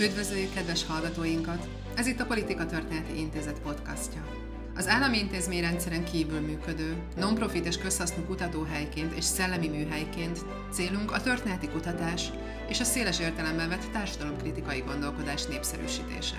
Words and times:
Üdvözöljük 0.00 0.54
kedves 0.54 0.86
hallgatóinkat! 0.86 1.68
Ez 1.94 2.06
itt 2.06 2.20
a 2.20 2.26
Politika 2.26 2.66
Történeti 2.66 3.18
Intézet 3.18 3.60
podcastja. 3.60 4.26
Az 4.74 4.88
állami 4.88 5.18
intézményrendszeren 5.18 6.04
kívül 6.04 6.40
működő, 6.40 6.96
non-profit 7.16 7.66
és 7.66 7.78
közhasznú 7.78 8.24
kutatóhelyként 8.24 9.12
és 9.12 9.24
szellemi 9.24 9.68
műhelyként 9.68 10.38
célunk 10.72 11.12
a 11.12 11.20
történeti 11.20 11.68
kutatás 11.68 12.30
és 12.68 12.80
a 12.80 12.84
széles 12.84 13.20
értelemben 13.20 13.68
vett 13.68 13.90
társadalomkritikai 13.92 14.80
gondolkodás 14.80 15.46
népszerűsítése. 15.46 16.36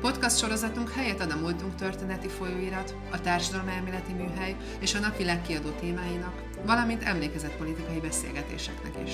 Podcast 0.00 0.38
sorozatunk 0.38 0.90
helyet 0.90 1.20
ad 1.20 1.30
a 1.30 1.36
múltunk 1.36 1.74
történeti 1.74 2.28
folyóirat, 2.28 2.94
a 3.10 3.20
társadalomelméleti 3.20 4.12
műhely 4.12 4.56
és 4.80 4.94
a 4.94 4.98
napi 4.98 5.24
legkiadó 5.24 5.70
témáinak, 5.70 6.42
valamint 6.66 7.02
emlékezetpolitikai 7.02 8.00
beszélgetéseknek 8.00 8.94
is. 9.06 9.12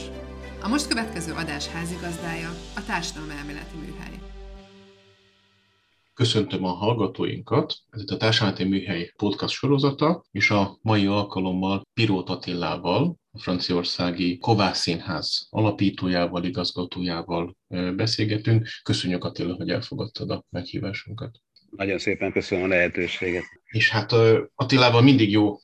A 0.62 0.68
most 0.68 0.88
következő 0.88 1.32
adás 1.32 1.66
házigazdája 1.66 2.48
a 2.76 2.84
társadalomelméleti 2.86 3.76
műhely. 3.76 4.18
Köszöntöm 6.14 6.64
a 6.64 6.72
hallgatóinkat, 6.72 7.74
ez 7.90 8.00
itt 8.00 8.10
a 8.10 8.16
Társadalmi 8.16 8.64
Műhely 8.64 9.12
podcast 9.16 9.54
sorozata, 9.54 10.24
és 10.30 10.50
a 10.50 10.78
mai 10.82 11.06
alkalommal 11.06 11.82
Pirót 11.94 12.28
Attilával, 12.28 13.16
a 13.30 13.38
franciaországi 13.40 14.38
Kovács 14.38 14.76
Színház 14.76 15.46
alapítójával, 15.50 16.44
igazgatójával 16.44 17.56
beszélgetünk. 17.96 18.68
Köszönjük 18.82 19.24
Attila, 19.24 19.54
hogy 19.54 19.70
elfogadtad 19.70 20.30
a 20.30 20.44
meghívásunkat. 20.50 21.40
Nagyon 21.70 21.98
szépen 21.98 22.32
köszönöm 22.32 22.64
a 22.64 22.68
lehetőséget. 22.68 23.44
És 23.64 23.90
hát 23.90 24.12
Attilával 24.54 25.02
mindig 25.02 25.30
jó 25.30 25.60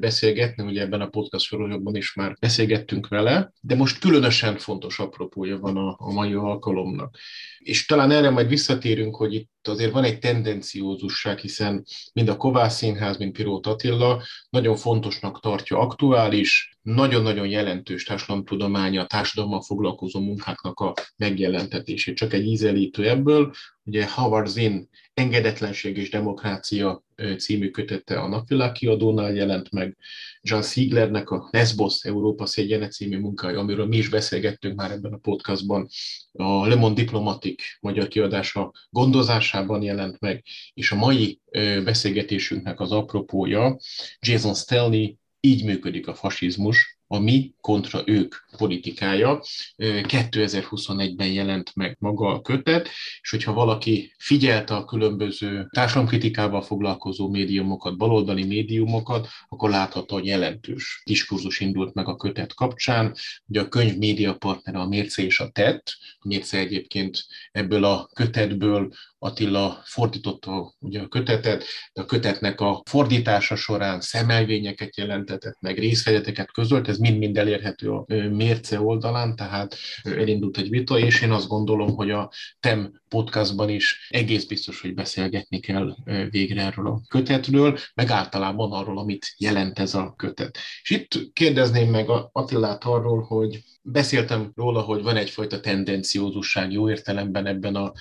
beszélgetni, 0.00 0.64
ugye 0.64 0.80
ebben 0.80 1.00
a 1.00 1.08
podcast 1.08 1.44
sorozatban 1.44 1.96
is 1.96 2.14
már 2.14 2.36
beszélgettünk 2.40 3.08
vele, 3.08 3.52
de 3.60 3.74
most 3.74 3.98
különösen 3.98 4.56
fontos 4.56 4.98
apropója 4.98 5.58
van 5.58 5.76
a, 5.76 5.96
a 5.98 6.12
mai 6.12 6.32
alkalomnak. 6.32 7.16
És 7.58 7.86
talán 7.86 8.10
erre 8.10 8.30
majd 8.30 8.48
visszatérünk, 8.48 9.16
hogy 9.16 9.34
itt 9.34 9.68
azért 9.68 9.92
van 9.92 10.04
egy 10.04 10.18
tendenciózusság, 10.18 11.38
hiszen 11.38 11.84
mind 12.12 12.28
a 12.28 12.36
Kovács 12.36 12.72
Színház, 12.72 13.16
mind 13.16 13.32
Pirót 13.32 13.66
Attila 13.66 14.22
nagyon 14.50 14.76
fontosnak 14.76 15.40
tartja 15.40 15.78
aktuális, 15.78 16.78
nagyon-nagyon 16.82 17.46
jelentős 17.46 18.04
társadalomtudománya, 18.04 19.06
társadalommal 19.06 19.62
foglalkozó 19.62 20.20
munkáknak 20.20 20.80
a 20.80 20.92
megjelentetését. 21.16 22.16
Csak 22.16 22.32
egy 22.32 22.46
ízelítő 22.46 23.08
ebből, 23.08 23.52
ugye 23.84 24.10
Howard 24.10 24.46
Zinn 24.46 24.84
Engedetlenség 25.14 25.96
és 25.96 26.10
Demokrácia 26.10 27.04
című 27.38 27.70
kötete 27.70 28.20
a 28.20 28.28
Napvilág 28.28 28.72
kiadónál 28.72 29.34
jelent 29.34 29.70
meg, 29.70 29.96
John 30.40 30.62
Sieglernek 30.62 31.30
a 31.30 31.48
Lesbos 31.50 32.04
Európa 32.04 32.46
szégyene 32.46 32.88
című 32.88 33.18
munkája, 33.18 33.58
amiről 33.58 33.86
mi 33.86 33.96
is 33.96 34.08
beszélgettünk 34.08 34.76
már 34.76 34.90
ebben 34.90 35.12
a 35.12 35.16
podcastban, 35.16 35.88
a 36.32 36.66
Le 36.66 36.74
Monde 36.74 37.02
Diplomatic 37.02 37.62
magyar 37.80 38.08
kiadása 38.08 38.72
gondozásában 38.90 39.82
jelent 39.82 40.20
meg, 40.20 40.44
és 40.74 40.90
a 40.90 40.96
mai 40.96 41.40
beszélgetésünknek 41.84 42.80
az 42.80 42.92
apropója 42.92 43.78
Jason 44.18 44.54
Stanley, 44.54 45.14
így 45.40 45.64
működik 45.64 46.06
a 46.08 46.14
fasizmus, 46.14 46.95
a 47.06 47.18
mi 47.18 47.54
kontra 47.60 48.02
ők 48.04 48.34
politikája. 48.56 49.42
2021-ben 49.78 51.32
jelent 51.32 51.74
meg 51.74 51.96
maga 52.00 52.28
a 52.28 52.40
kötet, 52.40 52.88
és 53.20 53.30
hogyha 53.30 53.52
valaki 53.52 54.14
figyelte 54.18 54.74
a 54.74 54.84
különböző 54.84 55.66
társadalomkritikával 55.70 56.62
foglalkozó 56.62 57.28
médiumokat, 57.28 57.96
baloldali 57.96 58.44
médiumokat, 58.44 59.28
akkor 59.48 59.70
láthatta, 59.70 60.14
hogy 60.14 60.26
jelentős 60.26 61.02
diskurzus 61.04 61.60
indult 61.60 61.94
meg 61.94 62.08
a 62.08 62.16
kötet 62.16 62.54
kapcsán. 62.54 63.14
Ugye 63.46 63.60
a 63.60 63.68
könyv 63.68 63.96
média 63.96 64.34
partnere 64.34 64.78
a 64.78 64.88
Mérce 64.88 65.22
és 65.22 65.40
a 65.40 65.48
Tett, 65.48 65.96
a 66.18 66.28
Mérce 66.28 66.58
egyébként 66.58 67.26
ebből 67.52 67.84
a 67.84 68.10
kötetből 68.12 68.92
Attila 69.18 69.82
fordította 69.84 70.74
ugye 70.78 71.00
a 71.00 71.08
kötetet, 71.08 71.64
de 71.92 72.02
a 72.02 72.04
kötetnek 72.04 72.60
a 72.60 72.82
fordítása 72.84 73.56
során 73.56 74.00
szemelvényeket 74.00 74.96
jelentetett 74.96 75.56
meg, 75.60 75.78
részfegyeteket 75.78 76.52
közölt, 76.52 76.88
ez 76.88 76.98
mind-mind 76.98 77.38
elérhető 77.38 77.90
a 77.90 78.04
mérce 78.30 78.80
oldalán, 78.80 79.36
tehát 79.36 79.76
elindult 80.02 80.58
egy 80.58 80.70
vita, 80.70 80.98
és 80.98 81.22
én 81.22 81.30
azt 81.30 81.48
gondolom, 81.48 81.94
hogy 81.94 82.10
a 82.10 82.30
TEM 82.60 83.00
podcastban 83.08 83.68
is 83.68 84.08
egész 84.10 84.44
biztos, 84.44 84.80
hogy 84.80 84.94
beszélgetni 84.94 85.60
kell 85.60 85.96
végre 86.30 86.62
erről 86.62 86.86
a 86.86 87.00
kötetről, 87.08 87.78
meg 87.94 88.10
általában 88.10 88.72
arról, 88.72 88.98
amit 88.98 89.34
jelent 89.38 89.78
ez 89.78 89.94
a 89.94 90.14
kötet. 90.16 90.58
És 90.82 90.90
itt 90.90 91.32
kérdezném 91.32 91.90
meg 91.90 92.08
Attilát 92.32 92.84
arról, 92.84 93.22
hogy 93.22 93.64
Beszéltem 93.88 94.52
róla, 94.54 94.80
hogy 94.80 95.02
van 95.02 95.16
egyfajta 95.16 95.60
tendenciózusság 95.60 96.72
jó 96.72 96.90
értelemben 96.90 97.46
ebben 97.46 97.74
a, 97.74 97.92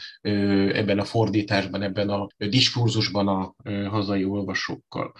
ebben 0.72 1.00
a 1.00 1.04
fordításban, 1.04 1.82
ebben 1.82 2.10
a 2.10 2.28
diskurzusban 2.38 3.28
a 3.28 3.56
hazai 3.90 4.24
olvasókkal. 4.24 5.14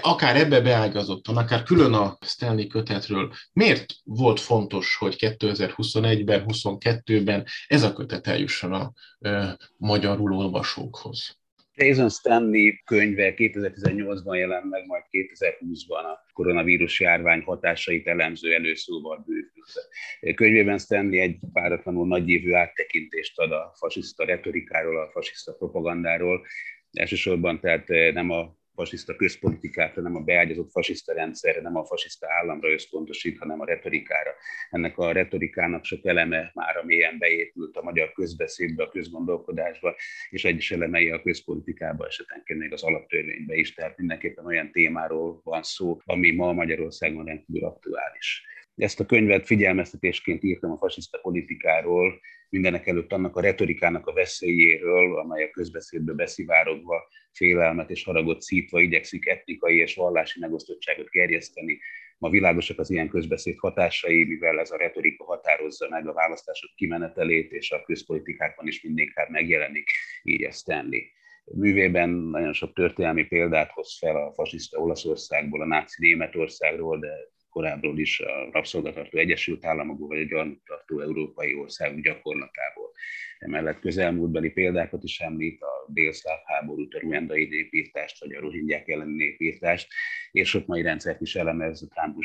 Akár 0.00 0.36
ebbe 0.36 0.60
beágyazottan, 0.60 1.36
akár 1.36 1.62
külön 1.62 1.92
a 1.92 2.18
Stanley 2.20 2.66
kötetről, 2.66 3.32
miért 3.52 3.94
volt 4.04 4.40
fontos, 4.40 4.96
hogy 4.96 5.16
2021-ben, 5.18 6.44
2022-ben 6.46 7.46
ez 7.66 7.82
a 7.82 7.92
kötet 7.92 8.26
eljusson 8.26 8.72
a 8.72 8.92
magyarul 9.76 10.32
olvasókhoz? 10.32 11.39
Jason 11.74 12.08
Stanley 12.08 12.72
könyve 12.84 13.34
2018-ban 13.36 14.36
jelent 14.36 14.70
meg, 14.70 14.86
majd 14.86 15.02
2020-ban 15.10 16.04
a 16.04 16.30
koronavírus 16.32 17.00
járvány 17.00 17.42
hatásait 17.42 18.06
elemző 18.06 18.54
előszóval 18.54 19.24
bővült. 19.26 20.36
Könyvében 20.36 20.78
Stanley 20.78 21.20
egy 21.20 21.38
páratlanul 21.52 22.06
nagyévű 22.06 22.52
áttekintést 22.52 23.38
ad 23.38 23.52
a 23.52 23.72
fasiszta 23.78 24.24
retorikáról, 24.24 25.00
a 25.00 25.10
fasiszta 25.10 25.54
propagandáról, 25.54 26.46
elsősorban 26.92 27.60
tehát 27.60 27.88
nem 28.12 28.30
a 28.30 28.58
fasiszta 28.80 29.16
közpolitikára, 29.16 30.02
nem 30.02 30.16
a 30.16 30.20
beágyazott 30.20 30.70
fasiszta 30.70 31.12
rendszerre, 31.12 31.60
nem 31.60 31.76
a 31.76 31.84
fasiszta 31.84 32.26
államra 32.30 32.72
összpontosít, 32.72 33.38
hanem 33.38 33.60
a 33.60 33.64
retorikára. 33.64 34.30
Ennek 34.70 34.98
a 34.98 35.12
retorikának 35.12 35.84
sok 35.84 36.06
eleme 36.06 36.50
már 36.54 36.76
a 36.76 36.84
mélyen 36.84 37.18
beépült 37.18 37.76
a 37.76 37.82
magyar 37.82 38.12
közbeszédbe, 38.12 38.82
a 38.82 38.88
közgondolkodásba, 38.88 39.94
és 40.30 40.44
egyes 40.44 40.70
elemei 40.70 41.10
a 41.10 41.22
közpolitikába, 41.22 42.06
esetenként 42.06 42.58
még 42.58 42.72
az 42.72 42.82
alaptörvénybe 42.82 43.54
is. 43.54 43.74
Tehát 43.74 43.96
mindenképpen 43.96 44.46
olyan 44.46 44.70
témáról 44.70 45.40
van 45.44 45.62
szó, 45.62 46.00
ami 46.04 46.30
ma 46.30 46.52
Magyarországon 46.52 47.24
rendkívül 47.24 47.64
aktuális. 47.64 48.44
Ezt 48.80 49.00
a 49.00 49.06
könyvet 49.06 49.46
figyelmeztetésként 49.46 50.42
írtam 50.42 50.70
a 50.70 50.76
fasiszta 50.76 51.18
politikáról, 51.18 52.20
mindenek 52.48 52.86
előtt 52.86 53.12
annak 53.12 53.36
a 53.36 53.40
retorikának 53.40 54.06
a 54.06 54.12
veszélyéről, 54.12 55.18
amely 55.18 55.44
a 55.44 55.50
közbeszédbe 55.50 56.12
beszivárogva, 56.12 57.08
félelmet 57.32 57.90
és 57.90 58.04
haragot 58.04 58.40
szítva 58.40 58.80
igyekszik 58.80 59.26
etnikai 59.26 59.76
és 59.76 59.94
vallási 59.94 60.40
megosztottságot 60.40 61.08
gerjeszteni. 61.08 61.78
Ma 62.18 62.30
világosak 62.30 62.78
az 62.78 62.90
ilyen 62.90 63.08
közbeszéd 63.08 63.58
hatásai, 63.58 64.24
mivel 64.24 64.60
ez 64.60 64.70
a 64.70 64.76
retorika 64.76 65.24
határozza 65.24 65.88
meg 65.88 66.08
a 66.08 66.12
választások 66.12 66.70
kimenetelét, 66.74 67.52
és 67.52 67.70
a 67.70 67.82
közpolitikákban 67.82 68.66
is 68.66 68.82
mindinkább 68.82 69.30
megjelenik, 69.30 69.90
így 70.22 70.42
ezt 70.42 70.64
tenni 70.64 71.02
művében 71.54 72.10
nagyon 72.10 72.52
sok 72.52 72.72
történelmi 72.72 73.24
példát 73.24 73.70
hoz 73.70 73.98
fel 73.98 74.16
a 74.16 74.32
fasiszta 74.32 74.78
Olaszországból, 74.78 75.60
a 75.62 75.66
náci 75.66 76.06
Németországról, 76.06 76.98
de 76.98 77.08
korábbról 77.50 77.98
is 77.98 78.20
a 78.20 78.50
rabszolgatartó 78.52 79.18
Egyesült 79.18 79.64
Államokból, 79.64 80.08
vagy 80.08 80.20
a 80.20 80.24
gyanútartó 80.24 81.00
európai 81.00 81.54
országok 81.54 82.00
gyakorlatából. 82.00 82.90
Emellett 83.38 83.80
közelmúltbeli 83.80 84.50
példákat 84.50 85.04
is 85.04 85.20
említ, 85.20 85.62
a 85.62 85.86
délszláv 85.92 86.38
háborút, 86.44 86.94
a 86.94 87.00
ruendai 87.00 87.44
népírtást, 87.44 88.20
vagy 88.20 88.34
a 88.34 88.40
rohingyák 88.40 88.88
elleni 88.88 89.16
népírtást, 89.16 89.88
és 90.30 90.48
sok 90.48 90.66
mai 90.66 90.82
rendszert 90.82 91.20
is 91.20 91.34
elemez 91.36 91.82
a 91.82 91.94
Trump 91.94 92.16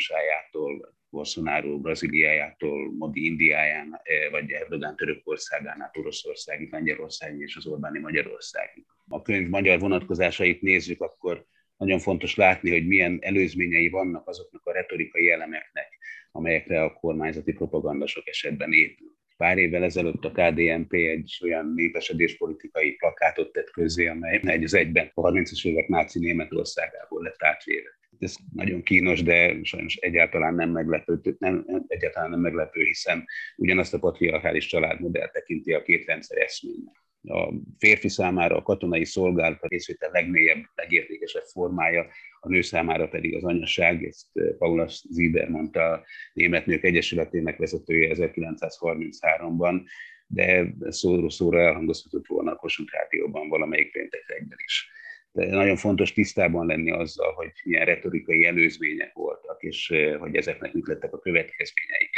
Bolsonaro 1.09 1.79
Brazíliájától, 1.79 2.93
Modi 2.97 3.25
Indiáján, 3.25 3.99
eh, 4.03 4.31
vagy 4.31 4.51
Erdogan 4.51 4.95
Törökországán 4.95 5.81
át 5.81 5.97
Oroszországig, 5.97 6.71
Lengyelországig 6.71 7.41
és 7.41 7.55
az 7.55 7.65
Orbáni 7.65 7.99
Magyarországig. 7.99 8.85
A 9.07 9.21
könyv 9.21 9.49
magyar 9.49 9.79
vonatkozásait 9.79 10.61
nézzük, 10.61 11.01
akkor 11.01 11.45
nagyon 11.77 11.99
fontos 11.99 12.35
látni, 12.35 12.69
hogy 12.69 12.87
milyen 12.87 13.17
előzményei 13.21 13.89
vannak 13.89 14.27
azoknak 14.27 14.65
a 14.65 14.71
retorikai 14.71 15.31
elemeknek, 15.31 15.97
amelyekre 16.31 16.83
a 16.83 16.93
kormányzati 16.93 17.51
propaganda 17.51 18.07
sok 18.07 18.27
esetben 18.27 18.71
épül. 18.71 19.13
Pár 19.37 19.57
évvel 19.57 19.83
ezelőtt 19.83 20.23
a 20.23 20.31
KDNP 20.31 20.93
egy 20.93 21.39
olyan 21.43 21.73
népesedéspolitikai 21.75 22.91
plakátot 22.91 23.51
tett 23.51 23.69
közzé, 23.69 24.07
amely 24.07 24.39
egy 24.43 24.63
az 24.63 24.73
egyben 24.73 25.11
a 25.13 25.31
30-as 25.31 25.67
évek 25.67 25.87
náci 25.87 26.19
Németországából 26.19 27.23
lett 27.23 27.43
átvéve. 27.43 27.89
Ez 28.19 28.35
nagyon 28.53 28.83
kínos, 28.83 29.23
de 29.23 29.63
sajnos 29.63 29.95
egyáltalán 29.95 30.55
nem 30.55 30.69
meglepő, 30.69 31.35
nem, 31.39 31.65
egyáltalán 31.87 32.29
nem 32.29 32.39
meglepő, 32.39 32.83
hiszen 32.83 33.25
ugyanazt 33.55 33.93
a 33.93 33.99
patriarchális 33.99 34.65
családmodell 34.65 35.29
tekinti 35.29 35.73
a 35.73 35.81
két 35.81 36.05
rendszer 36.05 36.37
eszménynek 36.37 37.04
a 37.27 37.53
férfi 37.77 38.09
számára 38.09 38.55
a 38.55 38.61
katonai 38.61 39.05
szolgálat 39.05 39.61
a 39.61 39.67
részvétel 39.67 40.09
legmélyebb, 40.11 40.63
legértékesebb 40.75 41.43
formája, 41.43 42.07
a 42.39 42.49
nő 42.49 42.61
számára 42.61 43.07
pedig 43.07 43.35
az 43.35 43.43
anyaság, 43.43 44.03
ezt 44.03 44.27
eh, 44.33 44.45
Paula 44.57 44.87
Zieber 44.87 45.49
mondta 45.49 45.91
a 45.91 46.03
Német 46.33 46.65
Nők 46.65 46.83
Egyesületének 46.83 47.57
vezetője 47.57 48.15
1933-ban, 48.15 49.81
de 50.27 50.73
szóról 50.89 51.29
szóra 51.29 51.59
elhangozhatott 51.59 52.27
volna 52.27 52.51
a 52.51 52.55
Kossuth 52.55 52.93
Rádióban 52.93 53.49
valamelyik 53.49 53.91
péntek 53.91 54.23
reggel 54.27 54.57
is. 54.65 54.89
Nagyon 55.35 55.75
fontos 55.75 56.13
tisztában 56.13 56.67
lenni 56.67 56.91
azzal, 56.91 57.33
hogy 57.33 57.51
milyen 57.63 57.85
retorikai 57.85 58.45
előzmények 58.45 59.13
voltak, 59.13 59.63
és 59.63 59.93
hogy 60.19 60.35
ezeknek 60.35 60.73
mit 60.73 60.87
lettek 60.87 61.13
a 61.13 61.19
következményei. 61.19 62.09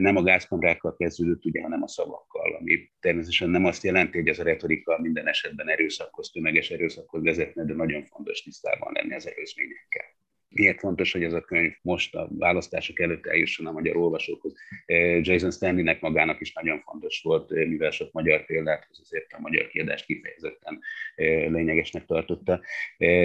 Nem 0.00 0.16
a 0.16 0.22
gázkamrákkal 0.22 0.96
kezdődött, 0.96 1.44
ugye, 1.44 1.60
hanem 1.60 1.82
a 1.82 1.88
szavakkal, 1.88 2.54
ami 2.54 2.90
természetesen 3.00 3.50
nem 3.50 3.64
azt 3.64 3.82
jelenti, 3.82 4.18
hogy 4.18 4.28
ez 4.28 4.38
a 4.38 4.42
retorika 4.42 4.98
minden 5.00 5.28
esetben 5.28 5.68
erőszakhoz, 5.68 6.30
tömeges 6.30 6.70
erőszakhoz 6.70 7.22
vezetne, 7.22 7.64
de 7.64 7.74
nagyon 7.74 8.04
fontos 8.04 8.42
tisztában 8.42 8.92
lenni 8.92 9.14
az 9.14 9.28
előzményekkel 9.28 10.04
miért 10.48 10.80
fontos, 10.80 11.12
hogy 11.12 11.22
ez 11.22 11.32
a 11.32 11.40
könyv 11.40 11.72
most 11.82 12.14
a 12.14 12.28
választások 12.38 13.00
előtt 13.00 13.26
eljusson 13.26 13.66
a 13.66 13.72
magyar 13.72 13.96
olvasókhoz. 13.96 14.54
Jason 15.20 15.50
Stanleynek 15.50 16.00
magának 16.00 16.40
is 16.40 16.52
nagyon 16.52 16.80
fontos 16.80 17.20
volt, 17.22 17.50
mivel 17.50 17.90
sok 17.90 18.12
magyar 18.12 18.44
példát 18.44 18.84
hoz, 18.88 19.00
azért 19.02 19.32
a 19.32 19.40
magyar 19.40 19.66
kiadást 19.66 20.06
kifejezetten 20.06 20.80
lényegesnek 21.52 22.04
tartotta. 22.04 22.60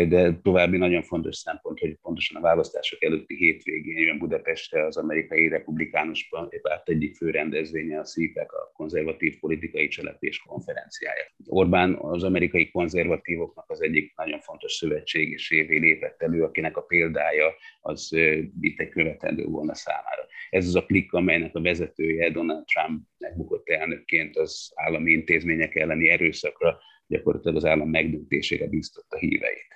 De 0.07 0.39
további 0.41 0.77
nagyon 0.77 1.03
fontos 1.03 1.35
szempont, 1.35 1.79
hogy 1.79 1.97
pontosan 2.01 2.38
a 2.38 2.45
választások 2.45 3.03
előtti 3.03 3.35
hétvégén 3.35 3.97
jön 3.97 4.17
Budapestre 4.17 4.85
az 4.85 4.97
amerikai 4.97 5.47
republikánus 5.47 6.29
párt 6.62 6.89
egyik 6.89 7.15
fő 7.15 7.29
rendezvénye, 7.29 8.00
a 8.00 8.06
szívek, 8.06 8.51
a 8.51 8.71
konzervatív 8.74 9.39
politikai 9.39 9.88
cselekvés 9.88 10.39
konferenciája. 10.39 11.25
Orbán 11.45 11.94
az 11.94 12.24
amerikai 12.24 12.71
konzervatívoknak 12.71 13.69
az 13.69 13.81
egyik 13.81 14.13
nagyon 14.15 14.39
fontos 14.39 14.71
szövetség 14.71 15.31
és 15.31 15.51
évé 15.51 15.77
lépett 15.77 16.21
elő, 16.21 16.44
akinek 16.44 16.77
a 16.77 16.81
példa 16.81 17.11
példája 17.12 17.56
az 17.81 18.10
itt 18.62 18.90
követendő 18.90 19.46
volna 19.46 19.75
számára. 19.75 20.25
Ez 20.50 20.68
az 20.68 20.75
a 20.75 20.86
klik, 20.86 21.13
amelynek 21.13 21.56
a 21.56 21.62
vezetője 21.62 22.30
Donald 22.30 22.66
Trump 22.66 23.08
megbukott 23.18 23.69
elnökként 23.69 24.38
az 24.38 24.72
állami 24.75 25.12
intézmények 25.12 25.75
elleni 25.75 26.10
erőszakra 26.10 26.80
gyakorlatilag 27.08 27.56
az 27.56 27.66
állam 27.66 27.90
megdöntésére 27.90 28.68
bíztatta 28.68 29.18
híveit. 29.18 29.68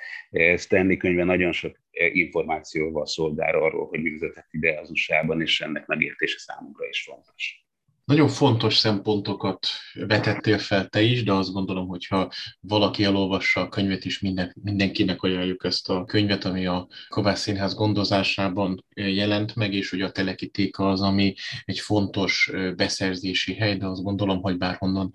Stanley 0.59 0.97
könyve 0.97 1.23
nagyon 1.23 1.51
sok 1.51 1.77
információval 1.91 3.05
szolgál 3.05 3.55
arról, 3.55 3.87
hogy 3.87 4.01
mi 4.01 4.09
vezetett 4.09 4.47
ide 4.51 4.79
az 4.79 4.89
USA-ban, 4.89 5.41
és 5.41 5.61
ennek 5.61 5.85
megértése 5.85 6.37
számunkra 6.37 6.87
is 6.87 7.03
fontos. 7.03 7.64
Nagyon 8.05 8.27
fontos 8.27 8.77
szempontokat 8.77 9.67
vetettél 9.93 10.57
fel 10.57 10.87
te 10.87 11.01
is, 11.01 11.23
de 11.23 11.31
azt 11.31 11.51
gondolom, 11.51 11.87
hogy 11.87 12.05
ha 12.05 12.31
valaki 12.59 13.03
elolvassa 13.03 13.61
a 13.61 13.69
könyvet 13.69 14.05
is, 14.05 14.19
minden, 14.19 14.55
mindenkinek 14.61 15.21
ajánljuk 15.21 15.63
ezt 15.63 15.89
a 15.89 16.05
könyvet, 16.05 16.45
ami 16.45 16.65
a 16.65 16.87
Kovács 17.07 17.37
Színház 17.37 17.73
gondozásában 17.73 18.85
jelent 18.93 19.55
meg, 19.55 19.73
és 19.73 19.89
hogy 19.89 20.01
a 20.01 20.11
Telekitéka 20.11 20.89
az, 20.89 21.01
ami 21.01 21.33
egy 21.63 21.79
fontos 21.79 22.51
beszerzési 22.75 23.53
hely, 23.53 23.77
de 23.77 23.85
azt 23.85 24.03
gondolom, 24.03 24.41
hogy 24.41 24.57
bárhonnan 24.57 25.11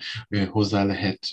hozzá 0.48 0.84
lehet 0.84 1.28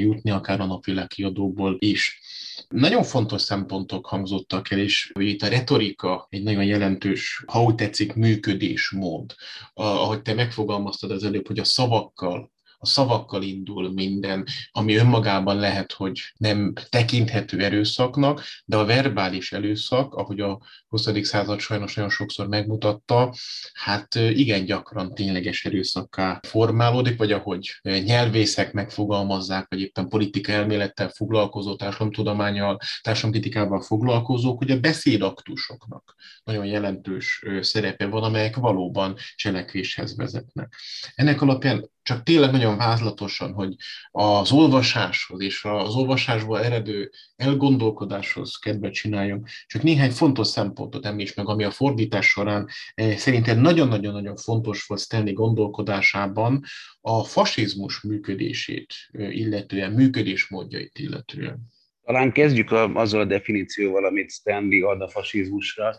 jutni, 0.00 0.30
akár 0.30 0.60
a 0.60 0.66
napvilág 0.66 1.06
kiadóból 1.06 1.76
is. 1.78 2.20
Nagyon 2.68 3.02
fontos 3.02 3.42
szempontok 3.42 4.06
hangzottak 4.06 4.70
el, 4.70 4.78
és 4.78 5.10
hogy 5.14 5.26
itt 5.26 5.42
a 5.42 5.48
retorika 5.48 6.26
egy 6.30 6.42
nagyon 6.42 6.64
jelentős, 6.64 7.44
ha 7.46 7.62
úgy 7.62 7.74
tetszik, 7.74 8.14
működésmód. 8.14 9.34
Ahogy 9.74 10.22
te 10.22 10.34
megfogalmaztad 10.34 11.10
az 11.10 11.24
előbb, 11.24 11.46
hogy 11.46 11.58
a 11.58 11.64
szavakkal 11.64 12.50
a 12.82 12.86
szavakkal 12.86 13.42
indul 13.42 13.92
minden, 13.92 14.46
ami 14.70 14.94
önmagában 14.94 15.56
lehet, 15.56 15.92
hogy 15.92 16.20
nem 16.36 16.72
tekinthető 16.88 17.64
erőszaknak, 17.64 18.42
de 18.64 18.76
a 18.76 18.84
verbális 18.84 19.52
erőszak, 19.52 20.14
ahogy 20.14 20.40
a 20.40 20.60
20. 20.88 21.08
század 21.22 21.60
sajnos 21.60 21.94
nagyon 21.94 22.10
sokszor 22.10 22.48
megmutatta, 22.48 23.34
hát 23.72 24.14
igen 24.14 24.64
gyakran 24.64 25.14
tényleges 25.14 25.64
erőszakká 25.64 26.40
formálódik, 26.46 27.18
vagy 27.18 27.32
ahogy 27.32 27.80
nyelvészek 27.82 28.72
megfogalmazzák, 28.72 29.66
vagy 29.68 29.80
éppen 29.80 30.08
politika 30.08 30.52
elmélettel 30.52 31.08
foglalkozó, 31.08 31.76
társadalomtudományal, 31.76 32.78
társadalomkritikával 33.00 33.80
foglalkozók, 33.80 34.58
hogy 34.58 34.70
a 34.70 34.80
beszédaktusoknak 34.80 36.14
nagyon 36.44 36.64
jelentős 36.64 37.44
szerepe 37.60 38.06
van, 38.06 38.22
amelyek 38.22 38.56
valóban 38.56 39.16
cselekvéshez 39.34 40.16
vezetnek. 40.16 40.74
Ennek 41.14 41.42
alapján 41.42 41.90
csak 42.02 42.22
tényleg 42.22 42.50
nagyon 42.50 42.76
vázlatosan, 42.76 43.52
hogy 43.52 43.74
az 44.10 44.52
olvasáshoz 44.52 45.40
és 45.40 45.64
az 45.64 45.94
olvasásból 45.94 46.64
eredő 46.64 47.10
elgondolkodáshoz 47.36 48.56
kedvet 48.56 48.92
csináljunk, 48.92 49.48
csak 49.66 49.82
néhány 49.82 50.10
fontos 50.10 50.46
szempontot 50.46 51.06
említs 51.06 51.36
meg, 51.36 51.48
ami 51.48 51.64
a 51.64 51.70
fordítás 51.70 52.26
során 52.26 52.68
eh, 52.94 53.16
szerintem 53.16 53.60
nagyon-nagyon-nagyon 53.60 54.36
fontos 54.36 54.86
volt 54.86 55.00
Stanley 55.00 55.32
gondolkodásában 55.32 56.62
a 57.00 57.24
fasizmus 57.24 58.00
működését 58.00 58.94
eh, 59.12 59.36
illetően, 59.36 59.92
működésmódjait 59.92 60.98
illetően. 60.98 61.58
Talán 62.04 62.32
kezdjük 62.32 62.70
azzal 62.72 63.20
a 63.20 63.24
definícióval, 63.24 64.04
amit 64.04 64.30
Stanley 64.30 64.88
ad 64.88 65.00
a 65.00 65.08
fasizmusra, 65.08 65.94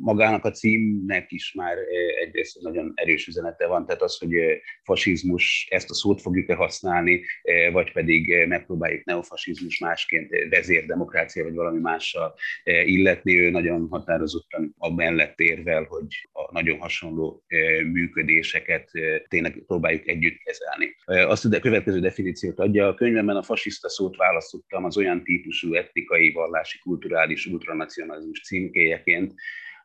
magának 0.00 0.44
a 0.44 0.50
címnek 0.50 1.32
is 1.32 1.52
már 1.52 1.76
egyrészt 2.24 2.60
nagyon 2.60 2.92
erős 2.94 3.26
üzenete 3.26 3.66
van, 3.66 3.86
tehát 3.86 4.02
az, 4.02 4.18
hogy 4.18 4.34
fasizmus, 4.82 5.66
ezt 5.70 5.90
a 5.90 5.94
szót 5.94 6.20
fogjuk-e 6.20 6.54
használni, 6.54 7.24
vagy 7.72 7.92
pedig 7.92 8.46
megpróbáljuk 8.46 9.04
neofasizmus 9.04 9.78
másként 9.78 10.30
vezérdemokrácia, 10.50 11.44
vagy 11.44 11.54
valami 11.54 11.80
mással 11.80 12.34
illetni, 12.84 13.38
ő 13.38 13.50
nagyon 13.50 13.86
határozottan 13.90 14.74
a 14.78 14.94
mellett 14.94 15.38
érvel, 15.38 15.84
hogy 15.84 16.06
a 16.32 16.52
nagyon 16.52 16.78
hasonló 16.78 17.44
működéseket 17.92 18.90
tényleg 19.28 19.62
próbáljuk 19.66 20.08
együtt 20.08 20.38
kezelni. 20.38 20.96
Azt 21.30 21.44
a 21.44 21.60
következő 21.60 22.00
definíciót 22.00 22.58
adja, 22.58 22.88
a 22.88 22.94
könyvemben 22.94 23.36
a 23.36 23.42
fasiszta 23.42 23.88
szót 23.88 24.16
választottam 24.16 24.84
az 24.84 24.96
olyan 24.96 25.24
típusú 25.24 25.74
etnikai, 25.74 26.32
vallási, 26.32 26.78
kulturális 26.78 27.46
ultranacionalizmus 27.46 28.42
címkéjeként, 28.42 29.34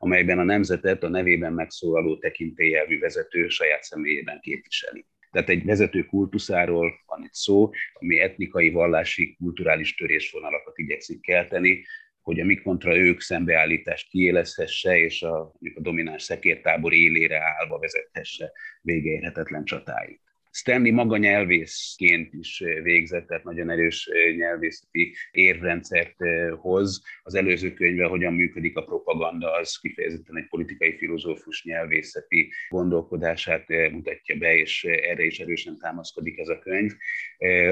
amelyben 0.03 0.39
a 0.39 0.43
nemzetet 0.43 1.03
a 1.03 1.09
nevében 1.09 1.53
megszólaló 1.53 2.17
tekintélyelvű 2.17 2.99
vezető 2.99 3.47
saját 3.47 3.83
személyében 3.83 4.39
képviseli. 4.39 5.05
Tehát 5.31 5.49
egy 5.49 5.65
vezető 5.65 6.03
kultuszáról 6.03 6.93
van 7.05 7.23
itt 7.23 7.33
szó, 7.33 7.69
ami 7.93 8.19
etnikai, 8.19 8.69
vallási, 8.69 9.35
kulturális 9.35 9.95
törésvonalakat 9.95 10.77
igyekszik 10.77 11.21
kelteni, 11.21 11.85
hogy 12.21 12.39
a 12.39 12.45
mi 12.45 12.55
kontra 12.55 12.97
ők 12.97 13.21
szembeállítást 13.21 14.09
kiélezhesse, 14.09 14.97
és 14.97 15.21
a, 15.21 15.39
a 15.75 15.81
domináns 15.81 16.23
szekértábor 16.23 16.93
élére 16.93 17.41
állva 17.59 17.79
vezethesse 17.79 18.51
végeérhetetlen 18.81 19.63
csatáit. 19.63 20.21
Stanley 20.53 20.93
maga 20.93 21.17
nyelvészként 21.17 22.33
is 22.33 22.63
végzett, 22.83 23.27
tehát 23.27 23.43
nagyon 23.43 23.69
erős 23.69 24.09
nyelvészeti 24.35 25.15
érvrendszert 25.31 26.15
hoz. 26.59 27.03
Az 27.23 27.35
előző 27.35 27.73
könyve, 27.73 28.05
hogyan 28.05 28.33
működik 28.33 28.77
a 28.77 28.83
propaganda, 28.83 29.51
az 29.51 29.77
kifejezetten 29.77 30.37
egy 30.37 30.47
politikai 30.47 30.97
filozófus 30.97 31.63
nyelvészeti 31.63 32.51
gondolkodását 32.69 33.67
mutatja 33.91 34.35
be, 34.35 34.55
és 34.55 34.83
erre 34.83 35.23
is 35.23 35.39
erősen 35.39 35.77
támaszkodik 35.77 36.37
ez 36.37 36.47
a 36.47 36.59
könyv. 36.59 36.91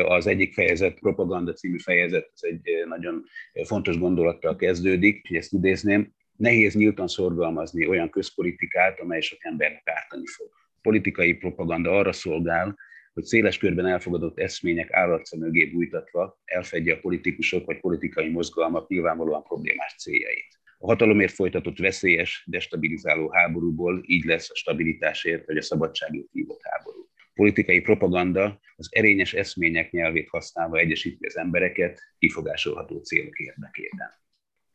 Az 0.05 0.27
egyik 0.27 0.53
fejezet, 0.53 0.99
propaganda 0.99 1.53
című 1.53 1.77
fejezet, 1.77 2.29
ez 2.33 2.41
egy 2.41 2.85
nagyon 2.87 3.23
fontos 3.63 3.97
gondolattal 3.97 4.55
kezdődik, 4.55 5.27
hogy 5.27 5.37
ezt 5.37 5.53
idézném, 5.53 6.13
nehéz 6.35 6.75
nyíltan 6.75 7.07
szorgalmazni 7.07 7.87
olyan 7.87 8.09
közpolitikát, 8.09 8.99
amely 8.99 9.21
sok 9.21 9.39
embernek 9.41 9.83
ártani 9.85 10.27
fog 10.27 10.58
politikai 10.81 11.33
propaganda 11.33 11.97
arra 11.97 12.11
szolgál, 12.11 12.77
hogy 13.13 13.23
széles 13.23 13.57
körben 13.57 13.85
elfogadott 13.85 14.39
eszmények 14.39 14.93
állatca 14.93 15.37
mögé 15.37 15.65
bújtatva 15.65 16.39
elfedje 16.45 16.93
a 16.93 16.99
politikusok 16.99 17.65
vagy 17.65 17.79
politikai 17.79 18.29
mozgalmak 18.29 18.89
nyilvánvalóan 18.89 19.43
problémás 19.43 19.95
céljait. 19.97 20.59
A 20.77 20.87
hatalomért 20.87 21.33
folytatott 21.33 21.77
veszélyes, 21.77 22.43
destabilizáló 22.47 23.31
háborúból 23.31 24.03
így 24.05 24.23
lesz 24.23 24.49
a 24.49 24.55
stabilitásért 24.55 25.45
vagy 25.45 25.57
a 25.57 25.61
szabadságért 25.61 26.31
hívott 26.31 26.61
háború. 26.63 27.09
Politikai 27.33 27.81
propaganda 27.81 28.59
az 28.75 28.87
erényes 28.91 29.33
eszmények 29.33 29.91
nyelvét 29.91 30.29
használva 30.29 30.77
egyesíti 30.77 31.25
az 31.25 31.37
embereket 31.37 31.99
kifogásolható 32.17 32.99
célok 32.99 33.39
érdekében. 33.39 34.09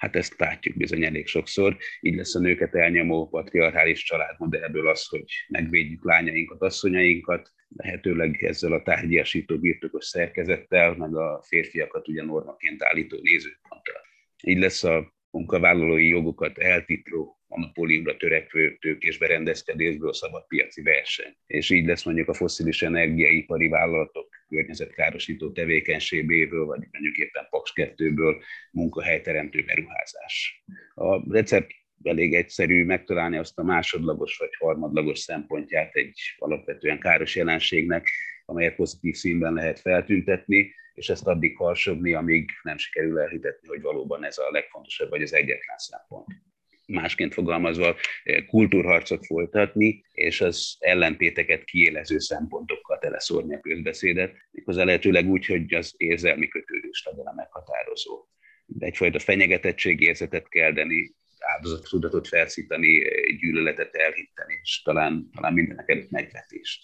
Hát 0.05 0.17
ezt 0.17 0.41
látjuk 0.41 0.77
bizony 0.77 1.05
elég 1.05 1.27
sokszor. 1.27 1.77
Így 2.01 2.17
lesz 2.17 2.35
a 2.35 2.39
nőket 2.41 2.75
elnyomó 2.75 3.29
patriarchális 3.29 4.03
családmodellből 4.03 4.89
az, 4.89 5.07
hogy 5.09 5.25
megvédjük 5.49 6.05
lányainkat, 6.05 6.63
asszonyainkat, 6.63 7.53
lehetőleg 7.69 8.43
ezzel 8.43 8.73
a 8.73 8.83
tárgyasító 8.83 9.59
birtokos 9.59 10.05
szerkezettel, 10.05 10.95
meg 10.95 11.17
a 11.17 11.43
férfiakat 11.47 12.09
ugye 12.09 12.23
normaként 12.23 12.83
állító 12.83 13.19
nézőponttal. 13.23 14.01
Így 14.43 14.59
lesz 14.59 14.85
a 14.85 15.15
munkavállalói 15.31 16.09
jogokat 16.09 16.59
eltitró 16.59 17.41
monopóliumra 17.47 18.17
törekvő 18.17 18.77
tőkés 18.81 19.19
berendezkedésből 19.19 20.13
szabad 20.13 20.47
piaci 20.47 20.83
verseny. 20.83 21.37
És 21.47 21.71
így 21.71 21.87
lesz 21.87 22.05
mondjuk 22.05 22.29
a 22.29 22.35
foszilis 22.35 22.83
energiaipari 22.83 23.69
vállalatok 23.69 24.29
környezetkárosító 24.49 25.53
tevékenységéből, 25.53 26.67
vagy 26.67 26.89
mondjuk 26.93 27.17
éppen 27.17 27.47
Paks 27.51 27.73
2-ből 27.75 28.43
munkahelyteremtő 28.71 29.65
beruházás. 29.65 30.65
A 30.95 31.33
recept 31.33 31.71
elég 32.03 32.35
egyszerű 32.35 32.85
megtalálni 32.85 33.37
azt 33.37 33.59
a 33.59 33.63
másodlagos 33.63 34.37
vagy 34.37 34.55
harmadlagos 34.59 35.19
szempontját 35.19 35.95
egy 35.95 36.19
alapvetően 36.37 36.99
káros 36.99 37.37
jelenségnek, 37.37 38.09
amelyet 38.45 38.75
pozitív 38.75 39.15
színben 39.15 39.53
lehet 39.53 39.81
feltüntetni, 39.81 40.75
és 40.95 41.09
ezt 41.09 41.27
addig 41.27 41.57
harsogni, 41.57 42.13
amíg 42.13 42.51
nem 42.63 42.77
sikerül 42.77 43.19
elhitetni, 43.19 43.69
hogy 43.69 43.81
valóban 43.81 44.25
ez 44.25 44.39
a 44.39 44.51
legfontosabb, 44.51 45.11
vagy 45.11 45.23
az 45.23 45.35
egyetlen 45.35 45.79
szempont 45.79 46.27
másként 46.87 47.33
fogalmazva 47.33 47.97
kultúrharcot 48.47 49.27
folytatni, 49.27 50.05
és 50.13 50.41
az 50.41 50.77
ellentéteket 50.79 51.65
kiélező 51.65 52.19
szempontokkal 52.19 52.99
teleszórni 52.99 53.55
a 53.55 53.61
közbeszédet, 53.61 54.35
méghozzá 54.51 54.85
lehetőleg 54.85 55.29
úgy, 55.29 55.47
hogy 55.47 55.75
az 55.75 55.95
érzelmi 55.97 56.49
kötődés 56.49 57.03
legyen 57.11 57.27
a 57.27 57.35
meghatározó. 57.35 58.27
De 58.67 58.87
egyfajta 58.87 59.19
fenyegetettségérzetet 59.19 60.49
keldeni, 60.49 61.15
áldozatudatot 61.39 62.29
felszítani, 62.29 63.03
gyűlöletet 63.41 63.95
elhitteni, 63.95 64.59
és 64.63 64.83
talán, 64.83 65.31
talán 65.35 65.53
mindenek 65.53 65.89
előtt 65.89 66.11
megvetést. 66.11 66.83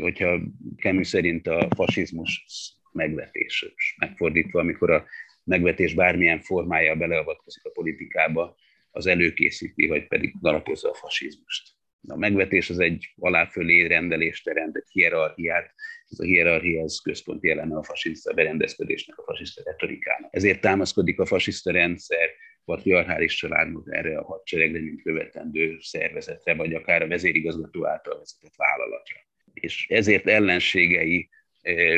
Hogyha 0.00 0.40
Camus 0.76 1.08
szerint 1.08 1.46
a 1.46 1.68
fasizmus 1.76 2.44
megvetés, 2.92 3.66
megfordítva, 3.98 4.60
amikor 4.60 4.90
a 4.90 5.06
megvetés 5.44 5.94
bármilyen 5.94 6.40
formája 6.40 6.94
beleavatkozik 6.94 7.64
a 7.64 7.70
politikába, 7.70 8.56
az 8.90 9.06
előkészíti, 9.06 9.86
vagy 9.86 10.06
pedig 10.06 10.34
alapozza 10.40 10.90
a 10.90 10.94
fasizmust. 10.94 11.78
A 12.08 12.16
megvetés 12.16 12.70
az 12.70 12.78
egy 12.78 13.14
aláfölé 13.18 13.86
rendelést 13.86 14.44
teremt, 14.44 14.76
egy 14.76 14.88
hierarchiát, 14.92 15.74
ez 16.08 16.18
a 16.18 16.24
hierarchia 16.24 16.82
az 16.82 17.00
központi 17.00 17.50
eleme 17.50 17.76
a 17.76 17.82
fasiszta 17.82 18.32
berendezkedésnek, 18.32 19.18
a 19.18 19.22
fasiszta 19.22 19.62
retorikának. 19.64 20.34
Ezért 20.34 20.60
támaszkodik 20.60 21.20
a 21.20 21.26
fasiszta 21.26 21.72
rendszer 21.72 22.28
patriarchális 22.64 23.34
családnak 23.34 23.94
erre 23.94 24.18
a 24.18 24.24
hadseregre, 24.24 24.80
mint 24.80 25.02
követendő 25.02 25.76
szervezetre, 25.80 26.54
vagy 26.54 26.74
akár 26.74 27.02
a 27.02 27.08
vezérigazgató 27.08 27.86
által 27.86 28.18
vezetett 28.18 28.56
vállalatra. 28.56 29.16
És 29.52 29.86
ezért 29.88 30.26
ellenségei 30.26 31.28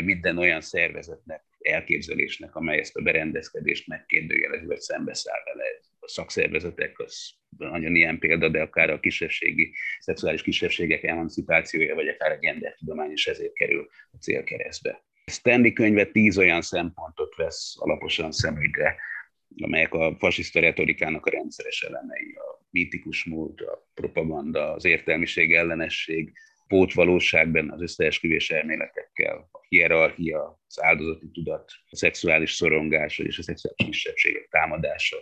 minden 0.04 0.38
olyan 0.38 0.60
szervezetnek, 0.60 1.42
elképzelésnek, 1.60 2.54
amely 2.54 2.78
ezt 2.78 2.96
a 2.96 3.02
berendezkedést 3.02 3.86
megkérdőjelezi, 3.86 4.66
vagy 4.66 4.80
szembeszáll 4.80 5.42
vele 5.44 5.64
a 6.00 6.08
szakszervezetek, 6.08 6.98
az 6.98 7.30
nagyon 7.58 7.94
ilyen 7.94 8.18
példa, 8.18 8.48
de 8.48 8.60
akár 8.60 8.90
a 8.90 9.00
kisebbségi, 9.00 9.74
szexuális 9.98 10.42
kisebbségek 10.42 11.02
emancipációja, 11.02 11.94
vagy 11.94 12.08
akár 12.08 12.32
a 12.32 12.38
gendertudomány 12.38 13.10
is 13.12 13.26
ezért 13.26 13.52
kerül 13.52 13.88
a 14.12 14.16
célkeresztbe. 14.16 15.04
Stanley 15.30 15.72
könyve 15.72 16.04
tíz 16.04 16.38
olyan 16.38 16.62
szempontot 16.62 17.36
vesz 17.36 17.74
alaposan 17.78 18.32
szemügyre, 18.32 18.96
amelyek 19.56 19.94
a 19.94 20.16
fasiszta 20.18 20.60
retorikának 20.60 21.26
a 21.26 21.30
rendszeres 21.30 21.82
elemei, 21.82 22.32
a 22.34 22.66
mítikus 22.70 23.24
múlt, 23.24 23.60
a 23.60 23.88
propaganda, 23.94 24.72
az 24.72 24.84
értelmiség 24.84 25.54
ellenesség, 25.54 26.32
pótvalóságban 26.72 27.70
az 27.70 27.82
összeesküvés 27.82 28.50
elméletekkel, 28.50 29.48
a 29.52 29.58
hierarchia, 29.68 30.60
az 30.66 30.82
áldozati 30.82 31.30
tudat, 31.30 31.72
a 31.90 31.96
szexuális 31.96 32.52
szorongás 32.52 33.18
és 33.18 33.38
a 33.38 33.42
szexuális 33.42 33.86
kisebbségek 33.86 34.48
támadása, 34.50 35.16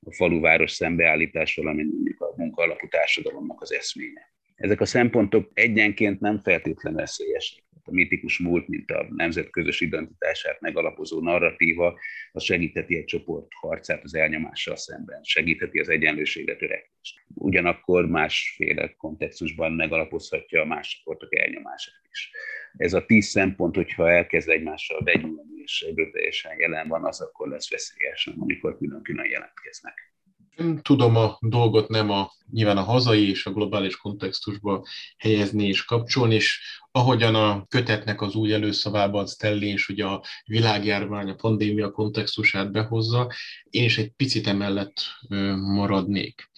a 0.00 0.14
faluváros 0.14 0.72
szembeállítás, 0.72 1.54
valamint 1.54 1.92
mondjuk 1.92 2.20
a 2.20 2.34
munkaalapú 2.36 2.88
társadalomnak 2.88 3.60
az 3.60 3.72
eszménye. 3.72 4.33
Ezek 4.54 4.80
a 4.80 4.84
szempontok 4.84 5.50
egyenként 5.54 6.20
nem 6.20 6.40
feltétlenül 6.42 7.00
eszélyesek. 7.00 7.62
A 7.86 7.92
mitikus 7.92 8.38
múlt, 8.38 8.68
mint 8.68 8.90
a 8.90 9.06
nemzet 9.10 9.50
közös 9.50 9.80
identitását 9.80 10.60
megalapozó 10.60 11.20
narratíva, 11.20 11.98
az 12.32 12.42
segítheti 12.42 12.96
egy 12.96 13.04
csoport 13.04 13.46
harcát 13.60 14.02
az 14.04 14.14
elnyomással 14.14 14.76
szemben, 14.76 15.22
segítheti 15.22 15.78
az 15.78 15.88
egyenlőségre 15.88 16.56
törekvést. 16.56 17.24
Ugyanakkor 17.34 18.06
másféle 18.06 18.94
kontextusban 18.96 19.72
megalapozhatja 19.72 20.60
a 20.60 20.64
más 20.64 20.88
csoportok 20.96 21.36
elnyomását 21.36 22.02
is. 22.10 22.30
Ez 22.76 22.92
a 22.92 23.06
tíz 23.06 23.26
szempont, 23.26 23.74
hogyha 23.74 24.10
elkezd 24.10 24.48
egymással 24.48 25.00
begyúlni, 25.00 25.62
és 25.62 25.80
egyből 25.80 26.10
teljesen 26.10 26.58
jelen 26.58 26.88
van, 26.88 27.04
az 27.04 27.20
akkor 27.20 27.48
lesz 27.48 27.70
veszélyes, 27.70 28.26
amikor 28.26 28.76
külön-külön 28.78 29.30
jelentkeznek. 29.30 30.13
Nem 30.56 30.80
tudom 30.82 31.16
a 31.16 31.36
dolgot 31.40 31.88
nem 31.88 32.10
a, 32.10 32.30
nyilván 32.50 32.76
a 32.76 32.82
hazai 32.82 33.28
és 33.28 33.46
a 33.46 33.52
globális 33.52 33.96
kontextusba 33.96 34.86
helyezni 35.16 35.66
és 35.66 35.84
kapcsolni, 35.84 36.34
és 36.34 36.60
ahogyan 36.90 37.34
a 37.34 37.64
kötetnek 37.68 38.20
az 38.20 38.34
új 38.34 38.52
előszavában 38.52 39.26
Stelli 39.26 39.66
és 39.66 39.88
ugye 39.88 40.04
a 40.04 40.22
világjárvány, 40.44 41.30
a 41.30 41.34
pandémia 41.34 41.90
kontextusát 41.90 42.72
behozza, 42.72 43.32
én 43.70 43.84
is 43.84 43.98
egy 43.98 44.10
picit 44.10 44.46
emellett 44.46 44.94
maradnék 45.56 46.50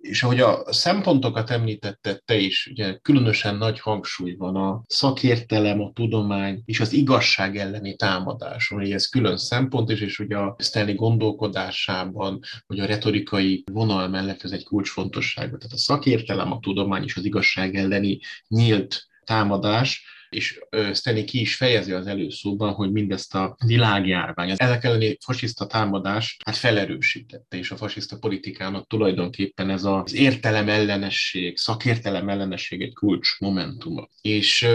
és 0.00 0.22
ahogy 0.22 0.40
a 0.40 0.72
szempontokat 0.72 1.50
említette 1.50 2.22
te 2.24 2.36
is, 2.36 2.66
ugye 2.70 2.98
különösen 3.02 3.56
nagy 3.56 3.80
hangsúly 3.80 4.34
van 4.34 4.56
a 4.56 4.82
szakértelem, 4.86 5.80
a 5.80 5.92
tudomány 5.92 6.62
és 6.64 6.80
az 6.80 6.92
igazság 6.92 7.56
elleni 7.56 7.96
támadás, 7.96 8.70
ami 8.70 8.92
ez 8.92 9.06
külön 9.06 9.36
szempont 9.36 9.90
is, 9.90 10.00
és 10.00 10.18
ugye 10.18 10.36
a 10.36 10.56
Stanley 10.58 10.94
gondolkodásában, 10.94 12.40
hogy 12.66 12.80
a 12.80 12.86
retorikai 12.86 13.64
vonal 13.72 14.08
mellett 14.08 14.42
ez 14.42 14.50
egy 14.50 14.64
kulcsfontosságú. 14.64 15.56
Tehát 15.56 15.72
a 15.72 15.78
szakértelem, 15.78 16.52
a 16.52 16.60
tudomány 16.60 17.04
és 17.04 17.16
az 17.16 17.24
igazság 17.24 17.74
elleni 17.74 18.18
nyílt 18.48 19.06
támadás, 19.24 20.04
és 20.30 20.58
Stanley 20.94 21.24
ki 21.24 21.40
is 21.40 21.56
fejezi 21.56 21.92
az 21.92 22.06
előszóban, 22.06 22.72
hogy 22.72 22.92
mindezt 22.92 23.34
a 23.34 23.56
világjárvány, 23.66 24.50
ezek 24.56 24.84
elleni 24.84 25.16
fasiszta 25.24 25.66
támadás 25.66 26.36
hát 26.44 26.56
felerősítette, 26.56 27.56
és 27.56 27.70
a 27.70 27.76
fasiszta 27.76 28.18
politikának 28.18 28.86
tulajdonképpen 28.86 29.70
ez 29.70 29.84
az 29.84 30.14
értelem 30.14 30.68
ellenesség, 30.68 31.56
szakértelem 31.56 32.28
ellenesség 32.28 32.82
egy 32.82 32.94
kulcs 32.94 33.38
momentuma. 33.38 34.08
És 34.20 34.66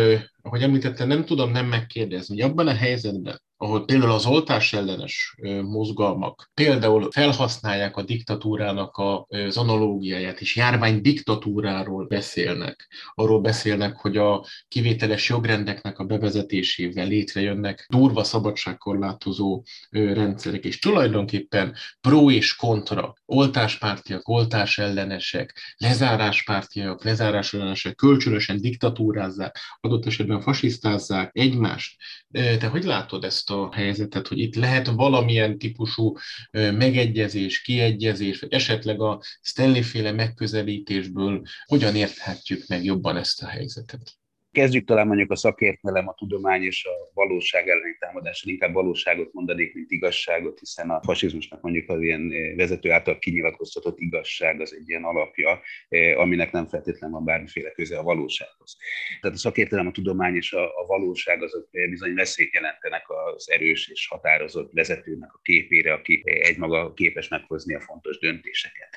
ahogy 0.42 0.62
említette, 0.62 1.06
nem 1.06 1.26
tudom 1.26 1.52
nem 1.52 1.66
megkérdezni, 1.66 2.42
hogy 2.42 2.52
abban 2.52 2.68
a 2.68 2.74
helyzetben, 2.74 3.42
ahol 3.58 3.86
például 3.86 4.12
az 4.12 4.26
oltás 4.26 4.74
ellenes 4.74 5.36
mozgalmak 5.62 6.50
például 6.54 7.12
felhasználják 7.12 7.98
a 7.98 8.04
diktatúrának 8.04 8.98
az 9.28 9.58
analógiáját, 9.58 10.42
és 10.42 10.56
járvány 10.56 11.02
diktatúráról 11.02 12.06
beszélnek. 12.08 12.88
Arról 13.14 13.42
beszélnek, 13.42 13.98
hogy 13.98 14.18
a 14.18 14.46
kivételes 14.68 15.30
jogrendeknek 15.30 16.00
a 16.00 16.04
bevezetésével 16.04 17.08
létrejönnek 17.08 17.86
durva 17.90 18.24
szabadságkorlátozó 18.24 19.64
rendszerek, 19.90 20.64
és 20.64 20.80
tulajdonképpen 20.80 21.76
pro 22.02 22.32
és 22.32 22.56
kontra, 22.56 23.14
oltáspártiak, 23.26 24.28
oltás 24.28 24.78
ellenesek, 24.78 25.76
lezáráspártiak, 25.78 27.04
lezárás 27.04 27.54
ellenesek, 27.54 27.96
kölcsönösen 27.96 28.62
diktatúrázzák, 28.62 29.60
adott 29.80 30.06
esetben 30.06 30.42
fasisztázzák 30.42 31.30
egymást. 31.34 31.96
Te 32.32 32.68
hogy 32.68 32.84
látod 32.84 33.24
ezt 33.24 33.45
ezt 33.46 33.60
a 33.60 33.74
helyzetet, 33.74 34.28
hogy 34.28 34.40
itt 34.40 34.56
lehet 34.56 34.88
valamilyen 34.88 35.58
típusú 35.58 36.18
megegyezés, 36.52 37.62
kiegyezés, 37.62 38.40
vagy 38.40 38.54
esetleg 38.54 39.02
a 39.02 39.22
Stanley-féle 39.42 40.12
megközelítésből 40.12 41.42
hogyan 41.66 41.96
érthetjük 41.96 42.68
meg 42.68 42.84
jobban 42.84 43.18
ezt 43.18 43.44
a 43.44 43.48
helyzetet? 43.48 44.14
Kezdjük 44.56 44.86
talán 44.86 45.08
mondjuk 45.08 45.32
a 45.32 45.36
szakértelem, 45.36 46.08
a 46.08 46.14
tudomány 46.14 46.64
és 46.64 46.86
a 46.86 47.12
valóság 47.14 47.68
elleni 47.68 47.96
támadással. 48.00 48.52
Inkább 48.52 48.74
valóságot 48.74 49.34
mondanék, 49.34 49.74
mint 49.74 49.92
igazságot, 49.92 50.60
hiszen 50.60 50.90
a 50.90 51.02
fasizmusnak 51.04 51.62
mondjuk 51.62 51.90
az 51.90 52.02
ilyen 52.02 52.32
eh, 52.32 52.56
vezető 52.56 52.92
által 52.92 53.20
kinyilatkoztatott 53.20 54.00
igazság 54.00 54.62
az 54.62 54.74
egy 54.74 54.90
ilyen 54.90 55.04
alapja, 55.04 55.62
eh, 55.90 56.20
aminek 56.20 56.52
nem 56.52 56.66
feltétlenül 56.66 57.16
van 57.16 57.26
bármiféle 57.26 57.72
köze 57.72 57.98
a 57.98 58.04
valósághoz. 58.04 58.78
Tehát 59.22 59.38
a 59.38 59.40
szakértelem, 59.40 59.88
a 59.88 59.92
tudomány 59.92 60.36
és 60.36 60.54
a, 60.54 60.64
a 60.64 60.86
valóság 60.88 61.44
azok 61.44 61.68
eh, 61.72 61.90
bizony 61.90 62.14
veszélyt 62.14 62.54
jelentenek 62.54 63.04
az 63.10 63.50
erős 63.50 63.90
és 63.90 64.08
határozott 64.08 64.72
vezetőnek 64.74 65.34
a 65.34 65.40
képére, 65.42 65.94
aki 65.94 66.22
egymaga 66.24 66.94
képes 66.94 67.28
meghozni 67.28 67.76
a 67.76 67.80
fontos 67.80 68.20
döntéseket. 68.20 68.90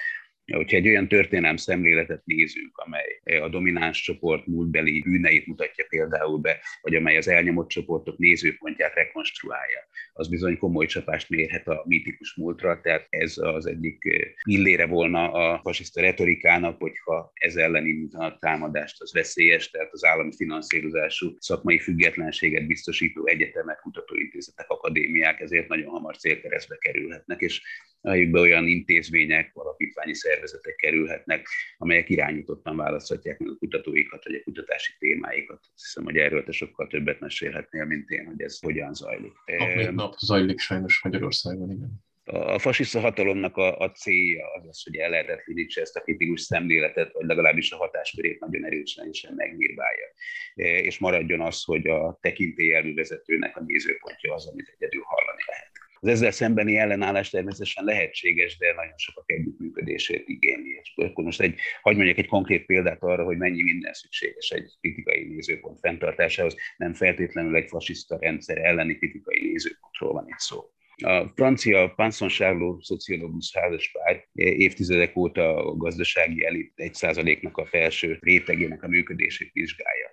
Hogyha 0.53 0.77
egy 0.77 0.89
olyan 0.89 1.09
történelem 1.09 1.57
szemléletet 1.57 2.23
nézünk, 2.25 2.77
amely 2.77 3.41
a 3.41 3.49
domináns 3.49 4.01
csoport 4.03 4.47
múltbeli 4.47 5.01
bűneit 5.01 5.47
mutatja 5.47 5.85
például 5.89 6.39
be, 6.39 6.61
vagy 6.81 6.95
amely 6.95 7.17
az 7.17 7.29
elnyomott 7.29 7.69
csoportok 7.69 8.19
nézőpontját 8.19 8.95
rekonstruálja, 8.95 9.79
az 10.13 10.29
bizony 10.29 10.59
komoly 10.59 10.87
csapást 10.87 11.29
mérhet 11.29 11.69
a 11.69 11.83
mítikus 11.87 12.35
múltra, 12.35 12.81
tehát 12.81 13.07
ez 13.11 13.35
az 13.37 13.67
egyik 13.67 13.99
pillére 14.45 14.87
volna 14.87 15.33
a 15.33 15.61
fasiszta 15.63 16.01
retorikának, 16.01 16.81
hogyha 16.81 17.31
ez 17.35 17.57
ellen 17.57 17.87
indítanak 17.87 18.39
támadást, 18.39 19.03
az 19.03 19.13
veszélyes, 19.13 19.71
tehát 19.71 19.93
az 19.93 20.05
állami 20.05 20.33
finanszírozású 20.37 21.37
szakmai 21.39 21.79
függetlenséget 21.79 22.67
biztosító 22.67 23.27
egyetemek, 23.27 23.79
kutatóintézetek, 23.79 24.69
akadémiák 24.69 25.41
ezért 25.41 25.69
nagyon 25.69 25.91
hamar 25.91 26.17
célkeresztbe 26.17 26.77
kerülhetnek, 26.77 27.41
és 27.41 27.63
helyükbe 28.03 28.41
olyan 28.41 28.67
intézmények, 28.67 29.51
alapítványi 29.55 30.15
szervezetek 30.15 30.77
kerülhetnek, 30.77 31.47
amelyek 31.79 32.09
irányítottan 32.09 32.77
választhatják 32.77 33.39
meg 33.39 33.49
a 33.49 33.57
kutatóikat, 33.57 34.25
vagy 34.25 34.35
a 34.35 34.43
kutatási 34.43 34.93
témáikat. 34.99 35.61
Azt 35.75 35.85
hiszem, 35.85 36.05
hogy 36.05 36.17
erről 36.17 36.45
te 36.45 36.53
sokkal 36.53 36.87
többet 36.87 37.21
mesélhetnél, 37.21 37.85
mint 37.85 38.11
én, 38.11 38.27
hogy 38.27 38.41
ez 38.43 38.59
hogyan 38.59 38.95
zajlik. 38.95 39.33
Nap 39.59 39.75
mint 39.75 39.95
nap 39.95 40.15
zajlik 40.19 40.59
sajnos 40.59 41.03
Magyarországon, 41.03 41.71
igen. 41.71 42.07
A 42.31 42.59
fasiszta 42.59 43.01
hatalomnak 43.01 43.57
a, 43.57 43.79
a 43.79 43.91
célja 43.91 44.53
az 44.53 44.67
az, 44.69 44.83
hogy 44.83 44.97
ellehetetlenítse 44.97 45.81
ezt 45.81 45.97
a 45.97 46.01
kritikus 46.01 46.41
szemléletet, 46.41 47.13
vagy 47.13 47.27
legalábbis 47.27 47.73
a 47.73 47.77
hatáskörét 47.77 48.41
nagyon 48.41 48.65
erősen 48.65 49.09
és 49.09 49.27
megnyírbálja. 49.37 50.07
És 50.55 50.99
maradjon 50.99 51.41
az, 51.41 51.65
hogy 51.65 51.89
a 51.89 52.19
tekintélyelvű 52.21 52.95
vezetőnek 52.95 53.57
a 53.57 53.63
nézőpontja 53.67 54.35
az, 54.35 54.49
amit 54.49 54.75
egyedül 54.77 55.03
hallani 55.05 55.43
lehet. 55.47 55.71
Az 56.01 56.09
ezzel 56.09 56.31
szembeni 56.31 56.77
ellenállás 56.77 57.31
természetesen 57.31 57.85
lehetséges, 57.85 58.59
de 58.59 58.73
nagyon 58.75 58.97
sokak 58.97 59.31
együttműködését 59.31 60.29
igényli. 60.29 60.81
És 60.83 60.93
akkor 60.97 61.25
most 61.25 61.41
egy, 61.41 61.59
hagyd 61.83 61.97
mondjak 61.97 62.19
egy 62.19 62.27
konkrét 62.27 62.67
példát 62.67 63.03
arra, 63.03 63.25
hogy 63.25 63.37
mennyi 63.37 63.63
minden 63.63 63.93
szükséges 63.93 64.51
egy 64.51 64.77
kritikai 64.81 65.25
nézőpont 65.25 65.79
fenntartásához, 65.79 66.57
nem 66.77 66.95
feltétlenül 66.95 67.57
egy 67.57 67.69
fasiszta 67.69 68.19
rendszer 68.21 68.59
elleni 68.59 68.97
kritikai 68.97 69.41
nézőpontról 69.41 70.13
van 70.13 70.29
itt 70.29 70.39
szó. 70.39 70.71
A 71.05 71.33
francia 71.35 71.95
Charlot 72.29 72.83
szociológus 72.83 73.57
házaspár 73.57 74.29
évtizedek 74.33 75.17
óta 75.17 75.57
a 75.57 75.77
gazdasági 75.77 76.45
elit 76.45 76.73
egy 76.75 76.95
százaléknak 76.95 77.57
a 77.57 77.67
felső 77.67 78.19
rétegének 78.21 78.83
a 78.83 78.89
működését 78.89 79.53
vizsgálja. 79.53 80.11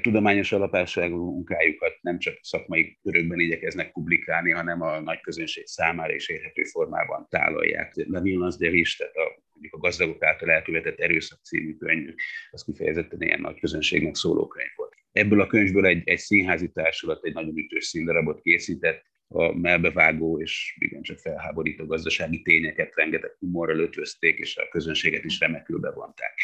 Tudományos 0.00 0.52
alapásságú 0.52 1.24
munkájukat 1.24 1.92
nem 2.00 2.18
csak 2.18 2.38
szakmai 2.42 2.98
körökben 3.02 3.40
igyekeznek 3.40 3.92
publikálni, 3.92 4.50
hanem 4.50 4.82
a 4.82 5.00
nagy 5.00 5.20
közönség 5.20 5.66
számára 5.66 6.14
is 6.14 6.28
érhető 6.28 6.62
formában 6.62 7.26
tálalják. 7.30 7.92
La 7.94 8.20
Violence 8.20 8.58
de 8.58 8.70
Riche, 8.70 8.96
tehát 8.96 9.14
a, 9.14 9.42
mondjuk 9.52 9.74
a 9.74 9.78
gazdagok 9.78 10.24
által 10.24 10.50
elkövetett 10.50 10.98
erőszak 10.98 11.38
című 11.42 11.74
könyv, 11.76 12.14
az 12.50 12.64
kifejezetten 12.64 13.22
ilyen 13.22 13.40
nagy 13.40 13.60
közönségnek 13.60 14.14
szóló 14.14 14.46
könyv 14.46 14.70
volt. 14.76 14.94
Ebből 15.12 15.40
a 15.40 15.46
könyvből 15.46 15.86
egy, 15.86 16.02
egy 16.08 16.18
színházi 16.18 16.68
társulat 16.68 17.24
egy 17.24 17.32
nagyon 17.32 17.56
ütős 17.56 17.84
színdarabot 17.84 18.40
készített, 18.40 19.04
a 19.28 19.52
melbevágó 19.52 20.40
és 20.40 20.76
igencsak 20.78 21.18
felháborító 21.18 21.86
gazdasági 21.86 22.42
tényeket 22.42 22.94
rengeteg 22.94 23.30
humorral 23.38 23.78
ötvözték, 23.78 24.38
és 24.38 24.56
a 24.56 24.68
közönséget 24.68 25.24
is 25.24 25.40
remekül 25.40 25.78
bevonták. 25.78 26.40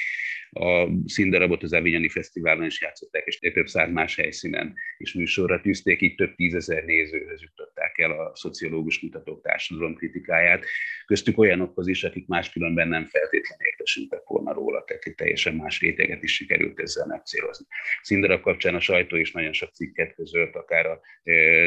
A 0.55 0.89
színdarabot 1.07 1.63
az 1.63 1.73
Avignoni 1.73 2.09
Fesztiválon 2.09 2.65
is 2.65 2.81
játszották, 2.81 3.27
és 3.27 3.39
több 3.39 3.67
száz 3.67 3.91
más 3.91 4.17
helyszínen 4.17 4.75
is 4.97 5.15
műsorra 5.15 5.61
tűzték, 5.61 6.01
így 6.01 6.15
több 6.15 6.35
tízezer 6.35 6.85
nézőhöz 6.85 7.43
jutották 7.43 7.99
el 7.99 8.11
a 8.11 8.33
szociológus 8.35 8.99
kutatók 8.99 9.43
társadalom 9.43 9.95
kritikáját, 9.95 10.65
köztük 11.07 11.39
olyanokhoz 11.39 11.89
is, 11.89 12.05
akik 12.05 12.27
máskülönben 12.27 12.89
nem 12.89 13.07
feltétlenül 13.07 13.67
értesültek 13.67 14.23
volna 14.25 14.53
róla, 14.53 14.85
tehát 14.85 15.03
egy 15.03 15.15
teljesen 15.15 15.55
más 15.55 15.81
réteget 15.81 16.23
is 16.23 16.35
sikerült 16.35 16.81
ezzel 16.81 17.07
megcélozni. 17.07 17.67
Színdarab 18.03 18.41
kapcsán 18.41 18.75
a 18.75 18.81
sajtó 18.81 19.17
is 19.17 19.33
nagyon 19.33 19.53
sok 19.53 19.73
cikket 19.73 20.15
közölt, 20.15 20.55
akár 20.55 20.87
a 20.87 21.01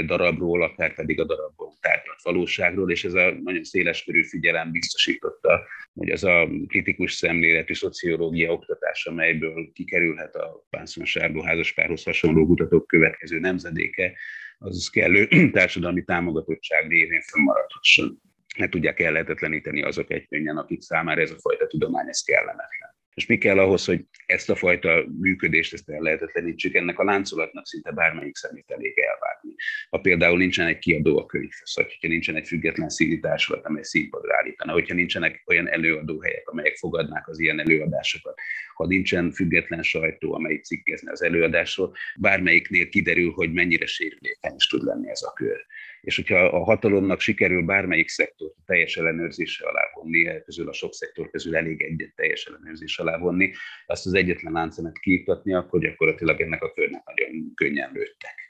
darabról, 0.06 0.64
akár 0.64 0.96
pedig 0.96 1.20
a 1.20 1.26
darabból 1.26 1.74
tárgyalt 1.82 2.22
valóságról, 2.22 2.92
és 2.92 3.04
ez 3.04 3.14
a 3.14 3.32
nagyon 3.32 3.64
széles 3.64 4.04
körű 4.04 4.24
figyelem 4.24 4.72
biztosította, 4.72 5.64
hogy 5.94 6.10
az 6.10 6.24
a 6.24 6.50
kritikus 6.68 7.14
szemléletű 7.14 7.74
szociológia 7.74 8.52
oktatás, 8.52 8.74
amelyből 9.04 9.72
kikerülhet 9.74 10.36
a 10.36 10.66
Pánszon 10.70 11.06
Sárdó 11.06 11.42
házaspárhoz 11.42 12.04
hasonló 12.04 12.46
kutatók 12.46 12.88
következő 12.88 13.40
nemzedéke, 13.40 14.18
az 14.58 14.90
kellő 14.90 15.28
társadalmi 15.52 16.04
támogatottság 16.04 16.88
révén 16.88 17.22
fönnmaradhasson. 17.22 18.22
Ne 18.58 18.70
tudják 18.70 19.00
ellehetetleníteni 19.00 19.82
azok 19.84 20.12
egy 20.12 20.28
könnyen, 20.28 20.58
akik 20.58 20.82
számára 20.82 21.22
ez 21.22 21.32
a 21.32 21.40
fajta 21.40 21.68
tudomány 21.68 22.08
ez 22.08 22.22
kellemetlen. 22.22 22.96
És 23.16 23.26
mi 23.26 23.38
kell 23.38 23.60
ahhoz, 23.60 23.86
hogy 23.86 24.06
ezt 24.26 24.50
a 24.50 24.56
fajta 24.56 25.06
működést, 25.20 25.74
ezt 25.74 25.90
el 25.90 26.00
lehetetlenítsük, 26.00 26.76
ennek 26.76 27.00
a 27.00 27.04
láncolatnak 27.04 27.66
szinte 27.66 27.92
bármelyik 27.92 28.36
szemét 28.36 28.72
elég 28.72 29.00
elvágni. 29.00 29.56
Ha 29.90 29.98
például 29.98 30.38
nincsen 30.38 30.68
egy 30.68 30.78
kiadó 30.78 31.18
a 31.18 31.26
vagy 31.74 31.92
hogyha 31.92 32.08
nincsen 32.08 32.36
egy 32.36 32.48
független 32.48 32.90
színi 32.90 33.20
társulat, 33.20 33.66
amely 33.66 33.84
színpadra 33.84 34.38
állítana, 34.38 34.72
hogyha 34.72 34.94
nincsenek 34.94 35.44
olyan 35.46 35.70
előadóhelyek, 35.70 36.50
amelyek 36.50 36.76
fogadnák 36.76 37.28
az 37.28 37.40
ilyen 37.40 37.60
előadásokat, 37.60 38.40
ha 38.74 38.86
nincsen 38.86 39.32
független 39.32 39.84
sajtó, 39.84 40.34
amelyik 40.34 40.64
cikkezne 40.64 41.12
az 41.12 41.24
előadásról, 41.24 41.94
bármelyiknél 42.20 42.90
kiderül, 42.90 43.32
hogy 43.32 43.54
mennyire 43.54 43.86
sérülékeny 43.86 44.56
is 44.56 44.68
tud 44.68 44.84
lenni 44.84 45.10
ez 45.10 45.22
a 45.22 45.34
kör 45.34 45.66
és 46.06 46.16
hogyha 46.16 46.38
a 46.38 46.64
hatalomnak 46.64 47.20
sikerül 47.20 47.64
bármelyik 47.64 48.08
szektort 48.08 48.56
teljes 48.66 48.98
ellenőrzése 48.98 49.68
alá 49.68 49.82
vonni, 49.94 50.44
közül 50.44 50.70
a 50.70 50.74
sok 50.74 50.94
szektor 50.94 51.30
közül 51.30 51.56
elég 51.56 51.82
egyet 51.82 52.16
teljes 52.16 52.46
ellenőrzés 52.46 53.00
alá 53.00 53.18
vonni, 53.18 53.52
azt 53.86 54.06
az 54.06 54.14
egyetlen 54.14 54.54
láncemet 54.54 55.00
kiiktatni, 55.00 55.54
akkor 55.54 55.80
gyakorlatilag 55.80 56.42
ennek 56.42 56.64
a 56.64 56.72
körnek 56.72 57.04
nagyon 57.06 57.54
könnyen 57.56 57.92
lőttek. 57.94 58.45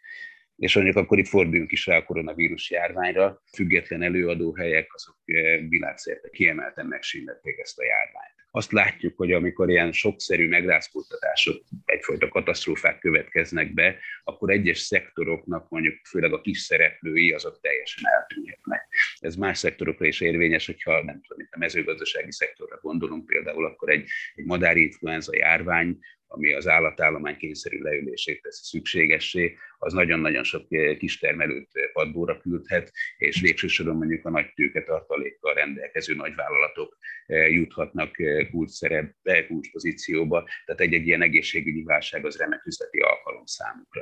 És 0.56 0.76
mondjuk 0.76 0.96
akkor 0.96 1.18
itt 1.18 1.28
forduljunk 1.28 1.72
is 1.72 1.86
rá 1.86 1.98
a 1.98 2.04
koronavírus 2.04 2.72
járványra. 2.72 3.42
Független 3.54 4.02
előadóhelyek 4.02 4.94
azok 4.94 5.18
e, 5.26 5.58
világszerte 5.58 6.30
kiemelten 6.30 6.86
megsínlették 6.86 7.58
ezt 7.58 7.80
a 7.80 7.84
járványt 7.84 8.36
azt 8.56 8.72
látjuk, 8.72 9.18
hogy 9.18 9.32
amikor 9.32 9.70
ilyen 9.70 9.92
sokszerű 9.92 10.48
megrázkódtatások, 10.48 11.64
egyfajta 11.86 12.28
katasztrófák 12.28 13.00
következnek 13.00 13.74
be, 13.74 13.96
akkor 14.24 14.50
egyes 14.50 14.80
szektoroknak, 14.80 15.70
mondjuk 15.70 15.96
főleg 16.10 16.34
a 16.34 16.42
kis 16.42 16.60
szereplői, 16.60 17.32
azok 17.32 17.60
teljesen 17.62 18.04
eltűnhetnek. 18.12 18.88
Ez 19.20 19.36
más 19.36 19.58
szektorokra 19.58 20.06
is 20.06 20.22
érvényes, 20.22 20.66
hogyha 20.66 21.04
nem 21.04 21.22
tudom, 21.22 21.40
itt 21.40 21.52
a 21.54 21.58
mezőgazdasági 21.58 22.32
szektorra 22.32 22.80
gondolunk 22.82 23.26
például, 23.26 23.66
akkor 23.66 23.90
egy, 23.90 24.08
egy 24.36 24.46
madári 24.46 24.82
influenza 24.82 25.36
járvány 25.36 26.00
ami 26.36 26.54
az 26.54 26.68
állatállomány 26.68 27.38
kényszerű 27.38 27.82
leülését 27.82 28.42
teszi 28.42 28.64
szükségessé, 28.64 29.58
az 29.78 29.94
nagyon-nagyon 29.94 30.44
sok 30.44 30.74
eh, 30.74 30.98
kistermelőt 30.98 31.70
eh, 31.72 31.90
padlóra 31.94 32.38
küldhet, 32.38 32.92
és 33.18 33.42
végső 33.42 33.68
soron 33.68 33.96
mondjuk 33.96 34.26
a 34.26 34.30
nagy 34.30 34.54
tőketartalékkal 34.54 35.54
rendelkező 35.54 36.16
nagyvállalatok 36.16 36.98
eh, 37.26 37.52
juthatnak 37.52 38.16
kulcs 38.52 38.70
szerepbe, 38.70 39.46
kulcs 39.46 39.72
pozícióba, 39.72 40.50
tehát 40.66 40.82
egy-egy 40.82 41.08
ilyen 41.08 41.22
egészségügyi 41.22 41.84
válság 41.84 42.26
az 42.26 42.38
remek 42.38 42.66
üzleti 42.66 43.00
alkalom 43.00 43.46
számukra. 43.46 44.02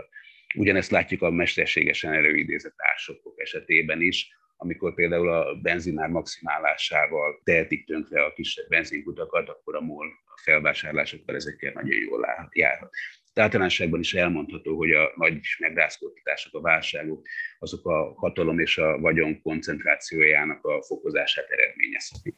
Ugyanezt 0.55 0.91
látjuk 0.91 1.21
a 1.21 1.31
mesterségesen 1.31 2.13
előidézett 2.13 2.75
ársokok 2.77 3.41
esetében 3.41 4.01
is, 4.01 4.29
amikor 4.57 4.93
például 4.93 5.29
a 5.29 5.55
benzinár 5.55 6.09
maximálásával 6.09 7.41
tehetik 7.43 7.85
tönkre 7.85 8.23
a 8.23 8.33
kisebb 8.33 8.67
benzinkutakat, 8.69 9.49
akkor 9.49 9.75
a 9.75 9.81
MOL 9.81 10.07
felvásárlásokkal 10.43 11.35
ezekkel 11.35 11.71
nagyon 11.73 11.99
jól 12.01 12.49
járhat. 12.51 12.89
De 13.33 13.41
általánosságban 13.41 13.99
is 13.99 14.13
elmondható, 14.13 14.77
hogy 14.77 14.91
a 14.91 15.11
nagy 15.15 15.39
megrázkódtatások, 15.59 16.53
a 16.53 16.61
válságok, 16.61 17.27
azok 17.59 17.85
a 17.85 18.13
hatalom 18.15 18.59
és 18.59 18.77
a 18.77 18.99
vagyon 18.99 19.41
koncentrációjának 19.41 20.65
a 20.65 20.83
fokozását 20.83 21.49
eredményezhetik. 21.49 22.35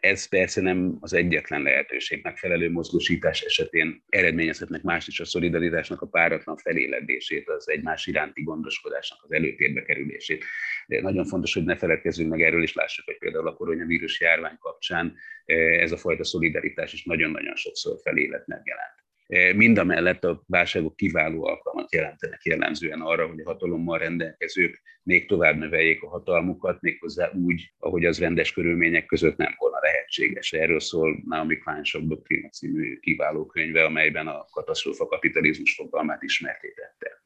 Ez 0.00 0.28
persze 0.28 0.60
nem 0.60 0.96
az 1.00 1.12
egyetlen 1.12 1.62
lehetőség. 1.62 2.20
Megfelelő 2.22 2.70
mozgósítás 2.70 3.40
esetén 3.40 4.04
eredményezhetnek 4.08 4.82
más 4.82 5.06
is 5.06 5.20
a 5.20 5.24
szolidaritásnak 5.24 6.00
a 6.00 6.06
páratlan 6.06 6.56
feléledését, 6.56 7.48
az 7.48 7.68
egymás 7.68 8.06
iránti 8.06 8.42
gondoskodásnak 8.42 9.18
az 9.22 9.32
előtérbe 9.32 9.82
kerülését. 9.82 10.44
De 10.86 11.00
nagyon 11.00 11.24
fontos, 11.24 11.54
hogy 11.54 11.64
ne 11.64 11.76
feledkezzünk 11.76 12.30
meg 12.30 12.42
erről, 12.42 12.62
és 12.62 12.74
lássuk, 12.74 13.04
hogy 13.04 13.18
például 13.18 13.48
a 13.48 13.54
koronavírus 13.54 14.20
járvány 14.20 14.56
kapcsán 14.58 15.14
eh, 15.44 15.82
ez 15.82 15.92
a 15.92 15.96
fajta 15.96 16.24
szolidaritás 16.24 16.92
is 16.92 17.04
nagyon-nagyon 17.04 17.54
sokszor 17.54 17.98
felélet 18.02 18.46
megjelent. 18.46 19.06
Mind 19.54 19.78
a 19.78 19.84
mellett 19.84 20.24
a 20.24 20.42
válságok 20.46 20.96
kiváló 20.96 21.46
alkalmat 21.46 21.92
jelentenek 21.92 22.44
jellemzően 22.44 23.00
arra, 23.00 23.26
hogy 23.26 23.40
a 23.40 23.48
hatalommal 23.50 23.98
rendelkezők 23.98 24.82
még 25.02 25.26
tovább 25.26 25.56
növeljék 25.56 26.02
a 26.02 26.08
hatalmukat, 26.08 26.80
méghozzá 26.80 27.30
úgy, 27.32 27.72
ahogy 27.78 28.04
az 28.04 28.18
rendes 28.18 28.52
körülmények 28.52 29.06
között 29.06 29.36
nem 29.36 29.54
volna 29.58 29.78
lehetséges. 29.80 30.52
Erről 30.52 30.80
szól 30.80 31.22
Naomi 31.26 31.56
Klein 31.58 31.84
Shock 31.84 32.26
című 32.50 32.98
kiváló 32.98 33.46
könyve, 33.46 33.84
amelyben 33.84 34.26
a 34.26 34.44
katasztrófa 34.50 35.06
kapitalizmus 35.06 35.74
fogalmát 35.74 36.22
ismertétette. 36.22 37.22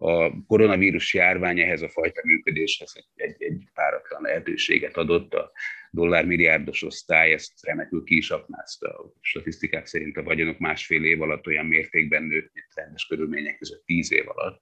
A 0.00 0.44
koronavírus 0.46 1.14
járvány 1.14 1.60
ehhez 1.60 1.82
a 1.82 1.88
fajta 1.88 2.20
működéshez 2.24 2.92
egy, 3.14 3.34
egy 3.38 3.62
páratlan 3.74 4.22
lehetőséget 4.22 4.96
adott. 4.96 5.34
A 5.34 5.52
dollármilliárdos 5.90 6.82
osztály 6.82 7.32
ezt 7.32 7.64
remekül 7.64 8.04
ki 8.04 8.16
is 8.16 8.30
aknázta. 8.30 8.88
A 8.88 9.12
statisztikák 9.20 9.86
szerint 9.86 10.16
a 10.16 10.22
vagyonok 10.22 10.58
másfél 10.58 11.04
év 11.04 11.22
alatt 11.22 11.46
olyan 11.46 11.66
mértékben 11.66 12.22
nőtt, 12.22 12.50
mint 12.54 12.66
rendes 12.74 13.06
körülmények 13.06 13.58
között 13.58 13.84
tíz 13.84 14.12
év 14.12 14.28
alatt. 14.28 14.60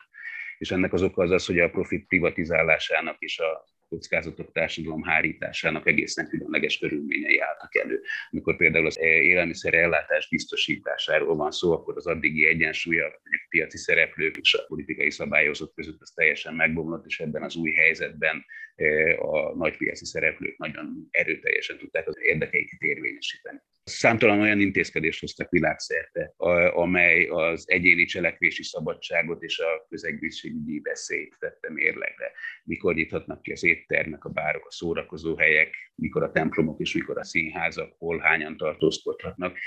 És 0.59 0.71
ennek 0.71 0.93
az 0.93 1.03
oka 1.03 1.23
az 1.23 1.31
az, 1.31 1.47
hogy 1.47 1.59
a 1.59 1.71
profit 1.71 2.07
privatizálásának 2.07 3.17
és 3.19 3.39
a 3.39 3.65
kockázatok 3.89 4.53
társadalom 4.53 5.03
hárításának 5.03 5.87
egészen 5.87 6.29
különleges 6.29 6.79
körülményei 6.79 7.39
álltak 7.39 7.77
elő. 7.77 8.03
Amikor 8.31 8.57
például 8.57 8.87
az 8.87 8.99
élelmiszer 9.01 9.75
ellátás 9.75 10.29
biztosításáról 10.29 11.37
van 11.37 11.51
szó, 11.51 11.73
akkor 11.73 11.97
az 11.97 12.07
addigi 12.07 12.47
egyensúly 12.47 13.01
a 13.01 13.21
piaci 13.49 13.79
szereplők 13.79 14.37
és 14.37 14.55
a 14.55 14.65
politikai 14.67 15.11
szabályozók 15.11 15.75
között 15.75 16.01
az 16.01 16.11
teljesen 16.11 16.55
megbomlott, 16.55 17.07
és 17.07 17.21
ebben 17.21 17.43
az 17.43 17.57
új 17.57 17.73
helyzetben 17.73 18.45
e, 18.75 19.17
a 19.19 19.57
nagy 19.57 19.77
piaci 19.77 20.05
szereplők 20.05 20.59
nagyon 20.59 21.09
erőteljesen 21.11 21.79
tudták 21.79 22.09
az 22.09 22.17
érdekeiket 22.21 22.81
érvényesíteni. 22.81 23.59
Számtalan 23.91 24.41
olyan 24.41 24.61
intézkedést 24.61 25.21
hoztak 25.21 25.51
világszerte, 25.51 26.33
amely 26.75 27.27
az 27.27 27.65
egyéni 27.67 28.05
cselekvési 28.05 28.63
szabadságot 28.63 29.43
és 29.43 29.59
a 29.59 29.87
közegészségügyi 29.89 30.81
veszélyt 30.81 31.37
tette 31.39 31.71
mérlegre. 31.71 32.33
Mikor 32.65 32.95
nyithatnak 32.95 33.43
ki 33.43 33.53
az 33.53 33.65
éttermek, 33.65 34.25
a 34.25 34.29
bárok, 34.29 34.67
a 34.67 34.71
szórakozó 34.71 35.37
helyek, 35.37 35.75
mikor 35.95 36.23
a 36.23 36.31
templomok 36.31 36.81
és 36.81 36.95
mikor 36.95 37.19
a 37.19 37.25
színházak, 37.25 37.95
hol 37.99 38.19
hányan 38.19 38.57
tartózkodhatnak 38.57 39.59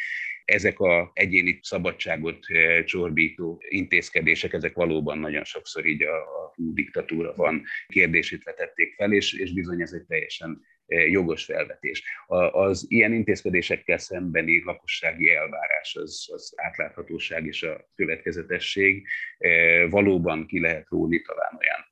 ezek 0.50 0.80
a 0.80 1.12
egyéni 1.14 1.60
szabadságot 1.62 2.38
eh, 2.48 2.84
csorbító 2.84 3.62
intézkedések, 3.70 4.54
ezek 4.54 4.74
valóban 4.74 5.18
nagyon 5.18 5.44
sokszor 5.44 5.86
így 5.86 6.04
a, 6.04 6.16
a 6.16 6.54
diktatúra 6.56 7.34
van 7.36 7.64
kérdését 7.88 8.44
vetették 8.44 8.94
fel, 8.96 9.14
és, 9.14 9.34
és 9.34 9.54
bizony 9.54 9.82
ez 9.82 9.94
egy 9.94 10.06
teljesen 10.06 10.62
eh, 10.86 11.12
jogos 11.12 11.46
felvetés. 11.46 12.04
Az 12.52 12.86
ilyen 12.88 13.14
intézkedésekkel 13.14 13.98
szembeni 13.98 14.64
lakossági 14.64 15.32
elvárás, 15.32 15.96
az, 15.96 16.30
az 16.32 16.54
átláthatóság 16.56 17.46
és 17.46 17.64
a 17.64 17.90
következetesség 17.96 19.08
eh, 19.38 19.90
valóban 19.90 20.48
ki 20.48 20.60
lehet 20.60 20.88
róni 20.90 21.22
talán 21.22 21.60
olyan 21.60 21.88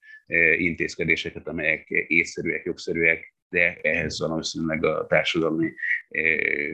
intézkedéseket, 0.59 1.47
amelyek 1.47 1.89
észszerűek, 1.89 2.63
jogszerűek, 2.65 3.36
de 3.49 3.77
ehhez 3.81 4.19
valószínűleg 4.19 4.85
a 4.85 5.05
társadalmi 5.05 5.73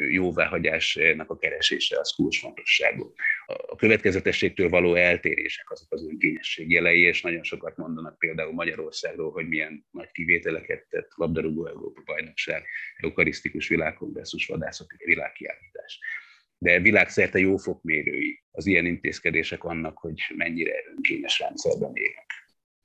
jóváhagyásnak 0.09 1.29
a 1.29 1.37
keresése 1.37 1.99
az 1.99 2.11
kulcsfontosságú. 2.15 3.13
A 3.45 3.75
következetességtől 3.75 4.69
való 4.69 4.95
eltérések 4.95 5.71
azok 5.71 5.93
az 5.93 6.07
önkényesség 6.07 6.71
jelei, 6.71 7.01
és 7.01 7.21
nagyon 7.21 7.43
sokat 7.43 7.77
mondanak 7.77 8.17
például 8.17 8.53
Magyarországról, 8.53 9.31
hogy 9.31 9.47
milyen 9.47 9.85
nagy 9.91 10.11
kivételeket 10.11 10.85
tett 10.89 11.11
labdarúgó 11.15 11.67
Európa 11.67 12.01
bajnokság, 12.05 12.63
eukarisztikus 12.95 13.67
világkongresszus, 13.67 14.45
vadászati 14.45 14.95
világkiállítás 15.05 15.99
de 16.57 16.79
világszerte 16.79 17.39
jó 17.39 17.57
fokmérői 17.57 18.43
az 18.51 18.65
ilyen 18.65 18.85
intézkedések 18.85 19.63
annak, 19.63 19.97
hogy 19.97 20.21
mennyire 20.35 20.73
önkényes 20.95 21.39
rendszerben 21.39 21.91
élünk 21.95 22.42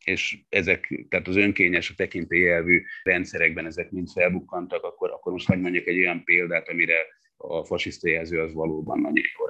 és 0.08 0.38
ezek, 0.48 1.06
tehát 1.08 1.28
az 1.28 1.36
önkényes, 1.36 1.90
a 1.90 1.94
tekintélyelvű 1.96 2.82
rendszerekben 3.02 3.66
ezek 3.66 3.90
mind 3.90 4.08
felbukkantak, 4.08 4.84
akkor, 4.84 5.10
akkor 5.10 5.32
most 5.32 5.46
hagyd 5.46 5.60
mondjak 5.60 5.86
egy 5.86 5.98
olyan 5.98 6.24
példát, 6.24 6.68
amire 6.68 7.06
a 7.36 7.64
fasiszta 7.64 8.08
jelző 8.08 8.40
az 8.40 8.52
valóban 8.52 9.00
nagyon 9.00 9.24
jól. 9.38 9.48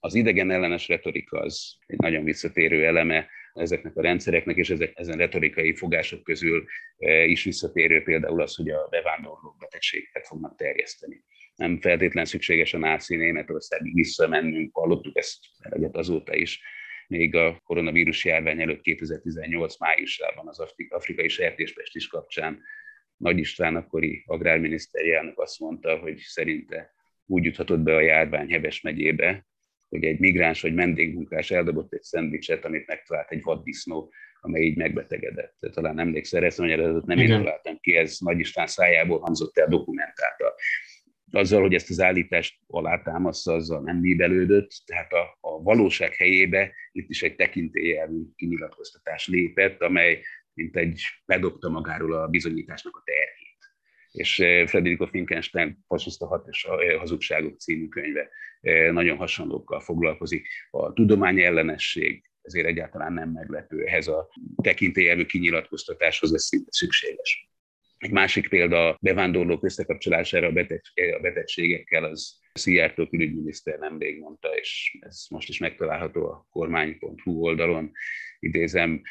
Az 0.00 0.14
idegen 0.14 0.50
ellenes 0.50 0.88
retorika 0.88 1.38
az 1.38 1.76
egy 1.86 1.98
nagyon 1.98 2.24
visszatérő 2.24 2.86
eleme 2.86 3.28
ezeknek 3.52 3.96
a 3.96 4.02
rendszereknek, 4.02 4.56
és 4.56 4.70
ezek, 4.70 4.92
ezen 4.94 5.16
retorikai 5.16 5.74
fogások 5.74 6.22
közül 6.22 6.64
e, 6.98 7.24
is 7.24 7.44
visszatérő 7.44 8.02
például 8.02 8.42
az, 8.42 8.54
hogy 8.54 8.70
a 8.70 8.86
bevándorlók 8.90 9.56
betegségeket 9.58 10.26
fognak 10.26 10.56
terjeszteni. 10.56 11.24
Nem 11.54 11.80
feltétlen 11.80 12.24
szükséges 12.24 12.74
a 12.74 12.78
náci 12.78 13.16
Németországig 13.16 13.94
visszamennünk, 13.94 14.74
hallottuk 14.74 15.16
ezt 15.16 15.38
azóta 15.92 16.34
is, 16.34 16.60
még 17.08 17.34
a 17.34 17.60
koronavírus 17.64 18.24
járvány 18.24 18.60
előtt 18.60 18.80
2018 18.80 19.78
májusában 19.78 20.48
az 20.48 20.62
afrikai 20.88 21.28
sertéspestis 21.28 22.06
kapcsán. 22.06 22.62
Nagy 23.16 23.38
István 23.38 23.76
akkori 23.76 24.22
agrárminiszterjának 24.26 25.38
azt 25.38 25.60
mondta, 25.60 25.96
hogy 25.96 26.18
szerinte 26.18 26.94
úgy 27.26 27.44
juthatott 27.44 27.80
be 27.80 27.94
a 27.94 28.00
járvány 28.00 28.50
Heves 28.50 28.80
megyébe, 28.80 29.46
hogy 29.88 30.04
egy 30.04 30.18
migráns 30.18 30.60
vagy 30.60 30.74
vendégmunkás 30.74 31.50
eldobott 31.50 31.92
egy 31.92 32.02
szendvicset, 32.02 32.64
amit 32.64 32.86
megtalált 32.86 33.30
egy 33.30 33.42
vaddisznó, 33.42 34.12
amely 34.40 34.62
így 34.62 34.76
megbetegedett. 34.76 35.56
Talán 35.72 35.98
emlékszel, 35.98 36.44
ezt 36.44 36.58
mondja, 36.58 37.02
nem 37.04 37.18
én 37.18 37.28
találtam 37.28 37.78
ki, 37.80 37.96
ez 37.96 38.16
Nagy 38.18 38.38
István 38.38 38.66
szájából 38.66 39.18
hangzott 39.18 39.58
el 39.58 39.68
dokumentálta 39.68 40.54
azzal, 41.30 41.60
hogy 41.60 41.74
ezt 41.74 41.90
az 41.90 42.00
állítást 42.00 42.58
alátámasztja, 42.66 43.52
azzal 43.52 43.80
nem 43.80 44.00
bíbelődött, 44.00 44.70
tehát 44.84 45.12
a, 45.12 45.38
a 45.40 45.62
valóság 45.62 46.14
helyébe 46.14 46.72
itt 46.92 47.08
is 47.08 47.22
egy 47.22 47.36
tekintélyelvű 47.36 48.22
kinyilatkoztatás 48.36 49.26
lépett, 49.26 49.80
amely 49.80 50.22
mint 50.54 50.76
egy 50.76 51.02
bedobta 51.24 51.68
magáról 51.68 52.12
a 52.12 52.26
bizonyításnak 52.26 52.96
a 52.96 53.02
terhét. 53.04 53.58
És 54.10 54.38
eh, 54.38 54.66
Frederico 54.66 55.06
Finkenstein 55.06 55.84
fasiszta 55.86 56.26
hat 56.26 56.46
és 56.48 56.64
eh, 56.64 56.98
hazugságok 56.98 57.58
című 57.58 57.88
könyve 57.88 58.28
eh, 58.60 58.92
nagyon 58.92 59.16
hasonlókkal 59.16 59.80
foglalkozik. 59.80 60.48
A 60.70 60.92
tudomány 60.92 61.40
ellenesség 61.40 62.24
ezért 62.46 62.66
egyáltalán 62.66 63.12
nem 63.12 63.30
meglepő, 63.30 63.84
ehhez 63.84 64.08
a 64.08 64.28
tekintélyelvű 64.62 65.24
kinyilatkoztatáshoz 65.24 66.34
ez 66.34 66.48
szükséges. 66.68 67.50
Egy 68.06 68.12
másik 68.12 68.48
példa 68.48 68.98
bevándorlók 69.00 69.64
összekapcsolására 69.64 70.46
a, 70.46 70.52
beteg, 70.52 70.82
a 71.16 71.20
betegségekkel, 71.20 72.04
az 72.04 72.38
Szijjártó 72.52 73.06
külügyminiszter 73.06 73.78
nemrég 73.78 74.18
mondta, 74.18 74.48
és 74.48 74.98
ez 75.00 75.26
most 75.30 75.48
is 75.48 75.58
megtalálható 75.58 76.26
a 76.26 76.46
kormány.hu 76.50 77.40
oldalon, 77.40 77.92
idézem, 78.38 79.02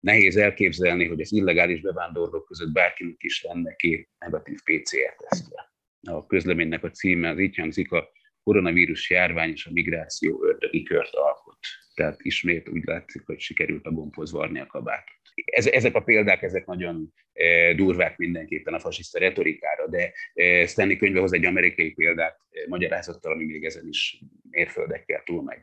nehéz 0.00 0.36
elképzelni, 0.36 1.06
hogy 1.08 1.20
az 1.20 1.32
illegális 1.32 1.80
bevándorlók 1.80 2.46
között 2.46 2.72
bárkinek 2.72 3.22
is 3.22 3.42
lenne 3.42 3.74
két 3.74 4.08
negatív 4.18 4.58
PCR-tesztje. 4.62 5.72
A 6.10 6.26
közleménynek 6.26 6.84
a 6.84 6.90
címe 6.90 7.28
az 7.28 7.38
így 7.38 7.56
hangzik, 7.56 7.92
a 7.92 8.12
koronavírus 8.42 9.10
járvány 9.10 9.50
és 9.50 9.66
a 9.66 9.72
migráció 9.72 10.44
ördögi 10.44 10.82
kört 10.82 11.14
alkot. 11.14 11.58
Tehát 11.94 12.20
ismét 12.22 12.68
úgy 12.68 12.84
látszik, 12.84 13.22
hogy 13.26 13.40
sikerült 13.40 13.86
a 13.86 13.90
gombhoz 13.90 14.32
varni 14.32 14.60
a 14.60 14.66
kabátot 14.66 15.22
ezek 15.54 15.94
a 15.94 16.02
példák, 16.02 16.42
ezek 16.42 16.66
nagyon 16.66 17.12
e, 17.32 17.74
durvák 17.74 18.16
mindenképpen 18.16 18.74
a 18.74 18.78
fasiszta 18.78 19.18
retorikára, 19.18 19.88
de 19.88 20.12
e, 20.34 20.66
Stanley 20.66 20.96
könyve 20.96 21.20
hoz 21.20 21.32
egy 21.32 21.44
amerikai 21.44 21.90
példát 21.90 22.38
e, 22.50 22.60
magyarázattal, 22.68 23.32
ami 23.32 23.44
még 23.44 23.64
ezen 23.64 23.88
is 23.88 24.22
mérföldekkel 24.50 25.22
túl 25.24 25.42
meg. 25.42 25.62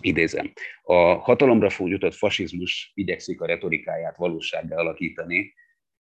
Idézem. 0.00 0.52
A 0.82 0.94
hatalomra 0.94 1.68
jutott 1.78 2.14
fasizmus 2.14 2.92
igyekszik 2.94 3.40
a 3.40 3.46
retorikáját 3.46 4.16
valósággá 4.16 4.76
alakítani, 4.76 5.54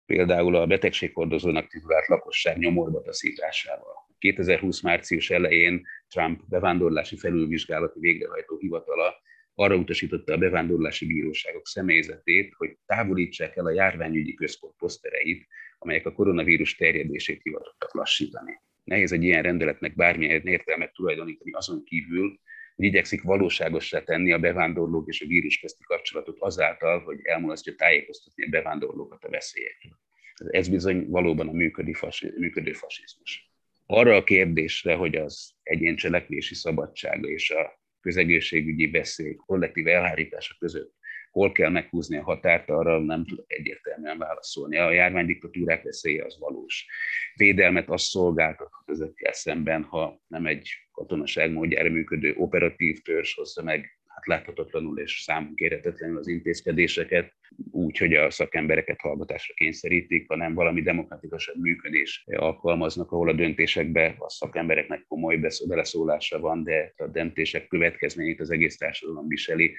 például 0.06 0.56
a 0.56 0.66
betegséghordozónak 0.66 1.68
titulált 1.68 2.06
lakosság 2.06 2.58
nyomorba 2.58 3.02
taszításával. 3.02 3.94
2020 4.18 4.80
március 4.80 5.30
elején 5.30 5.86
Trump 6.08 6.40
bevándorlási 6.48 7.16
felülvizsgálati 7.16 8.00
végrehajtó 8.00 8.56
hivatala 8.58 9.14
arra 9.58 9.76
utasította 9.76 10.32
a 10.32 10.38
bevándorlási 10.38 11.06
bíróságok 11.06 11.66
személyzetét, 11.66 12.54
hogy 12.56 12.76
távolítsák 12.86 13.56
el 13.56 13.66
a 13.66 13.70
járványügyi 13.70 14.34
központ 14.34 14.74
posztereit, 14.78 15.46
amelyek 15.78 16.06
a 16.06 16.12
koronavírus 16.12 16.74
terjedését 16.74 17.42
hivatottak 17.42 17.94
lassítani. 17.94 18.60
Nehéz 18.84 19.12
egy 19.12 19.22
ilyen 19.22 19.42
rendeletnek 19.42 19.94
bármilyen 19.94 20.46
értelmet 20.46 20.92
tulajdonítani 20.92 21.52
azon 21.52 21.84
kívül, 21.84 22.40
hogy 22.76 22.84
igyekszik 22.84 23.22
valóságosra 23.22 24.04
tenni 24.04 24.32
a 24.32 24.38
bevándorlók 24.38 25.08
és 25.08 25.20
a 25.20 25.26
vírus 25.26 25.58
közti 25.58 25.82
kapcsolatot 25.84 26.36
azáltal, 26.40 27.00
hogy 27.00 27.18
elmulasztja 27.22 27.74
tájékoztatni 27.74 28.44
a 28.44 28.48
bevándorlókat 28.48 29.24
a 29.24 29.30
veszélyekről. 29.30 29.98
Ez 30.34 30.68
bizony 30.68 31.08
valóban 31.08 31.48
a 31.48 31.52
működő, 31.52 31.92
fasi, 31.92 32.32
működő 32.38 32.72
fasizmus. 32.72 33.50
Arra 33.86 34.16
a 34.16 34.24
kérdésre, 34.24 34.94
hogy 34.94 35.16
az 35.16 35.52
egyén 35.62 35.96
cselekvési 35.96 36.54
szabadsága 36.54 37.28
és 37.28 37.50
a 37.50 37.84
közegészségügyi 38.06 38.90
veszély, 38.90 39.34
kollektív 39.34 39.86
elhárítása 39.86 40.54
között 40.58 40.94
hol 41.36 41.52
kell 41.52 41.70
meghúzni 41.70 42.16
a 42.16 42.22
határt, 42.22 42.70
arra 42.70 42.98
nem 42.98 43.24
tudok 43.24 43.44
egyértelműen 43.52 44.18
válaszolni. 44.18 44.76
A 44.76 44.92
járványdiktatúrák 44.92 45.82
veszélye 45.82 46.24
az 46.24 46.38
valós. 46.38 46.86
Védelmet 47.34 47.88
az 47.88 48.02
szolgáltathat 48.02 48.90
ezekkel 48.90 49.32
szemben, 49.32 49.82
ha 49.82 50.20
nem 50.26 50.46
egy 50.46 50.68
katonaság 50.92 51.52
módjára 51.52 51.90
működő 51.90 52.34
operatív 52.36 53.02
törzs 53.02 53.34
hozza 53.34 53.62
meg 53.62 53.95
hát 54.16 54.26
láthatatlanul 54.26 54.98
és 54.98 55.20
számunk 55.20 55.54
kérhetetlenül 55.54 56.18
az 56.18 56.28
intézkedéseket, 56.28 57.32
úgy, 57.70 57.98
hogy 57.98 58.14
a 58.14 58.30
szakembereket 58.30 59.00
hallgatásra 59.00 59.54
kényszerítik, 59.54 60.28
hanem 60.28 60.54
valami 60.54 60.82
demokratikusabb 60.82 61.60
működés 61.60 62.24
alkalmaznak, 62.26 63.12
ahol 63.12 63.28
a 63.28 63.32
döntésekbe 63.32 64.14
a 64.18 64.30
szakembereknek 64.30 65.04
komoly 65.08 65.40
beleszólása 65.66 66.40
van, 66.40 66.64
de 66.64 66.92
a 66.96 67.06
döntések 67.06 67.66
következményét 67.66 68.40
az 68.40 68.50
egész 68.50 68.76
társadalom 68.76 69.28
viseli, 69.28 69.76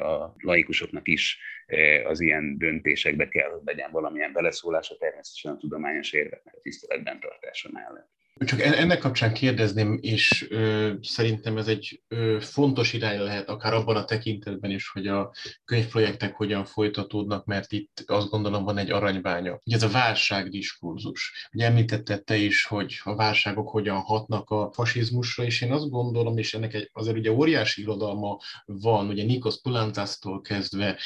a 0.00 0.34
laikusoknak 0.36 1.08
is 1.08 1.38
az 2.04 2.20
ilyen 2.20 2.58
döntésekbe 2.58 3.28
kell, 3.28 3.50
hogy 3.50 3.62
legyen 3.64 3.90
valamilyen 3.90 4.32
beleszólása, 4.32 4.96
természetesen 4.96 5.52
a 5.52 5.56
tudományos 5.56 6.12
érveknek 6.12 6.54
a 6.54 6.60
tiszteletben 6.60 7.20
tartása 7.20 7.68
mellett. 7.72 8.08
Csak 8.38 8.60
ennek 8.60 8.98
kapcsán 8.98 9.32
kérdezném, 9.32 9.98
és 10.00 10.46
ö, 10.50 10.92
szerintem 11.02 11.56
ez 11.56 11.68
egy 11.68 12.02
ö, 12.08 12.36
fontos 12.40 12.92
irány 12.92 13.18
lehet, 13.18 13.48
akár 13.48 13.74
abban 13.74 13.96
a 13.96 14.04
tekintetben 14.04 14.70
is, 14.70 14.88
hogy 14.88 15.06
a 15.06 15.32
könyvprojektek 15.64 16.34
hogyan 16.34 16.64
folytatódnak, 16.64 17.44
mert 17.44 17.72
itt 17.72 18.04
azt 18.06 18.28
gondolom 18.28 18.64
van 18.64 18.78
egy 18.78 18.90
aranyványa. 18.90 19.60
Ugye 19.64 19.76
ez 19.76 19.82
a 19.82 19.88
válságdiskurzus. 19.88 21.48
Ugye 21.52 21.66
említetted 21.66 22.24
te 22.24 22.36
is, 22.36 22.64
hogy 22.64 23.00
a 23.02 23.14
válságok 23.14 23.68
hogyan 23.68 24.00
hatnak 24.00 24.50
a 24.50 24.70
fasizmusra, 24.72 25.44
és 25.44 25.62
én 25.62 25.72
azt 25.72 25.90
gondolom, 25.90 26.38
és 26.38 26.54
ennek 26.54 26.74
egy, 26.74 26.90
azért 26.92 27.16
ugye 27.16 27.32
óriási 27.32 27.82
irodalma 27.82 28.38
van, 28.64 29.08
ugye 29.08 29.24
Nikos 29.24 29.60
Pulantásztól 29.60 30.40
kezdve 30.40 30.98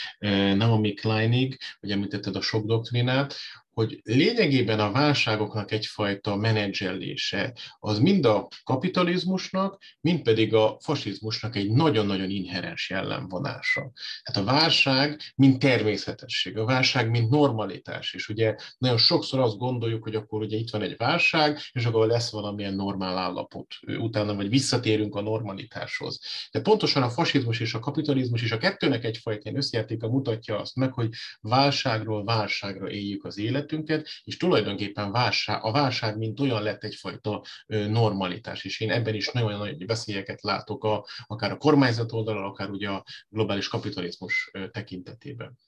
Naomi 0.54 0.94
Kleinig, 0.94 1.58
hogy 1.80 1.90
említetted 1.90 2.36
a 2.36 2.40
sok 2.40 2.66
doktrinát, 2.66 3.34
hogy 3.78 4.00
lényegében 4.04 4.80
a 4.80 4.92
válságoknak 4.92 5.70
egyfajta 5.72 6.36
menedzselése 6.36 7.52
az 7.78 7.98
mind 7.98 8.24
a 8.24 8.48
kapitalizmusnak, 8.64 9.82
mind 10.00 10.22
pedig 10.22 10.54
a 10.54 10.76
fasizmusnak 10.80 11.56
egy 11.56 11.70
nagyon-nagyon 11.70 12.30
inherens 12.30 12.90
jellemvonása. 12.90 13.90
Tehát 14.22 14.48
a 14.48 14.52
válság, 14.52 15.20
mint 15.34 15.58
természetesség, 15.58 16.56
a 16.56 16.64
válság, 16.64 17.10
mint 17.10 17.30
normalitás, 17.30 18.14
és 18.14 18.28
ugye 18.28 18.54
nagyon 18.78 18.98
sokszor 18.98 19.40
azt 19.40 19.58
gondoljuk, 19.58 20.02
hogy 20.02 20.14
akkor 20.14 20.40
ugye 20.40 20.56
itt 20.56 20.70
van 20.70 20.82
egy 20.82 20.96
válság, 20.96 21.58
és 21.72 21.84
akkor 21.84 22.06
lesz 22.06 22.30
valamilyen 22.30 22.74
normál 22.74 23.18
állapot 23.18 23.66
utána, 23.98 24.34
vagy 24.34 24.48
visszatérünk 24.48 25.14
a 25.14 25.20
normalitáshoz. 25.20 26.20
De 26.50 26.60
pontosan 26.60 27.02
a 27.02 27.10
fasizmus 27.10 27.60
és 27.60 27.74
a 27.74 27.78
kapitalizmus 27.78 28.42
és 28.42 28.52
a 28.52 28.58
kettőnek 28.58 29.04
egyfajta 29.04 29.50
összejátéka 29.54 30.08
mutatja 30.08 30.60
azt 30.60 30.76
meg, 30.76 30.92
hogy 30.92 31.08
válságról 31.40 32.24
válságra 32.24 32.90
éljük 32.90 33.24
az 33.24 33.38
életünket, 33.68 34.08
és 34.24 34.36
tulajdonképpen 34.36 35.12
válság, 35.12 35.64
a 35.64 35.72
válság 35.72 36.16
mint 36.16 36.40
olyan 36.40 36.62
lett 36.62 36.84
egyfajta 36.84 37.42
normalitás, 37.66 38.64
és 38.64 38.80
én 38.80 38.90
ebben 38.90 39.14
is 39.14 39.30
nagyon 39.30 39.58
nagy 39.58 39.86
veszélyeket 39.86 40.42
látok, 40.42 40.84
a, 40.84 41.06
akár 41.26 41.50
a 41.50 41.56
kormányzat 41.56 42.12
oldalon, 42.12 42.44
akár 42.44 42.70
ugye 42.70 42.88
a 42.88 43.04
globális 43.28 43.68
kapitalizmus 43.68 44.50
tekintetében. 44.70 45.58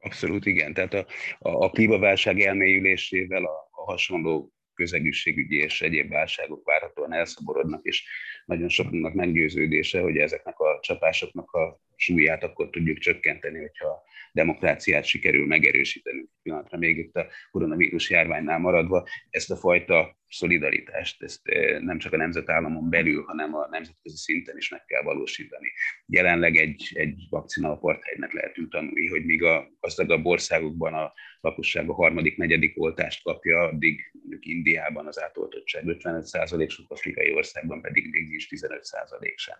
Abszolút 0.00 0.46
igen. 0.46 0.74
Tehát 0.74 0.94
a, 0.94 1.06
a, 1.38 1.64
a 1.64 1.70
klímaválság 1.70 2.40
elmélyülésével 2.40 3.44
a, 3.44 3.68
a 3.70 3.84
hasonló 3.84 4.52
közegészségügyi 4.74 5.56
és 5.56 5.82
egyéb 5.82 6.10
válságok 6.10 6.64
várhatóan 6.64 7.12
elszaborodnak, 7.12 7.84
és 7.84 8.04
nagyon 8.44 8.68
soknak 8.68 9.14
meggyőződése, 9.14 10.00
hogy 10.00 10.16
ezeknek 10.16 10.58
a 10.58 10.78
csapásoknak 10.80 11.50
a 11.50 11.80
súlyát 11.96 12.42
akkor 12.42 12.70
tudjuk 12.70 12.98
csökkenteni, 12.98 13.58
hogyha 13.58 13.88
a 13.88 14.02
demokráciát 14.32 15.04
sikerül 15.04 15.46
megerősíteni. 15.46 16.24
Pillanatra 16.42 16.78
még 16.78 16.98
itt 16.98 17.14
a 17.14 17.26
koronavírus 17.50 18.10
járványnál 18.10 18.58
maradva, 18.58 19.06
ezt 19.30 19.50
a 19.50 19.56
fajta 19.56 20.18
szolidaritást, 20.28 21.22
ezt 21.22 21.48
eh, 21.48 21.80
nem 21.80 21.98
csak 21.98 22.12
a 22.12 22.16
nemzetállamon 22.16 22.90
belül, 22.90 23.22
hanem 23.22 23.54
a 23.54 23.68
nemzetközi 23.70 24.16
szinten 24.16 24.56
is 24.56 24.68
meg 24.68 24.84
kell 24.84 25.02
valósítani. 25.02 25.72
Jelenleg 26.06 26.56
egy, 26.56 26.90
egy 26.94 27.26
vakcina 27.30 27.70
apartheidnek 27.70 28.32
lehetünk 28.32 28.70
tanulni, 28.70 29.08
hogy 29.08 29.24
míg 29.24 29.42
a 29.42 29.68
gazdagabb 29.80 30.24
országokban 30.24 30.94
a 30.94 31.12
lakosság 31.40 31.88
a 31.88 31.94
harmadik, 31.94 32.36
negyedik 32.36 32.80
oltást 32.80 33.22
kapja, 33.22 33.60
addig 33.60 34.10
mondjuk 34.12 34.46
Indiában 34.46 35.06
az 35.06 35.22
átoltottság 35.22 35.82
55%, 35.86 36.68
sok 36.68 36.90
afrikai 36.90 37.34
országban 37.34 37.80
pedig 37.80 38.10
még 38.10 38.28
nincs 38.28 38.46
15% 38.48 39.34
sem. 39.36 39.56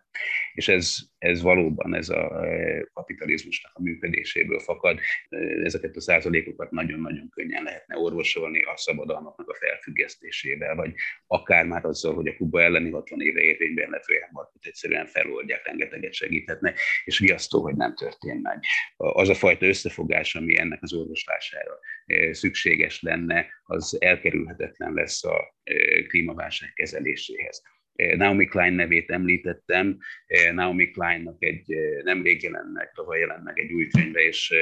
És 0.53 0.69
ez, 0.69 0.97
ez 1.19 1.43
valóban 1.43 1.95
ez 1.95 2.09
a 2.09 2.24
e, 2.27 2.89
kapitalizmusnak 2.93 3.73
a 3.75 3.83
működéséből 3.83 4.59
fakad. 4.59 4.99
E, 5.29 5.37
ezeket 5.39 5.97
a 5.97 6.01
százalékokat 6.01 6.71
nagyon-nagyon 6.71 7.29
könnyen 7.29 7.63
lehetne 7.63 7.97
orvosolni 7.97 8.63
a 8.63 8.77
szabadalmaknak 8.77 9.49
a 9.49 9.55
felfüggesztésével, 9.55 10.75
vagy 10.75 10.95
akár 11.27 11.67
már 11.67 11.85
azzal, 11.85 12.15
hogy 12.15 12.27
a 12.27 12.37
Kuba 12.37 12.63
elleni 12.63 12.91
60 12.91 13.21
éve 13.21 13.41
érvényben 13.41 13.91
lett 13.91 14.05
folyamat, 14.05 14.53
egyszerűen 14.61 15.07
feloldják, 15.07 15.67
rengeteget 15.67 16.13
segíthetne, 16.13 16.75
és 17.05 17.19
viasztó, 17.19 17.63
hogy 17.63 17.75
nem 17.75 17.95
történt 17.95 18.43
meg. 18.43 18.61
Az 18.97 19.29
a 19.29 19.35
fajta 19.35 19.67
összefogás, 19.67 20.35
ami 20.35 20.59
ennek 20.59 20.83
az 20.83 20.93
orvoslására 20.93 21.79
szükséges 22.31 23.03
lenne, 23.03 23.47
az 23.63 23.97
elkerülhetetlen 24.01 24.93
lesz 24.93 25.25
a 25.25 25.55
klímaválság 26.09 26.73
kezeléséhez. 26.73 27.63
Naomi 28.17 28.45
Klein 28.45 28.73
nevét 28.73 29.11
említettem. 29.11 29.99
Naomi 30.53 30.91
Kleinnak 30.91 31.43
egy 31.43 31.75
nemrég 32.05 32.43
jelent 32.43 32.73
meg, 32.73 32.93
tavaly 32.95 33.19
jelent 33.19 33.45
meg 33.45 33.59
egy 33.59 33.73
új 33.73 33.87
könyve, 33.87 34.21
és 34.21 34.55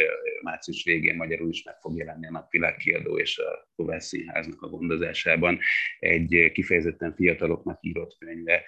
március 0.43 0.85
végén 0.85 1.17
magyarul 1.17 1.49
is 1.49 1.63
meg 1.63 1.75
fog 1.81 1.97
jelenni 1.97 2.27
a 2.27 2.31
Napvilág 2.31 2.77
és 3.17 3.39
a 3.39 3.71
Kovács 3.77 4.03
Színháznak 4.03 4.63
a 4.63 4.69
gondozásában. 4.69 5.59
Egy 5.99 6.51
kifejezetten 6.53 7.15
fiataloknak 7.15 7.79
írott 7.81 8.17
könyve, 8.19 8.65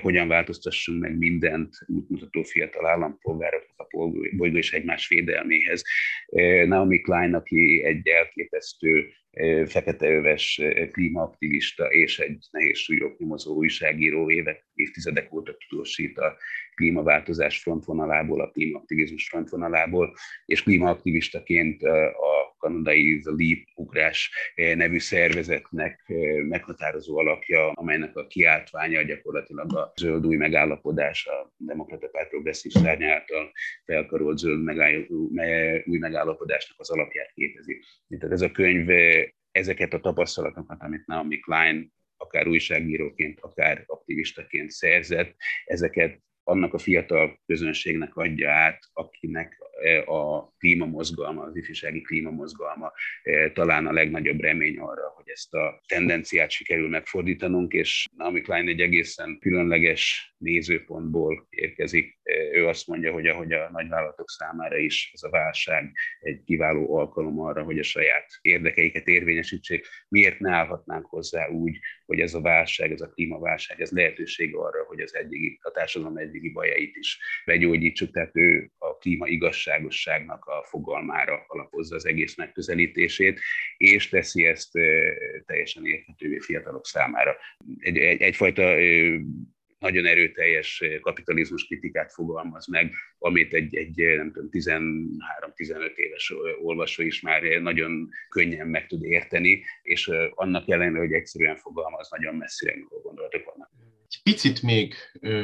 hogyan 0.00 0.28
változtassunk 0.28 1.00
meg 1.00 1.18
mindent 1.18 1.74
útmutató 1.86 2.42
fiatal 2.42 2.86
állampolgároknak 2.86 3.92
a 3.92 4.08
bolygó 4.36 4.56
és 4.56 4.72
egymás 4.72 5.08
védelméhez. 5.08 5.82
Naomi 6.66 7.00
Klein, 7.00 7.34
aki 7.34 7.82
egy 7.84 8.08
elképesztő 8.08 9.12
feketeöves 9.66 10.60
klímaaktivista 10.92 11.84
és 11.86 12.18
egy 12.18 12.46
nehéz 12.50 12.78
súlyok 12.78 13.18
nyomozó 13.18 13.54
újságíró 13.54 14.30
évek, 14.30 14.64
évtizedek 14.74 15.32
óta 15.32 15.56
tudósít 15.68 16.18
a 16.18 16.36
klímaváltozás 16.74 17.62
frontvonalából, 17.62 18.40
a 18.40 18.50
klímaaktivizmus 18.50 19.28
frontvonalából, 19.28 20.14
és 20.44 20.62
klímaaktivistaként 20.62 21.82
a 21.82 22.54
kanadai 22.58 23.20
The 23.20 23.32
Leap 23.36 23.58
ugrás 23.74 24.30
nevű 24.54 24.98
szervezetnek 24.98 26.12
meghatározó 26.48 27.18
alakja, 27.18 27.70
amelynek 27.70 28.16
a 28.16 28.26
kiáltványa 28.26 29.02
gyakorlatilag 29.02 29.76
a 29.76 29.92
zöld 29.96 30.26
új 30.26 30.36
megállapodás, 30.36 31.26
a 31.26 31.52
Demokrata 31.56 32.08
Párt 32.08 32.28
progresszív 32.28 32.72
szárny 32.72 33.04
által 33.04 33.52
felkarolt 33.84 34.38
zöld 34.38 34.68
új 35.84 35.98
megállapodásnak 35.98 36.80
az 36.80 36.90
alapját 36.90 37.32
képezi. 37.32 37.80
Tehát 38.08 38.34
ez 38.34 38.42
a 38.42 38.50
könyv 38.50 38.88
ezeket 39.50 39.92
a 39.92 40.00
tapasztalatokat, 40.00 40.82
amit 40.82 41.06
Naomi 41.06 41.38
Klein 41.38 41.92
akár 42.16 42.48
újságíróként, 42.48 43.40
akár 43.40 43.84
aktivistaként 43.86 44.70
szerzett, 44.70 45.34
ezeket 45.64 46.22
annak 46.44 46.74
a 46.74 46.78
fiatal 46.78 47.38
közönségnek 47.46 48.16
adja 48.16 48.50
át, 48.50 48.78
akinek 48.92 49.58
e, 49.82 50.02
a 50.02 50.52
klímamozgalma, 50.58 51.42
az 51.42 51.56
ifjúsági 51.56 52.00
klímamozgalma 52.00 52.92
e, 53.22 53.50
talán 53.50 53.86
a 53.86 53.92
legnagyobb 53.92 54.40
remény 54.40 54.78
arra, 54.78 55.12
hogy 55.16 55.28
ezt 55.28 55.54
a 55.54 55.80
tendenciát 55.86 56.50
sikerül 56.50 56.88
megfordítanunk, 56.88 57.72
és 57.72 58.06
Naomi 58.16 58.40
Klein 58.40 58.68
egy 58.68 58.80
egészen 58.80 59.38
különleges 59.40 60.34
nézőpontból 60.38 61.46
érkezik. 61.50 62.18
E, 62.22 62.32
ő 62.52 62.66
azt 62.66 62.86
mondja, 62.86 63.12
hogy 63.12 63.26
ahogy 63.26 63.52
a 63.52 63.70
nagyvállalatok 63.72 64.30
számára 64.30 64.76
is 64.76 65.10
ez 65.12 65.22
a 65.22 65.30
válság 65.30 65.92
egy 66.20 66.42
kiváló 66.44 66.96
alkalom 66.96 67.40
arra, 67.40 67.62
hogy 67.62 67.78
a 67.78 67.82
saját 67.82 68.26
érdekeiket 68.40 69.06
érvényesítsék, 69.06 69.86
miért 70.08 70.38
ne 70.38 70.50
állhatnánk 70.50 71.06
hozzá 71.06 71.48
úgy, 71.48 71.78
hogy 72.06 72.20
ez 72.20 72.34
a 72.34 72.40
válság, 72.40 72.92
ez 72.92 73.00
a 73.00 73.08
klímaválság, 73.08 73.80
ez 73.80 73.90
lehetőség 73.90 74.54
arra, 74.54 74.84
hogy 74.84 75.00
az 75.00 75.14
egyik, 75.14 75.64
a 75.64 75.70
társadalom 75.70 76.18
eddigi 76.34 76.50
bajait 76.50 76.96
is 76.96 77.18
begyógyítsuk, 77.44 78.10
tehát 78.10 78.36
ő 78.36 78.70
a 78.78 78.96
klíma 78.96 79.26
igazságosságnak 79.26 80.44
a 80.44 80.64
fogalmára 80.68 81.44
alapozza 81.46 81.94
az 81.94 82.06
egész 82.06 82.36
megközelítését, 82.36 83.40
és 83.76 84.08
teszi 84.08 84.44
ezt 84.44 84.72
teljesen 85.46 85.86
érthetővé 85.86 86.38
fiatalok 86.38 86.86
számára. 86.86 87.36
Egy, 87.78 87.98
egy, 87.98 88.20
egyfajta 88.20 88.76
nagyon 89.78 90.06
erőteljes 90.06 90.82
kapitalizmus 91.00 91.66
kritikát 91.66 92.12
fogalmaz 92.12 92.66
meg, 92.66 92.92
amit 93.18 93.54
egy, 93.54 93.76
egy 93.76 93.96
nem 94.16 94.32
tudom, 94.32 94.48
13-15 94.52 95.94
éves 95.94 96.32
olvasó 96.62 97.02
is 97.02 97.20
már 97.20 97.42
nagyon 97.42 98.08
könnyen 98.28 98.68
meg 98.68 98.86
tud 98.86 99.04
érteni, 99.04 99.64
és 99.82 100.10
annak 100.30 100.68
ellenére, 100.68 100.98
hogy 100.98 101.12
egyszerűen 101.12 101.56
fogalmaz, 101.56 102.10
nagyon 102.10 102.34
messzire 102.34 102.74
gondolatok 103.02 103.44
vannak. 103.44 103.93
Egy 104.14 104.32
picit 104.32 104.62
még 104.62 104.94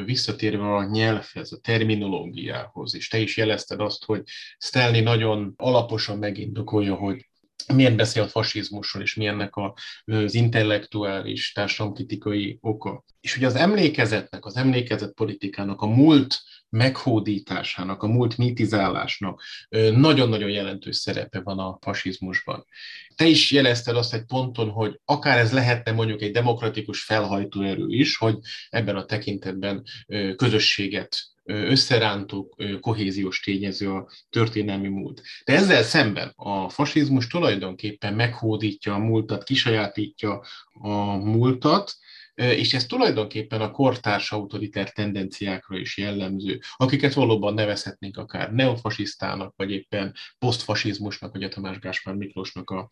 visszatérve 0.05 0.75
a 0.75 0.83
nyelvhez, 0.83 1.51
a 1.51 1.59
terminológiához, 1.59 2.95
és 2.95 3.07
te 3.07 3.19
is 3.19 3.37
jelezted 3.37 3.79
azt, 3.79 4.05
hogy 4.05 4.23
Stanley 4.57 5.03
nagyon 5.03 5.53
alaposan 5.57 6.17
megindokolja, 6.17 6.95
hogy 6.95 7.29
miért 7.73 7.95
beszél 7.95 8.23
a 8.23 8.27
fasizmusról, 8.27 9.03
és 9.03 9.15
milyennek 9.15 9.53
az 10.05 10.33
intellektuális, 10.33 11.51
társadalomkritikai 11.51 12.57
oka. 12.61 13.03
És 13.21 13.37
ugye 13.37 13.45
az 13.45 13.55
emlékezetnek, 13.55 14.45
az 14.45 14.55
emlékezet 14.55 15.13
politikának, 15.13 15.81
a 15.81 15.87
múlt 15.87 16.41
meghódításának, 16.71 18.03
a 18.03 18.07
múlt 18.07 18.37
mitizálásnak 18.37 19.41
nagyon-nagyon 19.95 20.49
jelentős 20.49 20.95
szerepe 20.95 21.39
van 21.39 21.59
a 21.59 21.77
fasizmusban. 21.81 22.65
Te 23.15 23.25
is 23.25 23.51
jelezted 23.51 23.95
azt 23.95 24.13
egy 24.13 24.25
ponton, 24.25 24.69
hogy 24.69 24.99
akár 25.05 25.37
ez 25.37 25.51
lehetne 25.51 25.91
mondjuk 25.91 26.21
egy 26.21 26.31
demokratikus 26.31 27.03
felhajtóerő 27.03 27.85
is, 27.87 28.17
hogy 28.17 28.37
ebben 28.69 28.95
a 28.95 29.05
tekintetben 29.05 29.83
közösséget 30.35 31.29
összerántó 31.43 32.57
kohéziós 32.79 33.39
tényező 33.39 33.91
a 33.91 34.09
történelmi 34.29 34.87
múlt. 34.87 35.21
De 35.45 35.53
ezzel 35.53 35.83
szemben 35.83 36.31
a 36.35 36.69
fasizmus 36.69 37.27
tulajdonképpen 37.27 38.13
meghódítja 38.13 38.93
a 38.93 38.97
múltat, 38.97 39.43
kisajátítja 39.43 40.43
a 40.73 41.15
múltat, 41.15 41.95
és 42.35 42.73
ez 42.73 42.85
tulajdonképpen 42.85 43.61
a 43.61 43.71
kortárs 43.71 44.31
autoritár 44.31 44.91
tendenciákra 44.91 45.77
is 45.77 45.97
jellemző, 45.97 46.59
akiket 46.75 47.13
valóban 47.13 47.53
nevezhetnénk 47.53 48.17
akár 48.17 48.53
neofasisztának, 48.53 49.53
vagy 49.55 49.71
éppen 49.71 50.13
posztfasizmusnak, 50.39 51.31
vagy 51.31 51.43
a 51.43 51.49
Tamás 51.49 51.79
Gáspár 51.79 52.15
Miklósnak 52.15 52.69
a 52.69 52.89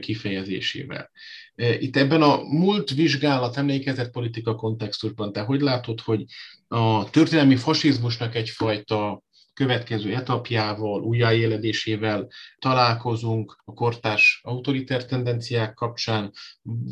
kifejezésével. 0.00 1.10
Itt 1.54 1.96
ebben 1.96 2.22
a 2.22 2.42
múlt 2.42 2.90
vizsgálat 2.90 3.56
emlékezett 3.56 4.10
politika 4.10 4.54
kontextusban, 4.54 5.32
te 5.32 5.40
hogy 5.40 5.60
látod, 5.60 6.00
hogy 6.00 6.24
a 6.68 7.10
történelmi 7.10 7.56
fasizmusnak 7.56 8.34
egyfajta 8.34 9.22
következő 9.52 10.14
etapjával, 10.14 11.02
újjáéledésével 11.02 12.28
találkozunk 12.58 13.62
a 13.64 13.72
kortárs 13.72 14.40
autoriter 14.42 15.04
tendenciák 15.04 15.74
kapcsán, 15.74 16.32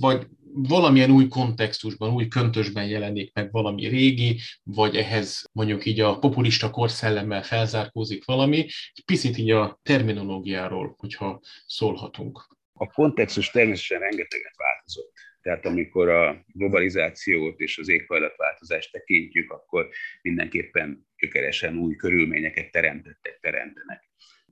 vagy 0.00 0.26
valamilyen 0.62 1.10
új 1.10 1.28
kontextusban, 1.28 2.12
új 2.12 2.28
köntösben 2.28 2.86
jelenik 2.86 3.32
meg 3.34 3.50
valami 3.50 3.86
régi, 3.86 4.40
vagy 4.62 4.96
ehhez 4.96 5.44
mondjuk 5.52 5.86
így 5.86 6.00
a 6.00 6.18
populista 6.18 6.70
korszellemmel 6.70 7.42
felzárkózik 7.42 8.24
valami, 8.24 8.58
egy 8.94 9.04
picit 9.04 9.38
így 9.38 9.50
a 9.50 9.78
terminológiáról, 9.82 10.94
hogyha 10.98 11.40
szólhatunk. 11.66 12.46
A 12.72 12.86
kontextus 12.86 13.50
természetesen 13.50 13.98
rengeteget 13.98 14.56
változott. 14.56 15.12
Tehát 15.42 15.66
amikor 15.66 16.08
a 16.08 16.44
globalizációt 16.46 17.60
és 17.60 17.78
az 17.78 17.88
éghajlatváltozást 17.88 18.92
tekintjük, 18.92 19.50
akkor 19.50 19.88
mindenképpen 20.22 21.06
gyökeresen 21.18 21.76
új 21.76 21.96
körülményeket 21.96 22.70
teremtettek, 22.70 23.38
teremtenek. 23.40 24.08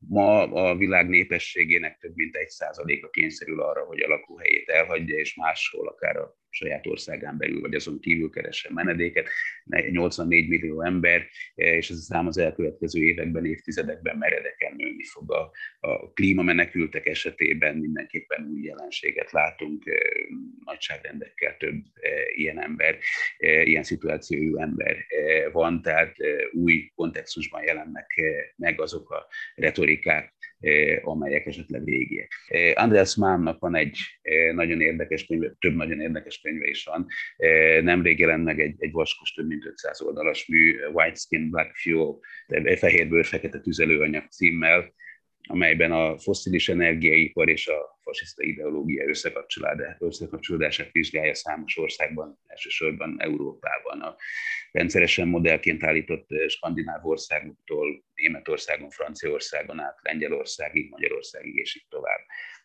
Ma 0.09 0.43
a 0.43 0.77
világ 0.77 1.09
népességének 1.09 1.99
több 1.99 2.15
mint 2.15 2.37
egy 2.37 2.49
százaléka 2.49 3.09
kényszerül 3.11 3.61
arra, 3.61 3.85
hogy 3.85 4.01
a 4.01 4.09
lakóhelyét 4.09 4.69
elhagyja, 4.69 5.17
és 5.17 5.35
máshol, 5.35 5.89
akár 5.89 6.17
a 6.17 6.37
saját 6.57 6.87
országán 6.87 7.39
belül, 7.39 7.61
vagy 7.61 7.75
azon 7.75 8.01
kívül 8.01 8.31
keressen 8.31 8.73
menedéket. 8.73 9.29
84 9.91 10.49
millió 10.49 10.83
ember, 10.83 11.27
és 11.55 11.91
ez 11.91 11.97
a 11.97 12.01
szám 12.01 12.27
az 12.27 12.39
elkövetkező 12.39 13.03
években, 13.03 13.45
évtizedekben 13.45 14.17
meredeken 14.17 14.75
nőni 14.77 15.05
fog. 15.05 15.33
A, 15.33 15.51
a 15.81 16.13
klímamenekültek 16.13 17.07
esetében 17.07 17.77
mindenképpen 17.77 18.49
új 18.53 18.63
jelenséget 18.63 19.33
látunk, 19.33 19.85
nagyságrendekkel 20.65 21.57
több 21.57 21.85
ilyen 22.35 22.63
ember, 22.63 22.99
ilyen 23.39 23.83
szituációjú 23.83 24.57
ember 24.59 24.97
van, 25.53 25.83
tehát 25.83 26.17
új 26.53 26.91
kontextusban 26.95 27.63
jelennek 27.63 28.07
meg 28.57 28.81
azok 28.81 29.11
a 29.11 29.27
retorikák, 29.55 30.35
amelyek 31.03 31.47
esetleg 31.47 31.85
régiek. 31.85 32.33
Andreas 32.75 33.17
Mannnak 33.17 33.59
van 33.59 33.75
egy 33.75 33.99
nagyon 34.55 34.81
érdekes 34.81 35.27
könyve, 35.27 35.53
több 35.59 35.75
nagyon 35.75 36.01
érdekes 36.01 36.41
könyve 36.41 36.67
is 36.67 36.85
van. 36.85 37.07
Nemrég 37.83 38.19
jelent 38.19 38.45
meg 38.45 38.61
egy, 38.61 38.75
egy 38.79 38.93
vaskos, 38.93 39.33
több 39.33 39.47
mint 39.47 39.67
500 39.67 40.01
oldalas 40.01 40.47
mű, 40.47 40.77
White 40.93 41.19
Skin, 41.19 41.51
Black 41.51 41.77
Fuel, 41.77 42.19
fehérbőr, 42.77 43.25
fekete 43.25 43.61
tüzelőanyag 43.61 44.25
címmel, 44.29 44.95
amelyben 45.47 45.93
a 45.93 46.19
fosszilis 46.19 46.69
energiaipar 46.69 47.49
és 47.49 47.67
a 47.69 47.99
fasiszta 48.03 48.43
ideológia 48.43 49.05
összekapcsolódását 49.99 50.93
vizsgálja 50.93 51.35
számos 51.35 51.79
országban, 51.79 52.39
elsősorban 52.47 53.17
Európában. 53.19 54.01
A 54.01 54.17
rendszeresen 54.73 55.29
modellként 55.29 55.85
állított 55.85 56.29
skandináv 56.49 57.07
országoktól 57.07 58.05
Németországon, 58.15 58.91
Franciaországon 58.91 59.81
át 59.81 59.99
Lengyelországig, 60.03 60.91
Magyarországig 60.91 61.55
és 61.55 61.77
így 61.77 61.87
tovább. 61.89 62.21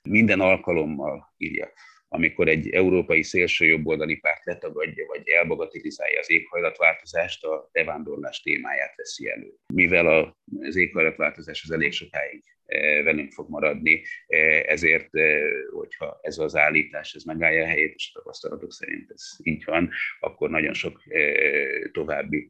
Minden 0.09 0.39
alkalommal 0.39 1.33
írja 1.37 1.71
amikor 2.13 2.47
egy 2.47 2.69
európai 2.69 3.23
szélső 3.23 3.65
jobboldali 3.65 4.15
párt 4.15 4.45
letagadja 4.45 5.05
vagy 5.05 5.29
elbagatilizálja 5.29 6.19
az 6.19 6.31
éghajlatváltozást, 6.31 7.43
a 7.43 7.69
bevándorlás 7.71 8.41
témáját 8.41 8.95
veszi 8.95 9.29
elő. 9.29 9.53
Mivel 9.73 10.35
az 10.61 10.75
éghajlatváltozás 10.75 11.63
az 11.63 11.71
elég 11.71 11.91
sokáig 11.91 12.43
e, 12.65 13.03
velünk 13.03 13.31
fog 13.31 13.49
maradni, 13.49 14.01
e, 14.27 14.37
ezért, 14.67 15.15
e, 15.15 15.41
hogyha 15.73 16.19
ez 16.21 16.37
az 16.37 16.55
állítás 16.55 17.13
ez 17.13 17.23
megállja 17.23 17.63
a 17.63 17.67
helyét, 17.67 17.93
és 17.95 18.11
a 18.13 18.19
tapasztalatok 18.19 18.71
szerint 18.71 19.11
ez 19.11 19.23
így 19.43 19.63
van, 19.63 19.89
akkor 20.19 20.49
nagyon 20.49 20.73
sok 20.73 21.01
további 21.91 22.49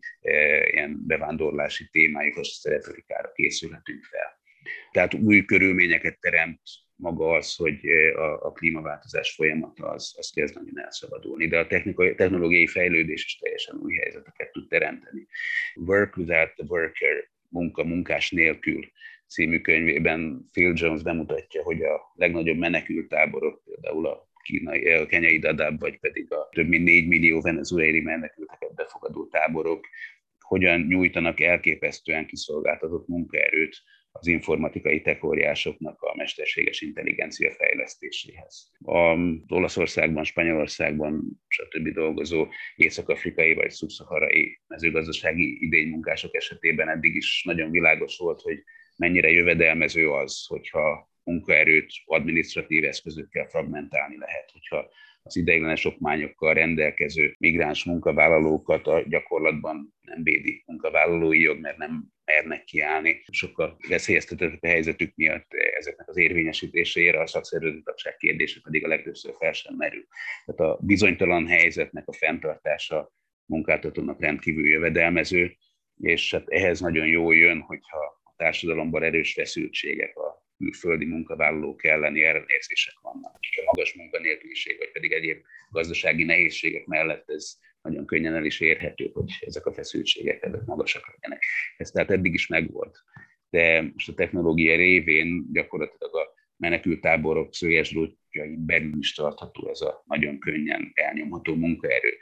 ilyen 0.72 0.98
bevándorlási 1.08 1.90
témájú 1.92 2.34
retorikára 2.64 3.32
készülhetünk 3.32 4.04
fel. 4.04 4.40
Tehát 4.92 5.14
új 5.14 5.46
körülményeket 5.46 6.20
teremt 6.20 6.62
maga 7.02 7.32
az, 7.32 7.56
hogy 7.56 7.86
a, 8.16 8.46
a 8.46 8.52
klímaváltozás 8.52 9.34
folyamata 9.36 9.88
az, 9.88 10.16
az 10.18 10.30
kezd 10.30 10.56
nagyon 10.56 10.80
elszabadulni, 10.80 11.48
de 11.48 11.60
a 11.60 11.68
technológiai 12.16 12.68
fejlődés 12.68 13.26
is 13.26 13.38
teljesen 13.38 13.76
új 13.84 13.96
helyzeteket 13.96 14.52
tud 14.52 14.68
teremteni. 14.68 15.28
Work 15.76 16.18
without 16.18 16.54
the 16.56 16.66
worker, 16.68 17.30
munka 17.50 17.84
munkás 17.84 18.32
nélkül 18.32 18.92
című 19.28 19.60
könyvében 19.60 20.50
Phil 20.52 20.74
Jones 20.76 21.04
bemutatja, 21.04 21.64
hogy 21.64 21.82
a 21.82 22.14
legnagyobb 22.14 22.58
menekültáborok, 22.58 23.64
például 23.64 24.08
a 24.08 24.30
kínai, 24.44 24.94
a 24.94 25.06
kenyai 25.06 25.40
Dadaab, 25.40 25.80
vagy 25.80 26.00
pedig 26.00 26.34
a 26.34 26.50
több 26.52 26.68
mint 26.68 26.84
4 26.84 27.08
millió 27.08 27.42
venezuelai 27.42 28.02
menekülteket 28.02 28.74
befogadó 28.76 29.28
táborok 29.28 29.88
hogyan 30.40 30.82
nyújtanak 30.82 31.40
elképesztően 31.40 32.26
kiszolgáltatott 32.26 33.08
munkaerőt 33.08 33.82
az 34.12 34.28
informatikai 34.28 35.02
tekóriásoknak 35.02 36.02
a 36.02 36.16
mesterséges 36.16 36.82
intelligencia 36.82 37.52
fejlesztéséhez. 37.52 38.72
A 38.86 39.18
Olaszországban, 39.48 40.24
Spanyolországban, 40.24 41.42
stb. 41.48 41.88
dolgozó 41.88 42.48
észak-afrikai 42.76 43.54
vagy 43.54 43.70
szubszaharai 43.70 44.60
mezőgazdasági 44.68 45.66
idénymunkások 45.66 46.36
esetében 46.36 46.90
eddig 46.90 47.16
is 47.16 47.44
nagyon 47.46 47.72
világos 47.72 48.18
volt, 48.18 48.42
hogy 48.42 48.64
mennyire 48.98 49.30
jövedelmező 49.30 50.10
az, 50.10 50.46
hogyha 50.48 51.10
munkaerőt 51.24 51.92
administratív 52.06 52.86
eszközökkel 52.86 53.48
fragmentálni 53.48 54.18
lehet, 54.18 54.52
hogyha 54.52 54.90
az 55.24 55.36
ideiglenes 55.36 55.86
okmányokkal 55.86 56.54
rendelkező 56.54 57.36
migráns 57.40 57.84
munkavállalókat 57.84 58.88
a 58.88 59.04
gyakorlatban 59.08 59.94
nem 60.02 60.24
védi 60.24 60.64
munkavállalói 60.66 61.40
jog, 61.40 61.60
mert 61.60 61.78
nem 61.78 62.04
mernek 62.26 62.64
kiállni. 62.64 63.24
Sokkal 63.32 63.78
veszélyeztetett 63.90 64.62
a 64.62 64.68
helyzetük 64.68 65.16
miatt 65.16 65.54
ezeknek 65.78 66.10
az 66.10 66.18
érvényesítésére 66.18 67.22
a 67.22 67.28
szakszervezetagság 67.28 68.16
kérdése 68.16 68.60
pedig 68.64 68.86
a 68.86 68.88
legtöbbször 68.88 69.34
fel 69.40 69.54
sem 69.54 69.76
merül. 69.76 70.06
Tehát 70.46 70.72
a 70.72 70.80
bizonytalan 70.82 71.48
helyzetnek 71.48 72.08
a 72.08 72.14
fenntartása 72.14 73.12
munkáltatónak 73.46 74.22
rendkívül 74.22 74.68
jövedelmező, 74.68 75.56
és 75.98 76.32
hát 76.32 76.50
ehhez 76.50 76.80
nagyon 76.80 77.08
jó 77.08 77.32
jön, 77.32 77.60
hogyha 77.60 77.98
a 78.24 78.34
társadalomban 78.36 79.04
erős 79.04 79.34
feszültségek, 79.34 80.18
a 80.18 80.31
külföldi 80.62 81.06
munkavállalók 81.06 81.84
elleni 81.84 82.24
ellenérzések 82.24 83.00
vannak. 83.02 83.38
És 83.40 83.58
a 83.58 83.64
magas 83.66 83.94
munkanélküliség, 83.94 84.78
vagy 84.78 84.92
pedig 84.92 85.12
egyéb 85.12 85.42
gazdasági 85.70 86.24
nehézségek 86.24 86.86
mellett 86.86 87.30
ez 87.30 87.54
nagyon 87.82 88.06
könnyen 88.06 88.36
el 88.36 88.46
is 88.46 88.60
érhető, 88.60 89.10
hogy 89.14 89.32
ezek 89.40 89.66
a 89.66 89.74
feszültségek 89.74 90.44
ezek 90.44 90.66
magasak 90.66 91.14
legyenek. 91.14 91.44
Ez 91.78 91.92
tehát 91.92 92.12
eddig 92.12 92.34
is 92.34 92.48
megvolt. 92.48 92.98
De 93.50 93.82
most 93.82 94.10
a 94.10 94.14
technológia 94.14 94.76
révén 94.76 95.46
gyakorlatilag 95.52 96.16
a 96.16 96.34
menekültáborok 96.58 97.54
szöges 97.54 97.96
belül 98.58 98.98
is 98.98 99.14
tartható 99.14 99.70
ez 99.70 99.82
a 99.82 100.04
nagyon 100.06 100.40
könnyen 100.40 100.92
elnyomható 100.94 101.56
munkaerő. 101.56 102.18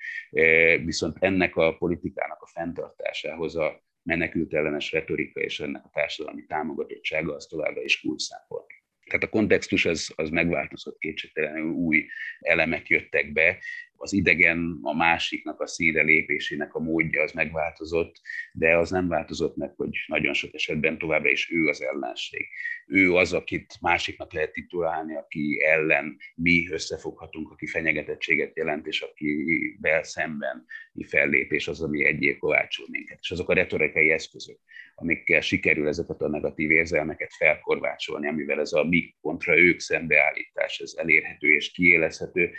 Viszont 0.86 1.17
ennek 1.19 1.56
a 1.56 1.78
politikának 1.78 2.41
a 2.41 2.47
fenntartásához 2.47 3.56
a 3.56 3.84
menekült 4.03 4.53
ellenes 4.53 4.91
retorika 4.91 5.39
és 5.39 5.59
ennek 5.59 5.85
a 5.85 5.89
társadalmi 5.93 6.45
támogatottsága 6.45 7.35
az 7.35 7.45
továbbra 7.45 7.81
is 7.81 7.99
kulcsszempont. 7.99 8.67
Tehát 9.05 9.23
a 9.23 9.29
kontextus 9.29 9.85
az, 9.85 10.13
az 10.15 10.29
megváltozott, 10.29 10.97
kétségtelenül 10.97 11.71
új 11.71 12.05
elemek 12.39 12.88
jöttek 12.88 13.31
be, 13.31 13.57
az 14.01 14.13
idegen, 14.13 14.79
a 14.81 14.95
másiknak 14.95 15.59
a 15.59 15.67
szíre 15.67 16.01
lépésének 16.01 16.73
a 16.73 16.79
módja 16.79 17.21
az 17.21 17.31
megváltozott, 17.31 18.21
de 18.53 18.77
az 18.77 18.89
nem 18.89 19.07
változott 19.07 19.55
meg, 19.55 19.73
hogy 19.75 19.89
nagyon 20.07 20.33
sok 20.33 20.53
esetben 20.53 20.97
továbbra 20.97 21.29
is 21.29 21.51
ő 21.51 21.67
az 21.67 21.81
ellenség. 21.81 22.47
Ő 22.88 23.13
az, 23.13 23.33
akit 23.33 23.77
másiknak 23.81 24.33
lehet 24.33 24.51
titulálni, 24.51 25.15
aki 25.15 25.63
ellen 25.63 26.17
mi 26.35 26.67
összefoghatunk, 26.71 27.51
aki 27.51 27.65
fenyegetettséget 27.65 28.55
jelent, 28.55 28.88
és 28.88 29.01
akivel 29.01 30.03
szemben 30.03 30.65
mi 30.91 31.03
fellépés 31.03 31.67
az, 31.67 31.81
ami 31.81 32.05
egyéb 32.05 32.38
kovácsul 32.38 32.85
minket. 32.89 33.17
És 33.21 33.31
azok 33.31 33.49
a 33.49 33.53
retorikai 33.53 34.12
eszközök, 34.12 34.59
amikkel 34.95 35.41
sikerül 35.41 35.88
ezeket 35.88 36.21
a 36.21 36.29
negatív 36.29 36.71
érzelmeket 36.71 37.33
felkorvácsolni, 37.33 38.27
amivel 38.27 38.59
ez 38.59 38.73
a 38.73 38.83
mi 38.83 39.15
kontra 39.21 39.57
ők 39.57 39.79
szembeállítás, 39.79 40.79
ez 40.79 40.93
elérhető 40.97 41.51
és 41.53 41.71
kiélezhető, 41.71 42.51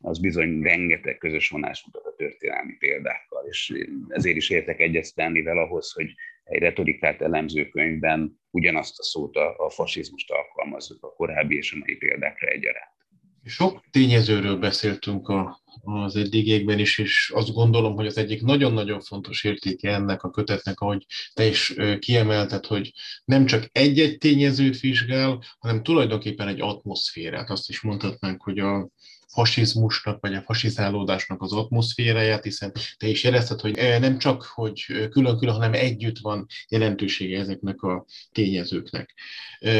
az 0.00 0.18
bizony 0.18 0.62
rengeteg 0.62 1.18
közös 1.18 1.48
vonás 1.48 1.84
mutat 1.84 2.06
a 2.06 2.14
történelmi 2.16 2.72
példákkal, 2.72 3.46
és 3.48 3.86
ezért 4.08 4.36
is 4.36 4.50
értek 4.50 4.80
egyet 4.80 5.04
ahhoz, 5.44 5.92
hogy 5.92 6.14
egy 6.44 6.60
retorikát 6.60 7.22
elemző 7.22 7.68
könyvben 7.68 8.40
ugyanazt 8.50 8.98
a 8.98 9.02
szót, 9.02 9.36
a, 9.36 9.66
a 9.66 9.70
fasizmust 9.70 10.30
alkalmazzuk 10.30 11.04
a 11.04 11.12
korábbi 11.12 11.56
és 11.56 11.72
a 11.72 11.76
mai 11.76 11.96
példákra 11.96 12.48
egyaránt. 12.48 12.96
Sok 13.44 13.84
tényezőről 13.90 14.56
beszéltünk 14.58 15.28
a, 15.28 15.60
az 15.82 16.16
eddigiekben 16.16 16.78
is, 16.78 16.98
és 16.98 17.32
azt 17.34 17.52
gondolom, 17.52 17.94
hogy 17.94 18.06
az 18.06 18.16
egyik 18.16 18.42
nagyon-nagyon 18.42 19.00
fontos 19.00 19.44
értéke 19.44 19.94
ennek 19.94 20.22
a 20.22 20.30
kötetnek, 20.30 20.80
ahogy 20.80 21.06
te 21.34 21.46
is 21.46 21.74
kiemelted, 21.98 22.66
hogy 22.66 22.92
nem 23.24 23.46
csak 23.46 23.68
egy-egy 23.72 24.18
tényezőt 24.18 24.80
vizsgál, 24.80 25.42
hanem 25.58 25.82
tulajdonképpen 25.82 26.48
egy 26.48 26.60
atmoszférát. 26.60 27.50
Azt 27.50 27.68
is 27.68 27.80
mondhatnánk, 27.80 28.42
hogy 28.42 28.58
a, 28.58 28.88
fasizmusnak, 29.32 30.20
vagy 30.20 30.34
a 30.34 30.42
fasizálódásnak 30.42 31.42
az 31.42 31.52
atmoszféráját, 31.52 32.44
hiszen 32.44 32.72
te 32.96 33.06
is 33.06 33.24
jelezted, 33.24 33.60
hogy 33.60 33.76
nem 34.00 34.18
csak, 34.18 34.42
hogy 34.42 34.84
külön-külön, 35.10 35.54
hanem 35.54 35.72
együtt 35.72 36.18
van 36.18 36.46
jelentősége 36.68 37.38
ezeknek 37.38 37.82
a 37.82 38.04
tényezőknek. 38.32 39.14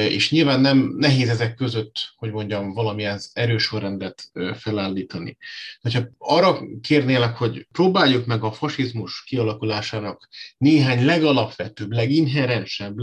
És 0.08 0.30
nyilván 0.30 0.60
nem 0.60 0.94
nehéz 0.96 1.28
ezek 1.28 1.54
között, 1.54 1.92
hogy 2.16 2.30
mondjam, 2.30 2.72
valamilyen 2.72 3.20
erős 3.32 3.62
sorrendet 3.62 4.30
felállítani. 4.54 5.36
Ha 5.94 6.08
arra 6.18 6.58
kérnélek, 6.80 7.36
hogy 7.36 7.66
próbáljuk 7.72 8.26
meg 8.26 8.42
a 8.42 8.52
fasizmus 8.52 9.24
kialakulásának 9.26 10.28
néhány 10.58 11.04
legalapvetőbb, 11.04 11.90
leginherensebb, 11.90 12.98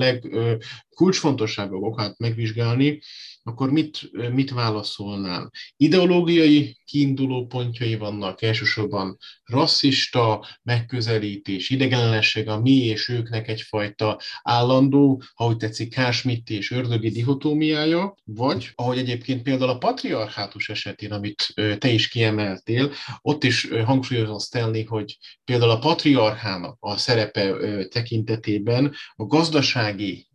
legkulcsfontosságabb 0.96 1.82
okát 1.82 2.18
megvizsgálni, 2.18 3.02
akkor 3.44 3.72
mit, 3.72 4.00
mit 4.32 4.52
válaszolnál? 4.52 5.52
Ideológiai 5.78 6.78
kiinduló 6.86 7.46
pontjai 7.46 7.96
vannak, 7.96 8.42
elsősorban 8.42 9.18
rasszista 9.44 10.48
megközelítés, 10.64 11.70
idegenellenesség 11.70 12.48
a 12.48 12.62
mi 12.62 12.72
és 12.72 13.10
őknek 13.10 13.48
egyfajta 13.48 14.20
állandó, 14.42 15.22
ahogy 15.36 15.58
tetszik, 15.58 15.94
Kásmitti 15.94 16.56
és 16.56 16.72
ördögi 16.72 17.10
dihotómiája, 17.10 18.16
vagy, 18.24 18.72
ahogy 18.76 18.98
egyébként 18.98 19.42
például 19.42 19.70
a 19.70 19.78
patriarhátus 19.78 20.70
esetén, 20.70 21.12
amit 21.12 21.54
te 21.78 21.90
is 21.90 22.08
kiemeltél, 22.08 22.92
ott 23.22 23.44
is 23.44 23.68
hangsúlyozom 23.86 24.38
tenni, 24.50 24.84
hogy 24.84 25.18
például 25.46 25.72
a 25.72 25.80
patriarchának 25.80 26.78
a 26.80 26.98
szerepe 26.98 27.56
tekintetében 27.88 28.94
a 29.16 29.26
gazdasági 29.26 30.28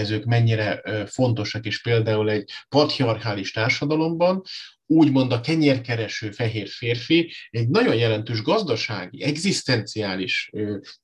tényezők 0.00 0.24
mennyire 0.24 0.82
fontosak, 1.06 1.64
és 1.66 1.82
például 1.82 2.30
egy 2.30 2.50
patriarchális 2.68 3.52
társadalomban 3.52 4.42
úgymond 4.90 5.32
a 5.32 5.40
kenyérkereső 5.40 6.30
fehér 6.30 6.68
férfi 6.68 7.32
egy 7.50 7.68
nagyon 7.68 7.94
jelentős 7.94 8.42
gazdasági, 8.42 9.22
egzisztenciális 9.22 10.50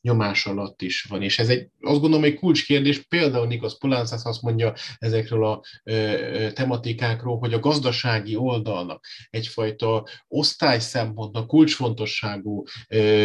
nyomás 0.00 0.46
alatt 0.46 0.82
is 0.82 1.02
van. 1.02 1.22
És 1.22 1.38
ez 1.38 1.48
egy, 1.48 1.68
azt 1.80 2.00
gondolom, 2.00 2.24
egy 2.24 2.34
kulcskérdés, 2.34 3.02
például 3.02 3.46
Nikos 3.46 3.78
Polánszász 3.78 4.24
azt 4.24 4.42
mondja 4.42 4.74
ezekről 4.98 5.44
a 5.44 5.62
tematikákról, 6.52 7.38
hogy 7.38 7.52
a 7.52 7.58
gazdasági 7.58 8.36
oldalnak 8.36 9.06
egyfajta 9.30 10.06
osztály 10.28 10.80
szempontnak 10.80 11.46
kulcsfontosságú 11.46 12.64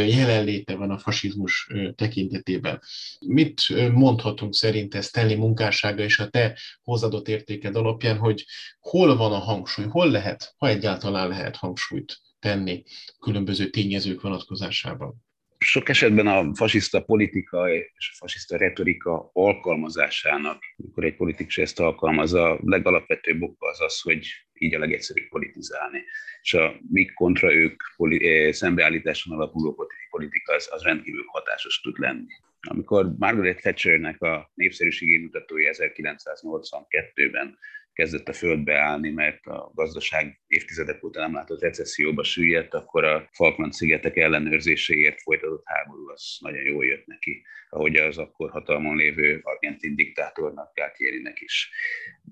jelenléte 0.07 0.75
van 0.75 0.91
a 0.91 0.97
fasizmus 0.97 1.69
tekintetében. 1.95 2.81
Mit 3.19 3.61
mondhatunk 3.91 4.53
szerint 4.53 5.03
Stanley 5.03 5.37
munkássága 5.37 6.03
és 6.03 6.19
a 6.19 6.27
te 6.27 6.57
hozadott 6.83 7.27
értéked 7.27 7.75
alapján, 7.75 8.17
hogy 8.17 8.45
hol 8.79 9.17
van 9.17 9.31
a 9.31 9.39
hangsúly, 9.39 9.85
hol 9.85 10.11
lehet 10.11 10.50
ha 10.57 10.67
egyáltalán 10.67 11.27
lehet 11.27 11.55
hangsúlyt 11.55 12.17
tenni 12.39 12.83
különböző 13.19 13.69
tényezők 13.69 14.21
vonatkozásában. 14.21 15.15
Sok 15.57 15.89
esetben 15.89 16.27
a 16.27 16.55
fasiszta 16.55 17.01
politika 17.01 17.69
és 17.69 18.09
a 18.13 18.17
fasiszta 18.17 18.57
retorika 18.57 19.29
alkalmazásának, 19.33 20.63
amikor 20.77 21.03
egy 21.03 21.15
politikus 21.15 21.57
ezt 21.57 21.79
alkalmazza, 21.79 22.49
a 22.49 22.59
legalapvetőbb 22.63 23.41
oka 23.41 23.67
az 23.67 23.81
az, 23.81 24.01
hogy 24.01 24.27
így 24.53 24.75
a 24.75 24.79
legegyszerűbb 24.79 25.27
politizálni. 25.27 26.03
És 26.41 26.53
a 26.53 26.73
mi 26.89 27.05
kontra 27.05 27.53
ők 27.53 27.81
eh, 27.97 28.51
szembeállításon 28.51 29.35
alapuló 29.35 29.89
politika 30.09 30.53
az, 30.53 30.69
az 30.71 30.81
rendkívül 30.81 31.23
hatásos 31.27 31.81
tud 31.81 31.97
lenni. 31.99 32.25
Amikor 32.67 33.15
Margaret 33.17 33.61
Thatchernek 33.61 34.21
a 34.21 34.51
népszerűségi 34.53 35.17
mutatója 35.17 35.71
1982-ben 35.73 37.57
kezdett 37.93 38.27
a 38.27 38.33
földbe 38.33 38.75
állni, 38.75 39.09
mert 39.09 39.45
a 39.45 39.71
gazdaság 39.73 40.41
évtizedek 40.47 41.03
óta 41.03 41.19
nem 41.19 41.33
látott 41.33 41.61
recesszióba 41.61 42.23
süllyedt, 42.23 42.73
akkor 42.73 43.03
a 43.03 43.29
Falkland-szigetek 43.31 44.17
ellenőrzéséért 44.17 45.21
folytatott 45.21 45.63
háború 45.65 46.09
az 46.09 46.37
nagyon 46.39 46.63
jól 46.63 46.85
jött 46.85 47.05
neki, 47.05 47.43
ahogy 47.69 47.95
az 47.95 48.17
akkor 48.17 48.49
hatalmon 48.49 48.95
lévő 48.95 49.39
argentin 49.43 49.95
diktátornak, 49.95 50.73
Gátierinek 50.73 51.39
is. 51.39 51.71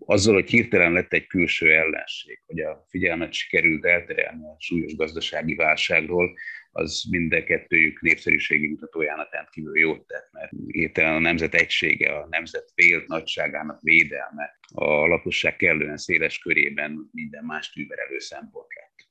Azzal, 0.06 0.34
hogy 0.34 0.50
hirtelen 0.50 0.92
lett 0.92 1.14
egy 1.14 1.28
külső 1.28 1.74
ellenség, 1.74 2.42
hogy 2.46 2.60
a 2.60 2.86
figyelmet 2.90 3.34
sikerült 3.34 3.86
elterelni 3.86 4.46
a 4.46 4.56
súlyos 4.60 4.96
gazdasági 4.96 5.56
válságról, 5.56 6.34
az 6.72 7.04
minden 7.10 7.46
kettőjük 7.46 8.02
népszerűségi 8.02 8.68
mutatójának 8.68 9.34
rendkívül 9.34 9.80
jót 9.80 10.08
tett, 10.08 10.30
mert 10.32 10.52
hirtelen 10.68 11.16
a 11.16 11.20
nemzet 11.20 11.54
egysége, 11.54 12.16
a 12.16 12.28
nemzet 12.30 12.72
vélt 12.76 13.08
nagyságának 13.08 13.82
védelme, 13.82 14.60
a 14.74 15.08
lakosság 15.08 15.56
kellően 15.56 15.98
széles 15.98 16.40
körében 16.40 17.10
minden 17.12 17.44
más 17.44 17.72
tűverelő 17.72 18.20
szempont 18.20 18.68
lett. 18.74 19.08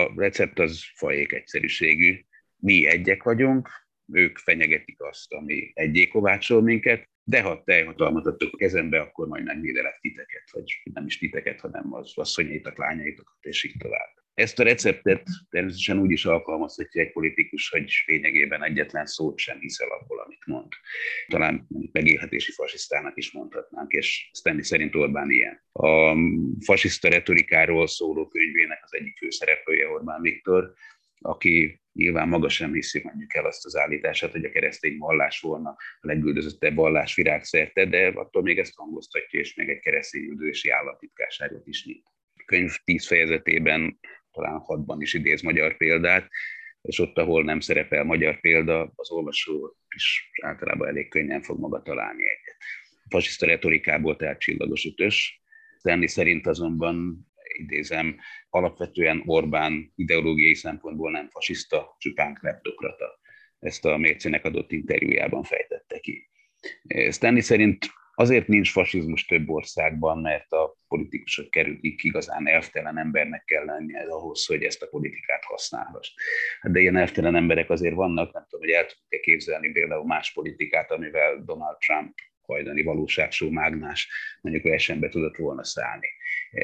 A 0.00 0.20
recept 0.20 0.58
az 0.58 0.84
fajék 0.94 1.32
egyszerűségű. 1.32 2.24
Mi 2.56 2.86
egyek 2.86 3.22
vagyunk, 3.22 3.68
ők 4.12 4.38
fenyegetik 4.38 5.02
azt, 5.02 5.32
ami 5.32 5.70
egyé 5.74 6.06
kovácsol 6.06 6.62
minket, 6.62 7.08
de 7.24 7.42
ha 7.42 7.62
teljhatalmat 7.64 8.26
adtok 8.26 8.52
a 8.52 8.56
kezembe, 8.56 9.00
akkor 9.00 9.26
majd 9.26 9.44
megvédelek 9.44 9.98
titeket, 10.00 10.50
vagy 10.52 10.80
nem 10.92 11.06
is 11.06 11.18
titeket, 11.18 11.60
hanem 11.60 11.94
az 11.94 12.12
asszonyaitok, 12.18 12.78
lányaitokat, 12.78 13.36
és 13.40 13.64
így 13.64 13.76
tovább. 13.78 14.19
Ezt 14.40 14.58
a 14.58 14.62
receptet 14.62 15.22
természetesen 15.50 15.98
úgy 15.98 16.10
is 16.10 16.24
alkalmazhatja 16.24 17.02
egy 17.02 17.12
politikus, 17.12 17.68
hogy 17.68 17.92
lényegében 18.06 18.64
egyetlen 18.64 19.06
szót 19.06 19.38
sem 19.38 19.58
hiszel 19.58 19.88
abból, 19.88 20.20
amit 20.20 20.46
mond. 20.46 20.72
Talán 21.28 21.66
megélhetési 21.92 22.52
fasisztának 22.52 23.16
is 23.16 23.32
mondhatnánk, 23.32 23.92
és 23.92 24.30
Stanley 24.32 24.62
szerint 24.62 24.94
Orbán 24.94 25.30
ilyen. 25.30 25.62
A 25.72 26.16
fasiszta 26.60 27.08
retorikáról 27.08 27.86
szóló 27.86 28.28
könyvének 28.28 28.80
az 28.82 28.94
egyik 28.94 29.16
főszereplője 29.18 29.88
Orbán 29.88 30.20
Viktor, 30.20 30.72
aki 31.18 31.80
nyilván 31.92 32.28
maga 32.28 32.48
sem 32.48 32.72
hiszi 32.72 33.00
mondjuk 33.02 33.34
el 33.34 33.44
azt 33.44 33.64
az 33.64 33.76
állítását, 33.76 34.32
hogy 34.32 34.44
a 34.44 34.50
keresztény 34.50 34.98
vallás 34.98 35.40
volna 35.40 35.70
a 36.00 36.06
legüldözöttebb 36.06 36.74
vallás 36.74 37.14
virágszerte, 37.14 37.86
de 37.86 38.06
attól 38.06 38.42
még 38.42 38.58
ezt 38.58 38.76
hangoztatja, 38.76 39.40
és 39.40 39.54
még 39.54 39.68
egy 39.68 39.80
keresztény 39.80 40.22
üldözési 40.22 40.70
államtitkárságot 40.70 41.66
is 41.66 41.84
nyit. 41.84 42.06
Könyv 42.44 42.76
tíz 42.84 43.06
fejezetében 43.06 43.98
talán 44.32 44.58
hatban 44.58 45.00
is 45.00 45.14
idéz 45.14 45.42
magyar 45.42 45.76
példát, 45.76 46.28
és 46.82 46.98
ott, 46.98 47.18
ahol 47.18 47.44
nem 47.44 47.60
szerepel 47.60 48.04
magyar 48.04 48.40
példa, 48.40 48.92
az 48.94 49.10
olvasó 49.10 49.76
is 49.96 50.30
általában 50.42 50.88
elég 50.88 51.08
könnyen 51.08 51.42
fog 51.42 51.58
maga 51.58 51.82
találni 51.82 52.22
egyet. 52.22 52.56
A 53.04 53.08
fasiszta 53.08 53.46
retorikából 53.46 54.16
tehát 54.16 54.40
csillagos 54.40 54.86
ötös, 54.86 55.42
Stanley 55.78 56.06
szerint 56.06 56.46
azonban 56.46 57.26
idézem, 57.58 58.16
alapvetően 58.48 59.22
Orbán 59.26 59.92
ideológiai 59.94 60.54
szempontból 60.54 61.10
nem 61.10 61.28
fasiszta, 61.30 61.96
csupán 61.98 62.34
kleptokrata. 62.34 63.20
Ezt 63.58 63.84
a 63.84 63.96
mércének 63.96 64.44
adott 64.44 64.72
interjújában 64.72 65.42
fejtette 65.42 65.98
ki. 65.98 66.28
Stanley 67.10 67.40
szerint 67.40 67.86
Azért 68.14 68.46
nincs 68.46 68.72
fasizmus 68.72 69.26
több 69.26 69.48
országban, 69.48 70.18
mert 70.18 70.52
a 70.52 70.76
politikusok 70.88 71.50
kerülik 71.50 72.04
igazán 72.04 72.48
elvtelen 72.48 72.98
embernek 72.98 73.44
kell 73.44 73.64
lennie 73.64 74.06
ahhoz, 74.08 74.46
hogy 74.46 74.62
ezt 74.62 74.82
a 74.82 74.88
politikát 74.88 75.44
használhass. 75.44 76.12
Hát 76.60 76.72
de 76.72 76.80
ilyen 76.80 76.96
elvtelen 76.96 77.36
emberek 77.36 77.70
azért 77.70 77.94
vannak, 77.94 78.32
nem 78.32 78.46
tudom, 78.48 78.66
hogy 78.66 78.74
el 78.74 78.86
tudjuk-e 78.86 79.18
képzelni 79.20 79.70
például 79.72 80.06
más 80.06 80.32
politikát, 80.32 80.90
amivel 80.90 81.42
Donald 81.44 81.76
Trump 81.78 82.14
hajdani 82.42 82.82
valóságsó 82.82 83.50
mágnás 83.50 84.08
mondjuk 84.40 84.64
versenybe 84.64 85.08
tudott 85.08 85.36
volna 85.36 85.64
szállni 85.64 86.08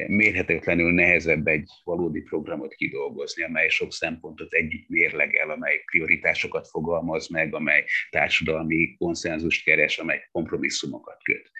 mérhetetlenül 0.07 0.91
nehezebb 0.91 1.47
egy 1.47 1.69
valódi 1.83 2.21
programot 2.21 2.73
kidolgozni, 2.73 3.43
amely 3.43 3.69
sok 3.69 3.93
szempontot 3.93 4.53
együtt 4.53 4.89
mérlegel, 4.89 5.49
amely 5.49 5.81
prioritásokat 5.85 6.67
fogalmaz 6.67 7.27
meg, 7.27 7.53
amely 7.53 7.85
társadalmi 8.09 8.95
konszenzust 8.97 9.63
keres, 9.63 9.97
amely 9.97 10.27
kompromisszumokat 10.31 11.23
köt. 11.23 11.51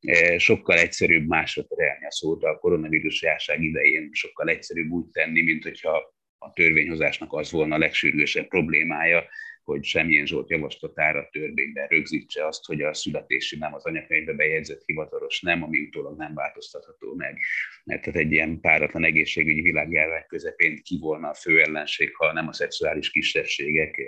E, 0.00 0.38
sokkal 0.38 0.78
egyszerűbb 0.78 1.26
másra 1.26 1.62
terelni 1.62 2.06
a 2.06 2.12
szót. 2.12 2.44
A 2.44 2.58
koronavírus 2.58 3.22
járság 3.22 3.62
idején, 3.62 4.08
sokkal 4.12 4.48
egyszerűbb 4.48 4.90
úgy 4.90 5.06
tenni, 5.06 5.42
mint 5.42 5.62
hogyha 5.62 6.14
a 6.38 6.52
törvényhozásnak 6.52 7.32
az 7.32 7.50
volna 7.50 7.74
a 7.74 7.78
legsürgősebb 7.78 8.48
problémája, 8.48 9.24
hogy 9.66 9.84
semmilyen 9.84 10.26
Zsolt 10.26 10.50
javaslatára 10.50 11.28
törvényben 11.32 11.86
rögzítse 11.86 12.46
azt, 12.46 12.64
hogy 12.64 12.82
a 12.82 12.94
születési 12.94 13.58
nem 13.58 13.74
az 13.74 13.84
anyakönyvbe 13.84 14.32
bejegyzett 14.32 14.82
hivatalos 14.84 15.40
nem, 15.40 15.62
ami 15.62 15.80
utólag 15.80 16.16
nem 16.16 16.34
változtatható 16.34 17.14
meg. 17.14 17.38
Mert 17.84 18.02
tehát 18.02 18.18
egy 18.18 18.32
ilyen 18.32 18.60
páratlan 18.60 19.04
egészségügyi 19.04 19.60
világjárvány 19.60 20.24
közepén 20.28 20.82
ki 20.82 20.98
volna 21.00 21.28
a 21.28 21.34
fő 21.34 21.62
ellenség, 21.62 22.14
ha 22.14 22.32
nem 22.32 22.48
a 22.48 22.52
szexuális 22.52 23.10
kisebbségek, 23.10 24.00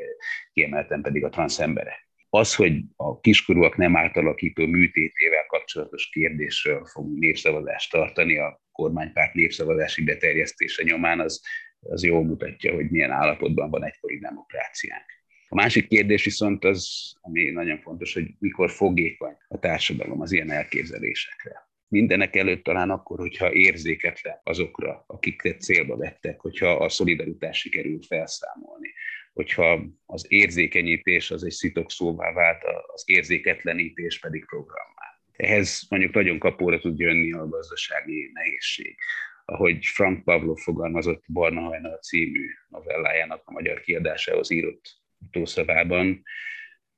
kiemelten 0.52 1.02
pedig 1.02 1.24
a 1.24 1.28
transzemberek. 1.28 2.08
Az, 2.30 2.54
hogy 2.54 2.80
a 2.96 3.20
kiskorúak 3.20 3.76
nem 3.76 3.96
átalakító 3.96 4.66
műtétével 4.66 5.46
kapcsolatos 5.46 6.08
kérdésről 6.08 6.84
fogunk 6.84 7.18
népszavazást 7.18 7.90
tartani 7.90 8.38
a 8.38 8.62
kormánypárt 8.72 9.34
népszavazási 9.34 10.04
beterjesztése 10.04 10.82
nyomán, 10.82 11.20
az, 11.20 11.42
az 11.80 12.04
jól 12.04 12.24
mutatja, 12.24 12.74
hogy 12.74 12.90
milyen 12.90 13.10
állapotban 13.10 13.70
van 13.70 13.84
egykori 13.84 14.18
demokráciánk. 14.18 15.17
A 15.48 15.54
másik 15.54 15.88
kérdés 15.88 16.24
viszont 16.24 16.64
az, 16.64 17.12
ami 17.20 17.50
nagyon 17.50 17.78
fontos, 17.78 18.14
hogy 18.14 18.26
mikor 18.38 18.70
fogékony 18.70 19.36
a 19.48 19.58
társadalom 19.58 20.20
az 20.20 20.32
ilyen 20.32 20.50
elképzelésekre. 20.50 21.66
Mindenek 21.88 22.36
előtt 22.36 22.64
talán 22.64 22.90
akkor, 22.90 23.18
hogyha 23.18 23.52
érzéketlen 23.52 24.40
azokra, 24.42 25.04
akiket 25.06 25.60
célba 25.60 25.96
vettek, 25.96 26.40
hogyha 26.40 26.70
a 26.70 26.88
szolidaritás 26.88 27.58
sikerült 27.58 28.06
felszámolni 28.06 28.92
hogyha 29.38 29.84
az 30.06 30.24
érzékenyítés 30.28 31.30
az 31.30 31.44
egy 31.44 31.50
szitok 31.50 31.90
szóvá 31.90 32.32
vált, 32.32 32.62
az 32.86 33.02
érzéketlenítés 33.06 34.18
pedig 34.18 34.44
programmá. 34.44 35.20
Ehhez 35.36 35.86
mondjuk 35.88 36.14
nagyon 36.14 36.38
kapóra 36.38 36.78
tud 36.78 36.98
jönni 36.98 37.32
a 37.32 37.48
gazdasági 37.48 38.30
nehézség. 38.34 38.96
Ahogy 39.44 39.86
Frank 39.86 40.24
Pavlov 40.24 40.58
fogalmazott 40.58 41.24
Barna 41.32 41.60
Hajnal 41.60 41.98
című 41.98 42.46
novellájának 42.68 43.42
a 43.44 43.52
magyar 43.52 43.80
kiadásához 43.80 44.50
írott 44.50 44.96
utószavában, 45.26 46.22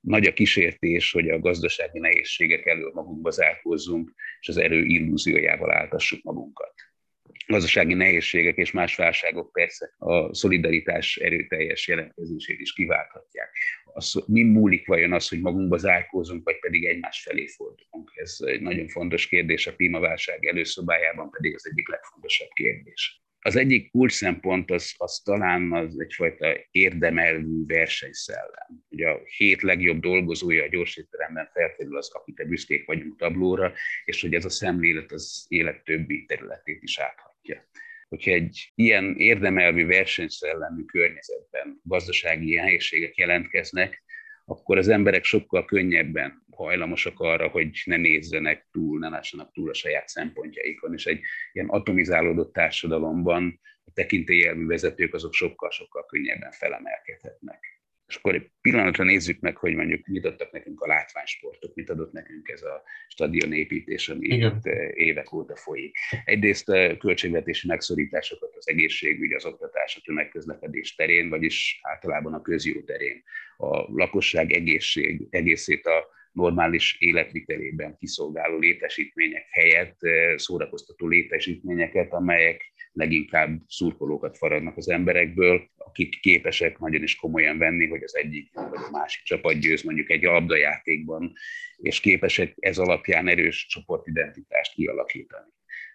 nagy 0.01 0.27
a 0.27 0.33
kísértés, 0.33 1.13
hogy 1.13 1.31
a 1.31 1.39
gazdasági 1.39 1.99
nehézségek 1.99 2.67
elől 2.67 2.91
magunkba 2.95 3.31
zárkózzunk, 3.31 4.15
és 4.41 4.49
az 4.49 4.57
erő 4.57 4.85
illúziójával 4.85 5.73
áltassuk 5.73 6.23
magunkat 6.23 6.75
gazdasági 7.51 7.95
nehézségek 7.95 8.57
és 8.57 8.71
más 8.71 8.97
válságok 8.97 9.53
persze 9.53 9.95
a 9.99 10.35
szolidaritás 10.35 11.17
erőteljes 11.17 11.89
jelentkezését 11.89 12.61
is 12.61 12.73
kiválthatják. 12.73 13.57
Az, 13.85 14.25
mi 14.27 14.43
múlik 14.43 14.87
vajon 14.87 15.13
az, 15.13 15.29
hogy 15.29 15.41
magunkba 15.41 15.77
zárkózunk, 15.77 16.45
vagy 16.45 16.59
pedig 16.59 16.85
egymás 16.85 17.23
felé 17.23 17.47
fordulunk? 17.47 18.13
Ez 18.15 18.37
egy 18.41 18.61
nagyon 18.61 18.89
fontos 18.89 19.27
kérdés, 19.27 19.67
a 19.67 19.75
klímaválság 19.75 20.47
előszobájában 20.47 21.31
pedig 21.31 21.55
az 21.55 21.67
egyik 21.71 21.89
legfontosabb 21.89 22.51
kérdés. 22.53 23.23
Az 23.43 23.57
egyik 23.57 23.91
kulcs 23.91 24.13
szempont 24.13 24.71
az, 24.71 24.95
az 24.97 25.21
talán 25.25 25.73
az 25.73 26.01
egyfajta 26.01 26.57
érdemelvű 26.71 27.67
versenyszellem. 27.67 28.85
Ugye 28.89 29.09
a 29.09 29.21
hét 29.37 29.63
legjobb 29.63 30.01
dolgozója 30.01 30.65
a 30.65 30.69
gyorsétteremben 30.69 31.51
feltétlenül 31.53 31.97
az, 31.97 32.11
akit 32.13 32.49
büszkék 32.49 32.87
vagyunk 32.87 33.19
tablóra, 33.19 33.73
és 34.05 34.21
hogy 34.21 34.35
ez 34.35 34.45
a 34.45 34.51
szemlélet 34.51 35.13
az 35.13 35.45
élet 35.49 35.85
többi 35.85 36.25
területét 36.25 36.83
is 36.83 36.99
áthat 36.99 37.31
alakja. 37.41 37.69
Hogyha 38.09 38.31
egy 38.31 38.73
ilyen 38.75 39.15
érdemelvű 39.17 39.87
versenyszellemű 39.87 40.85
környezetben 40.85 41.81
gazdasági 41.83 42.55
nehézségek 42.55 43.17
jelentkeznek, 43.17 44.03
akkor 44.51 44.79
az 44.79 44.89
emberek 44.89 45.25
sokkal 45.25 45.65
könnyebben 45.65 46.45
hajlamosak 46.51 47.21
arra, 47.21 47.49
hogy 47.49 47.83
ne 47.85 47.97
nézzenek 47.97 48.67
túl, 48.71 48.99
ne 48.99 49.09
lássanak 49.09 49.53
túl 49.53 49.71
a 49.71 49.75
saját 49.75 50.09
szempontjaikon, 50.09 50.93
és 50.93 51.07
egy 51.07 51.21
ilyen 51.53 51.69
atomizálódott 51.69 52.53
társadalomban 52.53 53.61
a 53.85 53.91
tekintélyelmű 53.95 54.67
vezetők 54.67 55.15
azok 55.15 55.33
sokkal-sokkal 55.33 56.07
könnyebben 56.07 56.51
felemelkedhetnek. 56.51 57.81
És 58.07 58.17
akkor 58.17 58.35
egy 58.35 58.51
pillanatra 58.61 59.05
nézzük 59.05 59.41
meg, 59.41 59.57
hogy 59.57 59.75
mondjuk 59.75 60.07
mit 60.07 60.25
adtak 60.25 60.53
nekünk 60.53 60.81
a 60.81 60.87
látványsportok, 60.87 61.75
mit 61.75 61.91
adott 61.91 62.13
nekünk 62.13 62.49
ez 62.49 62.63
a 62.63 62.83
stadionépítés, 63.09 64.09
ami 64.09 64.27
Igen. 64.27 64.59
Eh, 64.63 64.91
évek 64.95 65.33
óta 65.33 65.57
folyik. 65.57 65.97
Egyrészt 66.25 66.69
a 66.69 66.77
eh, 66.77 66.97
költségvetési 66.97 67.67
megszorításokat 67.67 68.57
az 68.57 68.69
egészségügy, 68.69 69.33
az 69.33 69.45
oktatás, 69.45 69.97
a 69.97 70.01
tömegközlekedés 70.05 70.95
terén, 70.95 71.29
vagyis 71.29 71.79
általában 71.83 72.35
a 72.35 72.43
közjó 72.43 72.81
terén. 72.83 73.23
A 73.61 73.93
lakosság 73.93 74.53
egészség, 74.53 75.27
egészét 75.31 75.87
a 75.87 76.09
normális 76.33 76.97
életvitelében 76.99 77.97
kiszolgáló 77.99 78.59
létesítmények 78.59 79.47
helyett 79.51 80.03
eh, 80.03 80.39
szórakoztató 80.39 81.07
létesítményeket, 81.07 82.13
amelyek 82.13 82.73
leginkább 82.93 83.61
szurkolókat 83.67 84.37
faradnak 84.37 84.77
az 84.77 84.89
emberekből, 84.89 85.71
akik 85.77 86.21
képesek 86.21 86.79
nagyon 86.79 87.03
is 87.03 87.17
komolyan 87.17 87.59
venni, 87.59 87.87
hogy 87.87 88.03
az 88.03 88.17
egyik 88.17 88.53
vagy 88.53 88.81
a 88.87 88.91
másik 88.91 89.23
csapat 89.23 89.59
győz 89.59 89.83
mondjuk 89.83 90.11
egy 90.11 90.23
labdajátékban, 90.23 91.33
és 91.77 92.01
képesek 92.01 92.55
ez 92.59 92.79
alapján 92.79 93.29
erős 93.29 93.67
csoportidentitást 93.67 94.75
kialakítani. 94.75 95.49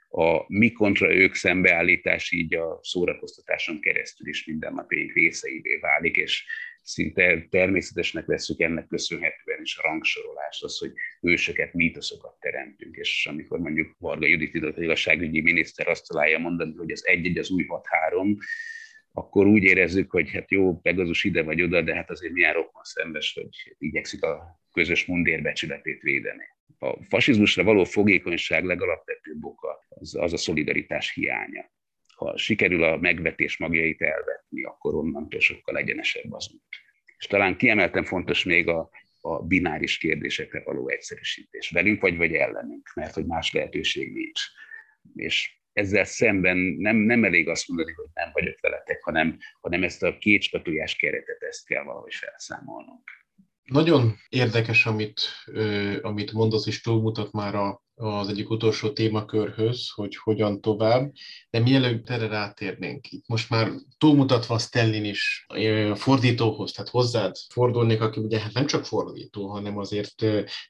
A 0.09 0.43
mi 0.47 0.71
kontra 0.71 1.13
ők 1.13 1.35
szembeállítás 1.35 2.31
így 2.31 2.55
a 2.55 2.79
szórakoztatáson 2.81 3.79
keresztül 3.79 4.27
is 4.27 4.45
mindennapjaink 4.45 5.13
részeivé 5.13 5.77
válik, 5.77 6.15
és 6.15 6.45
szinte 6.85 7.47
természetesnek 7.49 8.25
veszük 8.25 8.59
ennek 8.59 8.87
köszönhetően 8.87 9.61
is 9.61 9.77
a 9.77 9.81
rangsorolást, 9.81 10.63
az, 10.63 10.77
hogy 10.77 10.91
ősöket, 11.21 11.73
mítoszokat 11.73 12.39
teremtünk, 12.39 12.95
és 12.95 13.27
amikor 13.29 13.59
mondjuk 13.59 13.95
Varga 13.99 14.27
Judit 14.27 14.77
igazságügyi 14.77 15.41
miniszter 15.41 15.87
azt 15.87 16.07
találja 16.07 16.37
mondani, 16.37 16.73
hogy 16.75 16.91
az 16.91 17.05
egy-egy 17.05 17.37
az 17.37 17.49
új 17.49 17.65
6-3, 17.67 18.37
akkor 19.11 19.45
úgy 19.45 19.63
érezzük, 19.63 20.11
hogy 20.11 20.31
hát 20.31 20.51
jó, 20.51 20.79
Pegazus 20.79 21.23
ide 21.23 21.43
vagy 21.43 21.61
oda, 21.61 21.81
de 21.81 21.95
hát 21.95 22.09
azért 22.09 22.33
milyen 22.33 22.53
rokon 22.53 22.83
szembes, 22.83 23.33
hogy 23.33 23.75
igyekszik 23.77 24.23
a 24.23 24.61
közös 24.71 25.05
mundér 25.05 25.41
becsületét 25.41 26.01
védeni. 26.01 26.43
A 26.77 27.03
fasizmusra 27.03 27.63
való 27.63 27.83
fogékonyság 27.83 28.63
legalapvetőbb 28.63 29.43
oka 29.43 29.85
az, 29.89 30.15
az 30.15 30.33
a 30.33 30.37
szolidaritás 30.37 31.13
hiánya. 31.13 31.71
Ha 32.15 32.37
sikerül 32.37 32.83
a 32.83 32.97
megvetés 32.97 33.57
magjait 33.57 34.01
elvetni, 34.01 34.63
akkor 34.63 34.95
onnantól 34.95 35.39
sokkal 35.39 35.77
egyenesebb 35.77 36.33
az 36.33 36.49
út. 36.53 36.63
És 37.17 37.25
talán 37.27 37.57
kiemelten 37.57 38.03
fontos 38.03 38.43
még 38.43 38.67
a, 38.67 38.89
a 39.21 39.43
bináris 39.43 39.97
kérdésekre 39.97 40.61
való 40.63 40.89
egyszerűsítés. 40.89 41.69
Velünk 41.69 42.01
vagy 42.01 42.17
vagy 42.17 42.33
ellenünk, 42.33 42.91
mert 42.95 43.13
hogy 43.13 43.25
más 43.25 43.51
lehetőség 43.51 44.13
nincs. 44.13 44.41
És 45.15 45.57
ezzel 45.73 46.03
szemben 46.03 46.57
nem, 46.57 46.95
nem 46.95 47.23
elég 47.23 47.49
azt 47.49 47.67
mondani, 47.67 47.91
hogy 47.91 48.09
nem 48.13 48.29
vagyok 48.33 48.59
veletek, 48.59 49.03
hanem, 49.03 49.37
hanem 49.61 49.83
ezt 49.83 50.03
a 50.03 50.17
kétskatujás 50.17 50.95
keretet, 50.95 51.43
ezt 51.43 51.65
kell 51.65 51.83
valahogy 51.83 52.13
felszámolnunk. 52.13 53.24
Nagyon 53.65 54.15
érdekes, 54.29 54.85
amit, 54.85 55.21
amit 56.01 56.31
mondasz, 56.31 56.65
és 56.65 56.81
túlmutat 56.81 57.31
már 57.31 57.55
a, 57.55 57.83
az 57.95 58.27
egyik 58.27 58.49
utolsó 58.49 58.89
témakörhöz, 58.89 59.89
hogy 59.89 60.15
hogyan 60.15 60.61
tovább, 60.61 61.11
de 61.49 61.59
mielőtt 61.59 62.09
erre 62.09 62.27
rátérnénk, 62.27 63.11
itt 63.11 63.27
most 63.27 63.49
már 63.49 63.71
túlmutatva 63.97 64.55
a 64.55 64.59
Stellin 64.59 65.05
is 65.05 65.45
fordítóhoz, 65.93 66.71
tehát 66.71 66.89
hozzád 66.89 67.35
fordulnék, 67.49 68.01
aki 68.01 68.19
ugye 68.19 68.39
hát 68.39 68.53
nem 68.53 68.65
csak 68.65 68.85
fordító, 68.85 69.47
hanem 69.47 69.77
azért 69.77 70.15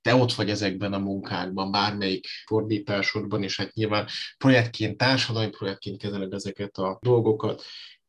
te 0.02 0.16
ott 0.16 0.34
vagy 0.34 0.50
ezekben 0.50 0.94
a 0.94 1.00
munkákban, 1.00 1.72
bármelyik 1.72 2.26
fordításodban, 2.46 3.44
és 3.44 3.58
hát 3.58 3.74
nyilván 3.74 4.08
projektként, 4.38 4.98
társadalmi 4.98 5.50
projektként 5.50 5.98
kezeled 5.98 6.34
ezeket 6.34 6.78
a 6.78 7.00
dolgokat. 7.02 7.64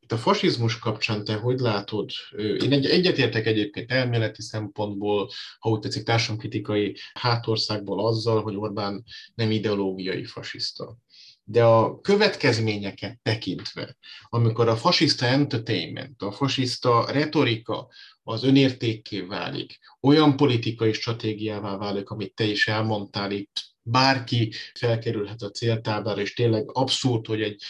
Itt 0.06 0.12
a 0.12 0.18
fasizmus 0.18 0.78
kapcsán 0.78 1.24
te 1.24 1.34
hogy 1.34 1.58
látod? 1.58 2.10
Én 2.36 2.72
egy, 2.72 2.86
egyetértek 2.86 3.46
egyébként 3.46 3.92
elméleti 3.92 4.42
szempontból, 4.42 5.30
ha 5.58 5.70
úgy 5.70 5.78
tetszik 5.78 6.02
társadalomkritikai 6.02 6.96
hátországból 7.12 8.06
azzal, 8.06 8.42
hogy 8.42 8.56
Orbán 8.56 9.04
nem 9.34 9.50
ideológiai 9.50 10.24
fasiszta. 10.24 10.96
De 11.44 11.64
a 11.64 12.00
következményeket 12.00 13.18
tekintve, 13.22 13.96
amikor 14.22 14.68
a 14.68 14.76
fasiszta 14.76 15.26
entertainment, 15.26 16.22
a 16.22 16.32
fasiszta 16.32 17.10
retorika 17.10 17.88
az 18.28 18.44
önértékké 18.44 19.20
válik, 19.20 19.78
olyan 20.00 20.36
politikai 20.36 20.92
stratégiává 20.92 21.76
válik, 21.76 22.10
amit 22.10 22.34
te 22.34 22.44
is 22.44 22.68
elmondtál 22.68 23.30
itt 23.30 23.74
bárki 23.88 24.52
felkerülhet 24.74 25.42
a 25.42 25.50
céltáblára, 25.50 26.20
és 26.20 26.34
tényleg 26.34 26.70
abszurd, 26.72 27.26
hogy 27.26 27.40
egy 27.42 27.62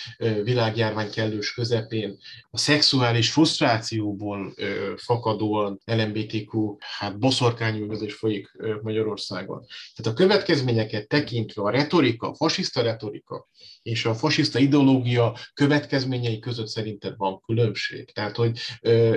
világjárvány 0.43 1.11
kellős 1.11 1.55
közepén 1.55 2.19
a 2.51 2.59
szexuális 2.59 3.31
frusztrációból 3.31 4.55
fakadóan 4.97 5.81
LMBTQ, 5.85 6.77
hát 6.79 7.19
boszorkányüldözés 7.19 8.15
folyik 8.15 8.51
Magyarországon. 8.83 9.67
Tehát 9.95 10.13
a 10.13 10.23
következményeket 10.23 11.09
tekintve 11.09 11.63
a 11.63 11.71
retorika, 11.71 12.29
a 12.29 12.35
fasiszta 12.35 12.83
retorika 12.83 13.49
és 13.83 14.05
a 14.05 14.15
fasiszta 14.15 14.59
ideológia 14.59 15.37
következményei 15.55 16.39
között 16.39 16.69
szerinted 16.69 17.15
van 17.17 17.41
különbség. 17.41 18.13
Tehát, 18.13 18.37
hogy, 18.37 18.59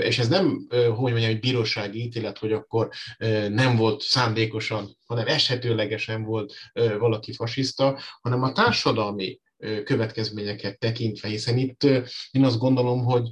és 0.04 0.20
ez 0.20 0.28
nem, 0.28 0.68
hogy 0.70 1.12
mondjam, 1.12 1.29
egy 1.30 1.40
bírósági 1.40 2.02
ítélet, 2.02 2.38
hogy 2.38 2.52
akkor 2.52 2.90
nem 3.50 3.76
volt 3.76 4.02
szándékosan, 4.02 4.98
hanem 5.06 5.28
eshetőlegesen 5.28 6.24
volt 6.24 6.54
valaki 7.00 7.34
fasiszta, 7.34 8.00
hanem 8.22 8.44
a 8.44 8.52
társadalmi 8.52 9.40
következményeket 9.84 10.80
tekintve, 10.80 11.28
hiszen 11.28 11.58
itt 11.58 11.84
én 12.32 12.46
azt 12.46 12.58
gondolom, 12.58 13.04
hogy 13.04 13.30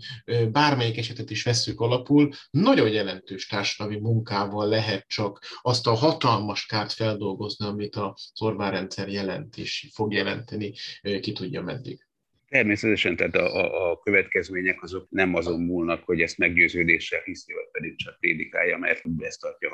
bármelyik 0.51 0.97
esetet 0.97 1.29
is 1.29 1.43
veszük 1.43 1.79
alapul, 1.79 2.31
nagyon 2.49 2.89
jelentős 2.89 3.47
társadalmi 3.47 3.99
munkával 3.99 4.67
lehet 4.67 5.07
csak 5.07 5.39
azt 5.61 5.87
a 5.87 5.93
hatalmas 5.93 6.65
kárt 6.65 6.91
feldolgozni, 6.91 7.65
amit 7.65 7.95
az 7.95 8.31
Orbán 8.39 8.71
rendszer 8.71 9.09
jelent 9.09 9.57
és 9.57 9.89
fog 9.93 10.13
jelenteni, 10.13 10.73
ki 11.21 11.31
tudja 11.31 11.61
meddig. 11.61 12.06
Természetesen, 12.49 13.15
tehát 13.15 13.35
a, 13.35 13.55
a, 13.55 13.91
a 13.91 13.99
következmények 13.99 14.83
azok 14.83 15.07
nem 15.09 15.35
azon 15.35 15.61
múlnak, 15.61 16.03
hogy 16.03 16.21
ezt 16.21 16.37
meggyőződéssel 16.37 17.21
hiszi, 17.25 17.53
vagy 17.53 17.67
pedig 17.71 17.95
csak 17.95 18.19
prédikálja, 18.19 18.77
mert 18.77 19.01
ezt 19.19 19.41
tartja 19.41 19.69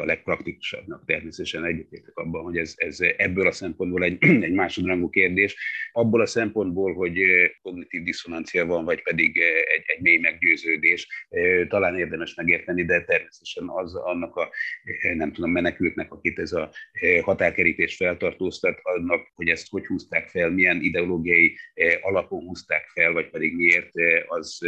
a 0.00 0.04
legpraktikusabbnak. 0.04 1.04
Természetesen 1.06 1.64
egyetértek 1.64 2.16
abban, 2.16 2.42
hogy 2.42 2.56
ez, 2.56 2.74
ez 2.76 2.98
ebből 3.16 3.46
a 3.46 3.52
szempontból 3.52 4.02
egy, 4.02 4.24
egy 4.48 4.52
másodrangú 4.52 5.08
kérdés. 5.08 5.56
Abból 5.92 6.20
a 6.20 6.26
szempontból, 6.26 6.94
hogy 6.94 7.20
kognitív 7.62 8.02
diszonancia 8.02 8.66
van, 8.66 8.84
vagy 8.84 9.02
pedig 9.02 9.38
egy, 9.76 9.82
egy 9.86 10.00
mély 10.00 10.18
meggyőződés, 10.18 11.28
talán 11.68 11.98
érdemes 11.98 12.34
megérteni, 12.34 12.84
de 12.84 13.04
természetesen 13.04 13.68
az 13.68 13.94
annak 13.94 14.36
a, 14.36 14.50
nem 15.14 15.32
tudom, 15.32 15.50
menekültnek, 15.50 16.12
akit 16.12 16.38
ez 16.38 16.52
a 16.52 16.70
határkerítés 17.22 17.96
feltartóztat, 17.96 18.78
annak, 18.82 19.30
hogy 19.34 19.48
ezt 19.48 19.68
hogy 19.70 19.86
húzták 19.86 20.28
fel, 20.28 20.50
milyen 20.50 20.82
ideológiai 20.82 21.56
alapon 22.00 22.40
húzták 22.40 22.88
fel, 22.88 23.12
vagy 23.12 23.30
pedig 23.30 23.54
miért, 23.54 23.90
az 24.26 24.58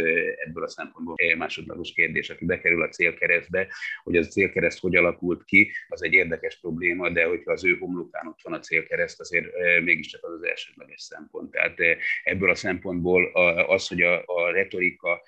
ebből 0.45 0.63
a 0.63 0.67
szempontból 0.67 1.15
másodlagos 1.37 1.91
kérdés, 1.91 2.29
aki 2.29 2.45
bekerül 2.45 2.81
a 2.81 2.89
célkeresztbe, 2.89 3.67
hogy 4.03 4.17
az 4.17 4.25
a 4.25 4.29
célkereszt 4.29 4.79
hogy 4.79 4.95
alakult 4.95 5.43
ki, 5.43 5.71
az 5.87 6.03
egy 6.03 6.13
érdekes 6.13 6.59
probléma, 6.59 7.09
de 7.09 7.25
hogyha 7.25 7.51
az 7.51 7.65
ő 7.65 7.77
homlokán 7.77 8.27
ott 8.27 8.39
van 8.43 8.53
a 8.53 8.59
célkereszt, 8.59 9.19
azért 9.19 9.45
mégiscsak 9.83 10.23
az 10.23 10.33
az 10.33 10.43
elsődleges 10.43 11.01
szempont. 11.01 11.51
Tehát 11.51 11.77
ebből 12.23 12.49
a 12.49 12.55
szempontból 12.55 13.31
az, 13.67 13.87
hogy 13.87 14.01
a, 14.01 14.23
a 14.25 14.51
retorika 14.51 15.21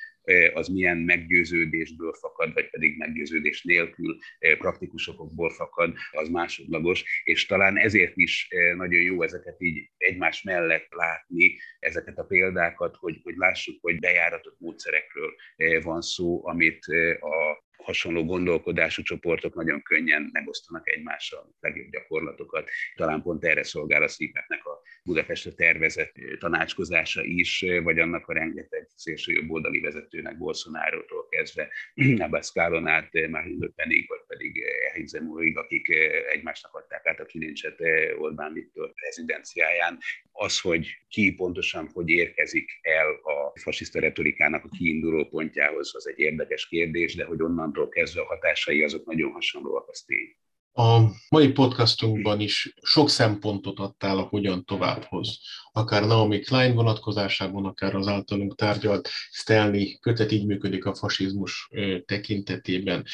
az 0.54 0.68
milyen 0.68 0.98
meggyőződésből 0.98 2.14
fakad, 2.14 2.54
vagy 2.54 2.70
pedig 2.70 2.98
meggyőződés 2.98 3.64
nélkül 3.64 4.18
praktikus 4.58 5.08
okokból 5.08 5.50
fakad, 5.50 5.94
az 6.12 6.30
másodlagos, 6.30 7.04
és 7.24 7.46
talán 7.46 7.78
ezért 7.78 8.18
is 8.18 8.48
nagyon 8.76 9.02
jó 9.02 9.22
ezeket 9.22 9.62
így 9.62 9.90
egymás 9.98 10.42
mellett 10.42 10.88
látni, 10.90 11.58
ezeket 11.80 12.18
a 12.18 12.24
példákat, 12.24 12.96
hogy, 12.96 13.20
hogy 13.24 13.36
lássuk, 13.38 13.78
hogy 13.82 14.00
bejáratott 14.00 14.60
módszerekről 14.60 15.34
van 15.82 16.02
szó, 16.02 16.48
amit 16.48 16.86
a 17.20 17.65
hasonló 17.78 18.26
gondolkodású 18.26 19.02
csoportok 19.02 19.56
nagyon 19.56 19.82
könnyen 19.82 20.30
megosztanak 20.32 20.90
egymással 20.90 21.56
legjobb 21.60 21.92
gyakorlatokat. 21.92 22.70
Talán 22.96 23.22
pont 23.22 23.46
erre 23.46 23.64
szolgál 23.64 24.04
a 24.04 24.08
szíveknek 24.08 24.66
a 24.66 24.82
Budapestre 25.04 25.52
tervezett 25.52 26.14
tanácskozása 26.40 27.24
is, 27.24 27.66
vagy 27.84 28.00
annak 28.00 28.28
a 28.28 28.34
rengeteg 28.34 28.88
szélső 28.96 29.34
jobboldali 29.34 29.80
vezetőnek 29.80 30.38
Bolsonaro-tól 30.38 31.28
kezdve 31.30 31.70
Abascalon 32.26 32.88
át 32.88 33.14
Marine 33.14 33.66
Le 33.76 33.86
vagy 34.08 34.24
pedig 34.28 34.64
Erich 34.92 35.08
Zemmorig, 35.08 35.58
akik 35.58 35.90
egymásnak 36.34 36.74
adták 36.74 37.06
át 37.06 37.20
a 37.20 37.26
kilincset 37.26 37.80
Orbán 38.18 38.54
Viktor 38.54 38.92
rezidenciáján. 38.96 39.98
Az, 40.32 40.60
hogy 40.60 40.88
ki 41.08 41.34
pontosan 41.34 41.90
hogy 41.94 42.10
érkezik 42.10 42.80
el 42.82 43.12
a 43.12 43.60
fasiszta 43.60 44.00
retorikának 44.00 44.64
a 44.64 44.70
kiinduló 44.78 45.26
pontjához, 45.26 45.96
az 45.96 46.08
egy 46.08 46.20
érdekes 46.20 46.68
kérdés, 46.68 47.16
de 47.16 47.26
hogy 47.26 47.42
onnantól 47.66 47.90
kezdve 47.90 48.22
a 48.22 48.26
hatásai 48.26 48.84
azok 48.84 49.06
nagyon 49.06 49.32
hasonlóak, 49.32 49.88
az 49.90 50.02
tény. 50.02 50.36
A 50.78 51.00
mai 51.30 51.52
podcastunkban 51.52 52.40
is 52.40 52.74
sok 52.82 53.10
szempontot 53.10 53.80
adtál 53.80 54.18
a 54.18 54.22
hogyan 54.22 54.66
továbbhoz. 54.66 55.40
Akár 55.72 56.06
Naomi 56.06 56.40
Klein 56.40 56.74
vonatkozásában, 56.74 57.66
akár 57.66 57.96
az 57.96 58.08
általunk 58.08 58.56
tárgyalt 58.56 59.10
Stanley 59.32 60.00
kötet 60.00 60.32
így 60.32 60.46
működik 60.46 60.86
a 60.86 60.96
fasizmus 60.96 61.70
tekintetében. 62.06 63.06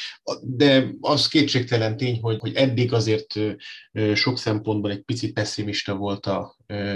De 0.42 0.88
az 1.00 1.28
kétségtelen 1.28 1.98
tény, 1.98 2.20
hogy, 2.22 2.40
hogy 2.40 2.56
eddig 2.56 2.94
azért 2.94 3.40
sok 4.14 4.38
szempontból 4.38 4.92
egy 4.92 5.02
pici 5.02 5.32
pessimista 5.32 5.96
volt 5.96 6.26
a, 6.26 6.56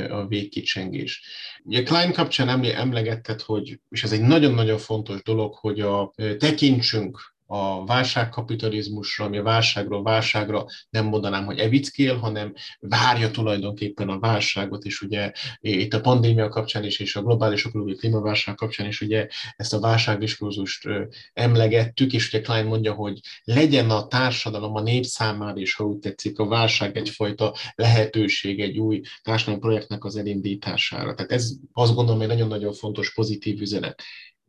a 0.10 0.28
végkicsengés. 0.28 1.24
Ugye 1.64 1.84
Klein 1.84 2.12
kapcsán 2.12 2.64
emlegetted, 2.64 3.42
hogy, 3.42 3.80
és 3.90 4.04
ez 4.04 4.12
egy 4.12 4.22
nagyon-nagyon 4.22 4.78
fontos 4.78 5.24
dolog, 5.24 5.54
hogy 5.54 5.80
a 5.80 6.14
tekintsünk 6.38 7.35
a 7.46 7.86
válságkapitalizmusra, 7.86 9.26
ami 9.26 9.38
a 9.38 9.44
válságról 9.44 10.04
válságra 10.04 10.66
nem 10.90 11.06
mondanám, 11.06 11.46
hogy 11.46 11.58
evickél, 11.58 12.18
hanem 12.18 12.54
várja 12.80 13.32
tulajdonképpen 13.32 14.10
a 14.10 14.20
válságot, 14.20 14.84
és 14.84 15.02
ugye 15.02 15.32
itt 15.60 15.94
a 15.94 16.02
pandémia 16.02 16.50
kapcsán 16.50 16.84
is, 16.84 17.00
és 17.00 17.16
a 17.16 17.22
globális 17.22 17.66
ökológiai 17.66 17.98
klímaválság 17.98 18.56
kapcsán 18.56 18.88
is 18.88 19.02
ugye 19.02 19.28
ezt 19.56 19.74
a 19.74 19.80
válságdiskurzust 19.80 20.88
emlegettük, 21.34 22.14
és 22.14 22.28
ugye 22.28 22.42
Klein 22.42 22.66
mondja, 22.66 22.94
hogy 22.94 23.20
legyen 23.44 23.90
a 23.90 24.08
társadalom 24.08 24.76
a 24.76 24.82
nép 24.82 25.04
számára 25.04 25.60
is, 25.60 25.74
ha 25.74 25.84
úgy 25.84 26.00
tetszik, 26.00 26.40
a 26.40 26.48
válság 26.48 26.98
egyfajta 26.98 27.56
lehetőség 27.76 28.60
egy 28.60 28.78
új 28.78 29.02
társadalmi 29.24 29.60
projektnek 29.60 30.04
az 30.04 30.16
elindítására. 30.16 31.14
Tehát 31.14 31.32
ez 31.32 31.52
azt 31.74 31.96
gondolom 31.96 32.22
egy 32.22 32.28
nagyon-nagyon 32.28 32.74
fontos 32.74 33.14
pozitív 33.14 33.62
üzenet. 33.62 34.02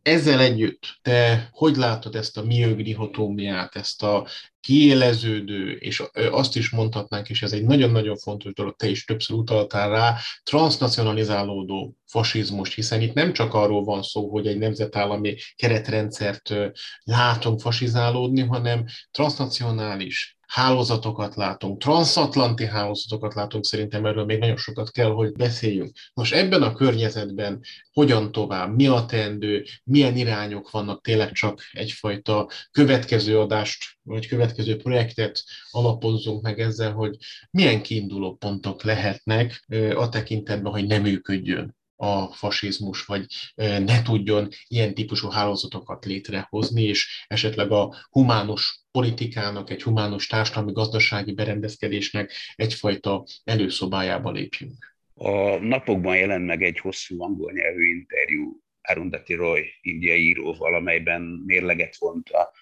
Ezzel 0.06 0.40
együtt 0.40 0.98
te 1.02 1.48
hogy 1.52 1.76
látod 1.76 2.14
ezt 2.14 2.36
a 2.36 2.42
miög 2.42 2.82
dihotómiát, 2.82 3.76
ezt 3.76 4.02
a 4.02 4.26
kiéleződő, 4.60 5.72
és 5.72 6.02
azt 6.30 6.56
is 6.56 6.70
mondhatnánk, 6.70 7.28
és 7.28 7.42
ez 7.42 7.52
egy 7.52 7.64
nagyon-nagyon 7.64 8.16
fontos 8.16 8.52
dolog, 8.52 8.76
te 8.76 8.88
is 8.88 9.04
többször 9.04 9.36
utaltál 9.36 9.90
rá, 9.90 10.16
transnacionalizálódó 10.42 11.96
fasizmus, 12.04 12.74
hiszen 12.74 13.00
itt 13.00 13.12
nem 13.14 13.32
csak 13.32 13.54
arról 13.54 13.84
van 13.84 14.02
szó, 14.02 14.30
hogy 14.30 14.46
egy 14.46 14.58
nemzetállami 14.58 15.36
keretrendszert 15.56 16.54
látunk 17.02 17.60
fasizálódni, 17.60 18.40
hanem 18.40 18.84
transnacionális 19.10 20.35
hálózatokat 20.46 21.34
látunk, 21.34 21.80
transatlanti 21.80 22.66
hálózatokat 22.66 23.34
látunk, 23.34 23.64
szerintem 23.64 24.06
erről 24.06 24.24
még 24.24 24.38
nagyon 24.38 24.56
sokat 24.56 24.90
kell, 24.90 25.10
hogy 25.10 25.32
beszéljünk. 25.32 25.90
Most 26.14 26.34
ebben 26.34 26.62
a 26.62 26.72
környezetben 26.72 27.60
hogyan 27.92 28.32
tovább, 28.32 28.74
mi 28.74 28.86
a 28.86 29.04
teendő, 29.04 29.64
milyen 29.84 30.16
irányok 30.16 30.70
vannak, 30.70 31.02
tényleg 31.02 31.32
csak 31.32 31.62
egyfajta 31.72 32.50
következő 32.70 33.40
adást, 33.40 33.84
vagy 34.02 34.26
következő 34.26 34.76
projektet 34.76 35.44
alapozzunk 35.70 36.42
meg 36.42 36.60
ezzel, 36.60 36.92
hogy 36.92 37.16
milyen 37.50 37.82
kiinduló 37.82 38.34
pontok 38.34 38.82
lehetnek 38.82 39.64
a 39.94 40.08
tekintetben, 40.08 40.72
hogy 40.72 40.86
nem 40.86 41.02
működjön 41.02 41.76
a 41.96 42.26
fasizmus, 42.26 43.04
vagy 43.04 43.26
ne 43.54 44.02
tudjon 44.02 44.48
ilyen 44.68 44.94
típusú 44.94 45.28
hálózatokat 45.28 46.04
létrehozni, 46.04 46.82
és 46.82 47.24
esetleg 47.28 47.70
a 47.70 47.94
humánus 48.10 48.85
politikának, 48.96 49.70
egy 49.70 49.82
humánus 49.82 50.26
társadalmi 50.26 50.72
gazdasági 50.72 51.32
berendezkedésnek 51.32 52.32
egyfajta 52.54 53.24
előszobájába 53.44 54.30
lépjünk. 54.30 54.96
A 55.14 55.56
napokban 55.56 56.16
jelent 56.16 56.46
meg 56.46 56.62
egy 56.62 56.78
hosszú 56.78 57.22
angol 57.22 57.52
nyelvű 57.52 57.84
interjú 57.84 58.60
Arundhati 58.82 59.34
Roy 59.34 59.64
indiai 59.80 60.28
íróval, 60.28 60.74
amelyben 60.74 61.22
mérleget 61.46 61.96
vont 61.98 62.28
a 62.28 62.52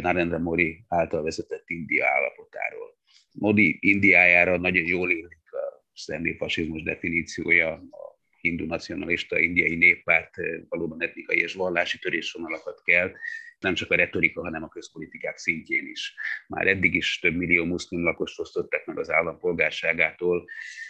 Narendra 0.00 0.38
Modi 0.38 0.84
által 0.88 1.22
vezetett 1.22 1.64
India 1.66 2.06
állapotáról. 2.06 2.96
Modi 3.32 3.78
Indiájára 3.80 4.56
nagyon 4.56 4.86
jól 4.86 5.10
illik 5.10 5.52
a 5.52 5.84
Stanley 5.92 6.36
fasizmus 6.36 6.82
definíciója, 6.82 7.72
a 7.72 8.18
hindu 8.40 8.66
nacionalista 8.66 9.38
indiai 9.38 9.74
néppárt 9.74 10.34
valóban 10.68 11.02
etnikai 11.02 11.38
és 11.38 11.54
vallási 11.54 11.98
törésvonalakat 11.98 12.82
kell, 12.84 13.12
nem 13.60 13.74
csak 13.74 13.90
a 13.90 13.96
retorika, 13.96 14.42
hanem 14.42 14.62
a 14.62 14.68
közpolitikák 14.68 15.36
szintjén 15.36 15.86
is. 15.86 16.14
Már 16.46 16.66
eddig 16.66 16.94
is 16.94 17.18
több 17.18 17.34
millió 17.34 17.64
muszlim 17.64 18.02
lakost 18.02 18.40
osztottak 18.40 18.86
meg 18.86 18.98
az 18.98 19.10
állampolgárságától, 19.10 20.44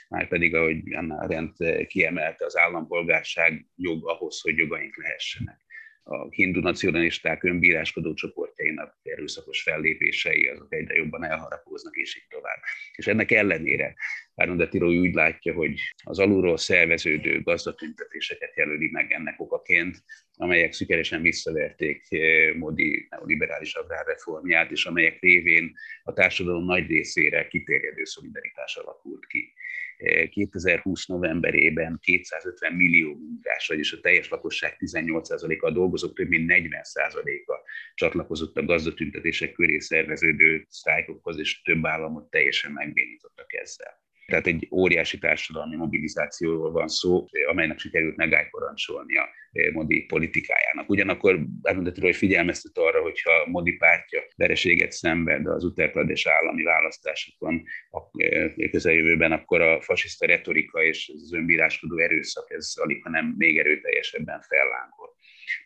már 0.08 0.28
pedig, 0.28 0.54
ahogy 0.54 0.94
Anna 0.94 1.16
Arendt 1.16 1.86
kiemelte, 1.86 2.44
az 2.44 2.56
állampolgárság 2.56 3.66
jog 3.76 4.08
ahhoz, 4.08 4.40
hogy 4.40 4.56
jogaink 4.56 4.96
lehessenek 4.96 5.66
a 6.08 6.28
hindu 6.30 6.60
nacionalisták 6.60 7.42
önbíráskodó 7.42 8.14
csoportjainak 8.14 8.98
erőszakos 9.02 9.62
fellépései 9.62 10.48
azok 10.48 10.74
egyre 10.74 10.94
jobban 10.94 11.24
elharapóznak, 11.24 11.96
és 11.96 12.16
így 12.16 12.26
tovább. 12.28 12.58
És 12.94 13.06
ennek 13.06 13.30
ellenére 13.30 13.94
Árnodati 14.38 14.78
Roy 14.78 14.98
úgy 14.98 15.14
látja, 15.14 15.52
hogy 15.52 15.80
az 16.04 16.18
alulról 16.18 16.56
szerveződő 16.56 17.42
gazdatüntetéseket 17.42 18.56
jelöli 18.56 18.90
meg 18.90 19.12
ennek 19.12 19.40
okaként, 19.40 19.96
amelyek 20.36 20.72
sikeresen 20.72 21.22
visszaverték 21.22 22.06
eh, 22.08 22.54
Modi 22.54 23.06
neoliberális 23.10 23.74
agrárreformját, 23.74 24.70
és 24.70 24.84
amelyek 24.84 25.20
révén 25.20 25.72
a 26.02 26.12
társadalom 26.12 26.64
nagy 26.64 26.86
részére 26.86 27.48
kiterjedő 27.48 28.04
szolidaritás 28.04 28.76
alakult 28.76 29.26
ki. 29.26 29.52
2020 30.30 31.06
novemberében 31.06 31.98
250 32.02 32.72
millió 32.72 33.14
munkás, 33.14 33.68
vagyis 33.68 33.92
a 33.92 34.00
teljes 34.00 34.28
lakosság 34.28 34.76
18%-a 34.78 35.70
dolgozók 35.70 36.16
több 36.16 36.28
mint 36.28 36.52
40%-a 36.54 37.60
csatlakozott 37.94 38.56
a 38.56 38.64
gazdatüntetések 38.64 39.52
köré 39.52 39.78
szerveződő 39.78 40.66
sztrájkokhoz, 40.68 41.38
és 41.38 41.62
több 41.62 41.86
államot 41.86 42.30
teljesen 42.30 42.72
megbénítottak 42.72 43.54
ezzel. 43.54 44.06
Tehát 44.28 44.46
egy 44.46 44.68
óriási 44.70 45.18
társadalmi 45.18 45.76
mobilizációról 45.76 46.70
van 46.70 46.88
szó, 46.88 47.26
amelynek 47.48 47.78
sikerült 47.78 48.16
megállparancsolnia 48.16 49.28
eh, 49.52 49.72
Modi 49.72 50.04
politikájának. 50.04 50.90
Ugyanakkor 50.90 51.40
elmondható, 51.62 52.00
hogy 52.00 52.16
figyelmeztet 52.16 52.78
arra, 52.78 53.02
hogyha 53.02 53.46
Modi 53.46 53.72
pártja 53.72 54.22
vereséget 54.36 54.92
szenved 54.92 55.46
az 55.46 55.64
Uttar 55.64 55.90
Pradesh 55.90 56.30
állami 56.30 56.62
választásokon 56.62 57.62
a 57.90 58.22
eh, 58.22 58.52
közeljövőben, 58.70 59.32
akkor 59.32 59.60
a 59.60 59.80
fasiszta 59.80 60.26
retorika 60.26 60.82
és 60.82 61.12
az 61.14 61.32
önbíráskodó 61.34 61.98
erőszak, 61.98 62.50
ez 62.50 62.72
alig, 62.76 63.02
hanem 63.02 63.34
még 63.38 63.58
erőteljesebben 63.58 64.40
fellángol. 64.40 65.16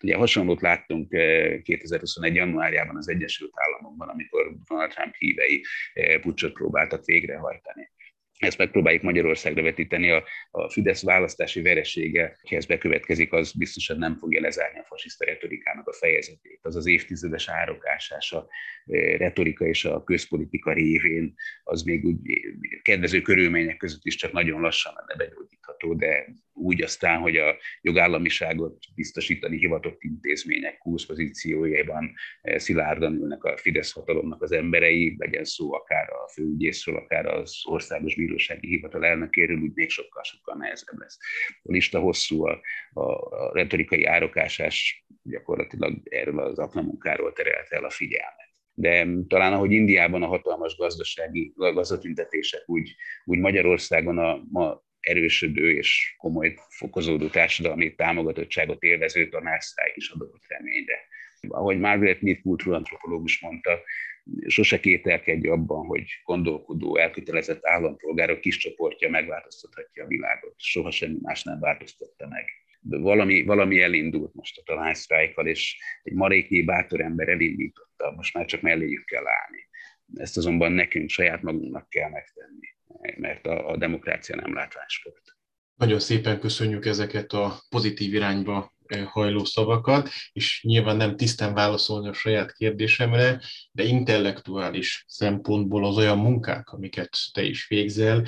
Ugye 0.02 0.16
hasonlót 0.16 0.60
láttunk 0.60 1.08
2021. 1.62 2.34
januárjában 2.34 2.96
az 2.96 3.08
Egyesült 3.08 3.52
Államokban, 3.54 4.08
amikor 4.08 4.56
Donald 4.68 4.90
Trump 4.90 5.14
hívei 5.14 5.64
pucsot 6.20 6.52
próbáltak 6.52 7.04
végrehajtani 7.04 7.91
ezt 8.44 8.58
megpróbáljuk 8.58 9.02
Magyarországra 9.02 9.62
vetíteni, 9.62 10.10
a, 10.10 10.24
a 10.50 10.70
Fidesz 10.70 11.02
választási 11.02 11.62
veresége, 11.62 12.36
ha 12.48 12.56
ez 12.56 12.66
bekövetkezik, 12.66 13.32
az 13.32 13.52
biztosan 13.52 13.98
nem 13.98 14.16
fogja 14.16 14.40
lezárni 14.40 14.78
a 14.78 14.84
fasiszta 14.84 15.24
retorikának 15.24 15.88
a 15.88 15.92
fejezetét. 15.92 16.60
Az 16.62 16.76
az 16.76 16.86
évtizedes 16.86 17.48
árokásás, 17.48 18.32
a 18.32 18.48
e, 18.86 19.16
retorika 19.16 19.66
és 19.66 19.84
a 19.84 20.04
közpolitika 20.04 20.72
révén, 20.72 21.34
az 21.62 21.82
még 21.82 22.04
úgy 22.04 22.18
kedvező 22.82 23.20
körülmények 23.20 23.76
között 23.76 24.04
is 24.04 24.16
csak 24.16 24.32
nagyon 24.32 24.60
lassan 24.60 24.94
lenne 24.96 25.24
begyógyítható, 25.24 25.94
de 25.94 26.26
úgy 26.52 26.82
aztán, 26.82 27.20
hogy 27.20 27.36
a 27.36 27.56
jogállamiságot 27.80 28.78
biztosítani 28.94 29.58
hivatott 29.58 30.02
intézmények 30.02 30.78
kulszpozíciójában 30.78 32.12
e, 32.40 32.58
szilárdan 32.58 33.14
ülnek 33.14 33.44
a 33.44 33.56
Fidesz 33.56 33.92
hatalomnak 33.92 34.42
az 34.42 34.52
emberei, 34.52 35.14
legyen 35.18 35.44
szó 35.44 35.74
akár 35.74 36.10
a 36.10 36.28
főügyészről, 36.32 36.96
akár 36.96 37.26
az 37.26 37.60
országos 37.64 38.14
bíró 38.14 38.30
bírósági 38.32 38.66
hivatal 38.66 39.04
elnökéről 39.04 39.60
úgy 39.60 39.74
még 39.74 39.90
sokkal-sokkal 39.90 40.56
nehezebb 40.56 40.98
lesz. 40.98 41.18
A 41.62 41.72
lista 41.72 42.00
hosszú, 42.00 42.46
a, 42.46 42.60
a, 42.92 43.02
a 43.02 43.52
retorikai 43.52 44.04
árokásás 44.04 45.06
gyakorlatilag 45.22 46.00
erről 46.04 46.38
az 46.52 46.58
aknamunkáról 46.58 47.32
terelte 47.32 47.76
el 47.76 47.84
a 47.84 47.90
figyelmet. 47.90 48.50
De 48.74 49.06
talán 49.28 49.52
ahogy 49.52 49.72
Indiában 49.72 50.22
a 50.22 50.26
hatalmas 50.26 50.76
gazdasági 50.76 51.52
gazdatüntetések, 51.54 52.62
úgy, 52.66 52.94
úgy 53.24 53.38
Magyarországon 53.38 54.18
a 54.18 54.42
ma 54.50 54.82
erősödő 55.00 55.76
és 55.76 56.14
komoly 56.18 56.54
fokozódó 56.68 57.26
társadalmi 57.26 57.94
támogatottságot 57.94 58.82
élvező 58.82 59.28
tanásztály 59.28 59.92
is 59.94 60.10
adott 60.10 60.42
reményre. 60.48 60.98
Ahogy 61.48 61.78
Margaret 61.78 62.20
Mead 62.20 62.40
kultúrantropológus 62.40 63.40
mondta, 63.40 63.80
sose 64.46 64.80
kételkedj 64.80 65.48
abban, 65.48 65.86
hogy 65.86 66.04
gondolkodó, 66.24 66.96
elkötelezett 66.96 67.66
állampolgárok 67.66 68.40
kis 68.40 68.56
csoportja 68.56 69.10
megváltoztathatja 69.10 70.04
a 70.04 70.06
világot. 70.06 70.54
Soha 70.56 70.90
semmi 70.90 71.18
más 71.22 71.42
nem 71.42 71.60
változtatta 71.60 72.28
meg. 72.28 72.44
Valami, 72.82 73.42
valami 73.42 73.80
elindult 73.80 74.34
most 74.34 74.58
a 74.58 74.62
talánysztrájkkal, 74.64 75.46
és 75.46 75.78
egy 76.02 76.12
maréknyi 76.12 76.62
bátor 76.62 77.00
ember 77.00 77.28
elindította, 77.28 78.12
most 78.16 78.34
már 78.34 78.44
csak 78.44 78.60
melléjük 78.60 79.04
kell 79.04 79.24
állni. 79.26 79.68
Ezt 80.14 80.36
azonban 80.36 80.72
nekünk 80.72 81.08
saját 81.08 81.42
magunknak 81.42 81.88
kell 81.88 82.10
megtenni, 82.10 82.76
mert 83.16 83.46
a, 83.46 83.70
a 83.70 83.76
demokrácia 83.76 84.36
nem 84.36 84.54
látványsport. 84.54 85.36
Nagyon 85.74 86.00
szépen 86.00 86.40
köszönjük 86.40 86.86
ezeket 86.86 87.32
a 87.32 87.62
pozitív 87.68 88.14
irányba 88.14 88.72
hajló 89.10 89.44
szavakat, 89.44 90.08
és 90.32 90.62
nyilván 90.62 90.96
nem 90.96 91.16
tisztán 91.16 91.54
válaszolni 91.54 92.08
a 92.08 92.12
saját 92.12 92.52
kérdésemre, 92.52 93.40
de 93.72 93.84
intellektuális 93.84 95.04
szempontból 95.08 95.86
az 95.86 95.96
olyan 95.96 96.18
munkák, 96.18 96.68
amiket 96.68 97.16
te 97.32 97.42
is 97.42 97.66
végzel, 97.68 98.24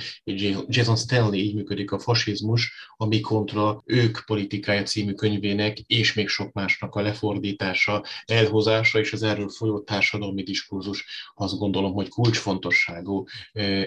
Jason 0.67 0.95
Stanley 0.95 1.33
így 1.33 1.55
működik 1.55 1.91
a 1.91 1.99
fasizmus, 1.99 2.73
ami 2.97 3.19
kontra 3.19 3.83
ők 3.85 4.17
politikája 4.25 4.83
című 4.83 5.13
könyvének, 5.13 5.79
és 5.79 6.13
még 6.13 6.27
sok 6.27 6.53
másnak 6.53 6.95
a 6.95 7.01
lefordítása, 7.01 8.05
elhozása 8.25 8.99
és 8.99 9.13
az 9.13 9.23
erről 9.23 9.49
folyó 9.49 9.79
társadalmi 9.79 10.43
diskurzus 10.43 11.05
azt 11.35 11.57
gondolom, 11.57 11.93
hogy 11.93 12.09
kulcsfontosságú 12.09 13.23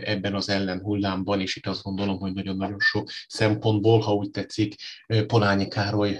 ebben 0.02 0.34
az 0.34 0.48
ellenhullámban, 0.48 1.40
és 1.40 1.56
itt 1.56 1.66
azt 1.66 1.82
gondolom, 1.82 2.18
hogy 2.18 2.32
nagyon-nagyon 2.32 2.80
sok 2.80 3.10
szempontból, 3.26 4.00
ha 4.00 4.14
úgy 4.14 4.30
tetszik, 4.30 4.74
Polányi 5.26 5.68
Károly 5.68 6.18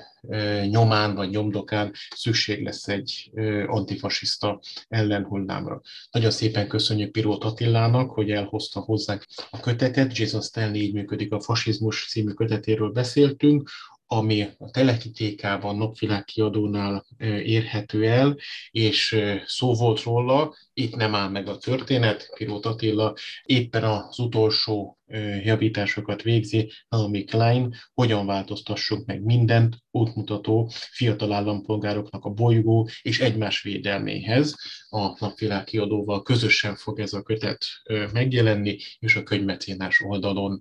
nyomán 0.68 1.14
vagy 1.14 1.30
nyomdokán 1.30 1.92
szükség 2.14 2.62
lesz 2.62 2.88
egy 2.88 3.30
antifasiszta 3.66 4.60
ellenhullámra. 4.88 5.80
Nagyon 6.10 6.30
szépen 6.30 6.68
köszönjük 6.68 7.10
Pirót 7.10 7.44
Attilának, 7.44 8.10
hogy 8.10 8.30
elhozta 8.30 8.80
hozzánk 8.80 9.24
a 9.50 9.60
kötetet. 9.60 10.16
Jason 10.16 10.42
Stanley 10.42 10.74
így 10.80 10.94
működik 10.94 11.32
a 11.32 11.40
fasizmus 11.40 12.06
című 12.08 12.32
kötetéről 12.32 12.90
beszéltünk, 12.90 13.70
ami 14.10 14.48
a 14.58 14.70
Teleki 14.70 15.10
TK-ban 15.10 15.76
napvilág 15.76 16.24
kiadónál 16.24 17.06
érhető 17.42 18.06
el, 18.06 18.36
és 18.70 19.20
szó 19.46 19.74
volt 19.74 20.02
róla, 20.02 20.54
itt 20.78 20.94
nem 20.94 21.14
áll 21.14 21.28
meg 21.28 21.48
a 21.48 21.58
történet, 21.58 22.30
Pirót 22.36 22.66
Attila 22.66 23.14
éppen 23.42 23.84
az 23.84 24.18
utolsó 24.18 24.98
javításokat 25.42 26.22
végzi, 26.22 26.72
Naomi 26.88 27.24
Klein, 27.24 27.74
hogyan 27.94 28.26
változtassuk 28.26 29.06
meg 29.06 29.22
mindent, 29.22 29.76
útmutató 29.90 30.70
fiatal 30.90 31.32
állampolgároknak 31.32 32.24
a 32.24 32.30
bolygó 32.30 32.88
és 33.02 33.20
egymás 33.20 33.62
védelméhez. 33.62 34.54
A 34.88 35.24
napvilág 35.24 35.64
kiadóval 35.64 36.22
közösen 36.22 36.76
fog 36.76 37.00
ez 37.00 37.12
a 37.12 37.22
kötet 37.22 37.64
megjelenni, 38.12 38.76
és 38.98 39.16
a 39.16 39.22
könyvmecénás 39.22 40.00
oldalon 40.00 40.60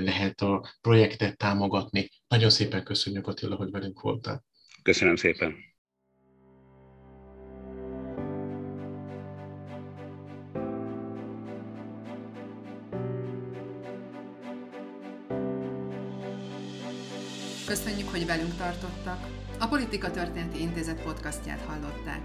lehet 0.00 0.40
a 0.40 0.68
projektet 0.80 1.36
támogatni. 1.36 2.10
Nagyon 2.28 2.50
szépen 2.50 2.84
köszönjük 2.84 3.26
Attila, 3.26 3.54
hogy 3.54 3.70
velünk 3.70 4.00
voltál. 4.00 4.44
Köszönöm 4.82 5.16
szépen. 5.16 5.54
Köszönjük, 17.76 18.10
hogy 18.10 18.26
velünk 18.26 18.56
tartottak. 18.56 19.26
A 19.58 19.66
Politika 19.66 20.10
Történeti 20.10 20.60
Intézet 20.60 21.02
podcastját 21.02 21.60
hallották. 21.66 22.20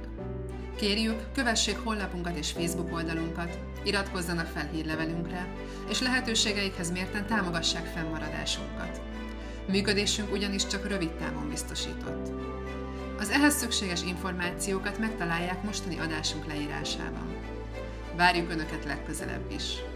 Kérjük, 0.75 1.31
kövessék 1.33 1.77
honlapunkat 1.77 2.37
és 2.37 2.51
Facebook 2.51 2.93
oldalunkat, 2.93 3.57
iratkozzanak 3.83 4.45
fel 4.45 4.69
hírlevelünkre, 4.71 5.47
és 5.89 6.01
lehetőségeikhez 6.01 6.91
mérten 6.91 7.27
támogassák 7.27 7.85
fennmaradásunkat. 7.85 9.01
Működésünk 9.67 10.31
ugyanis 10.31 10.67
csak 10.67 10.87
rövid 10.87 11.11
távon 11.11 11.49
biztosított. 11.49 12.31
Az 13.19 13.29
ehhez 13.29 13.55
szükséges 13.55 14.03
információkat 14.03 14.99
megtalálják 14.99 15.63
mostani 15.63 15.99
adásunk 15.99 16.45
leírásában. 16.45 17.35
Várjuk 18.15 18.51
Önöket 18.51 18.85
legközelebb 18.85 19.51
is! 19.51 19.90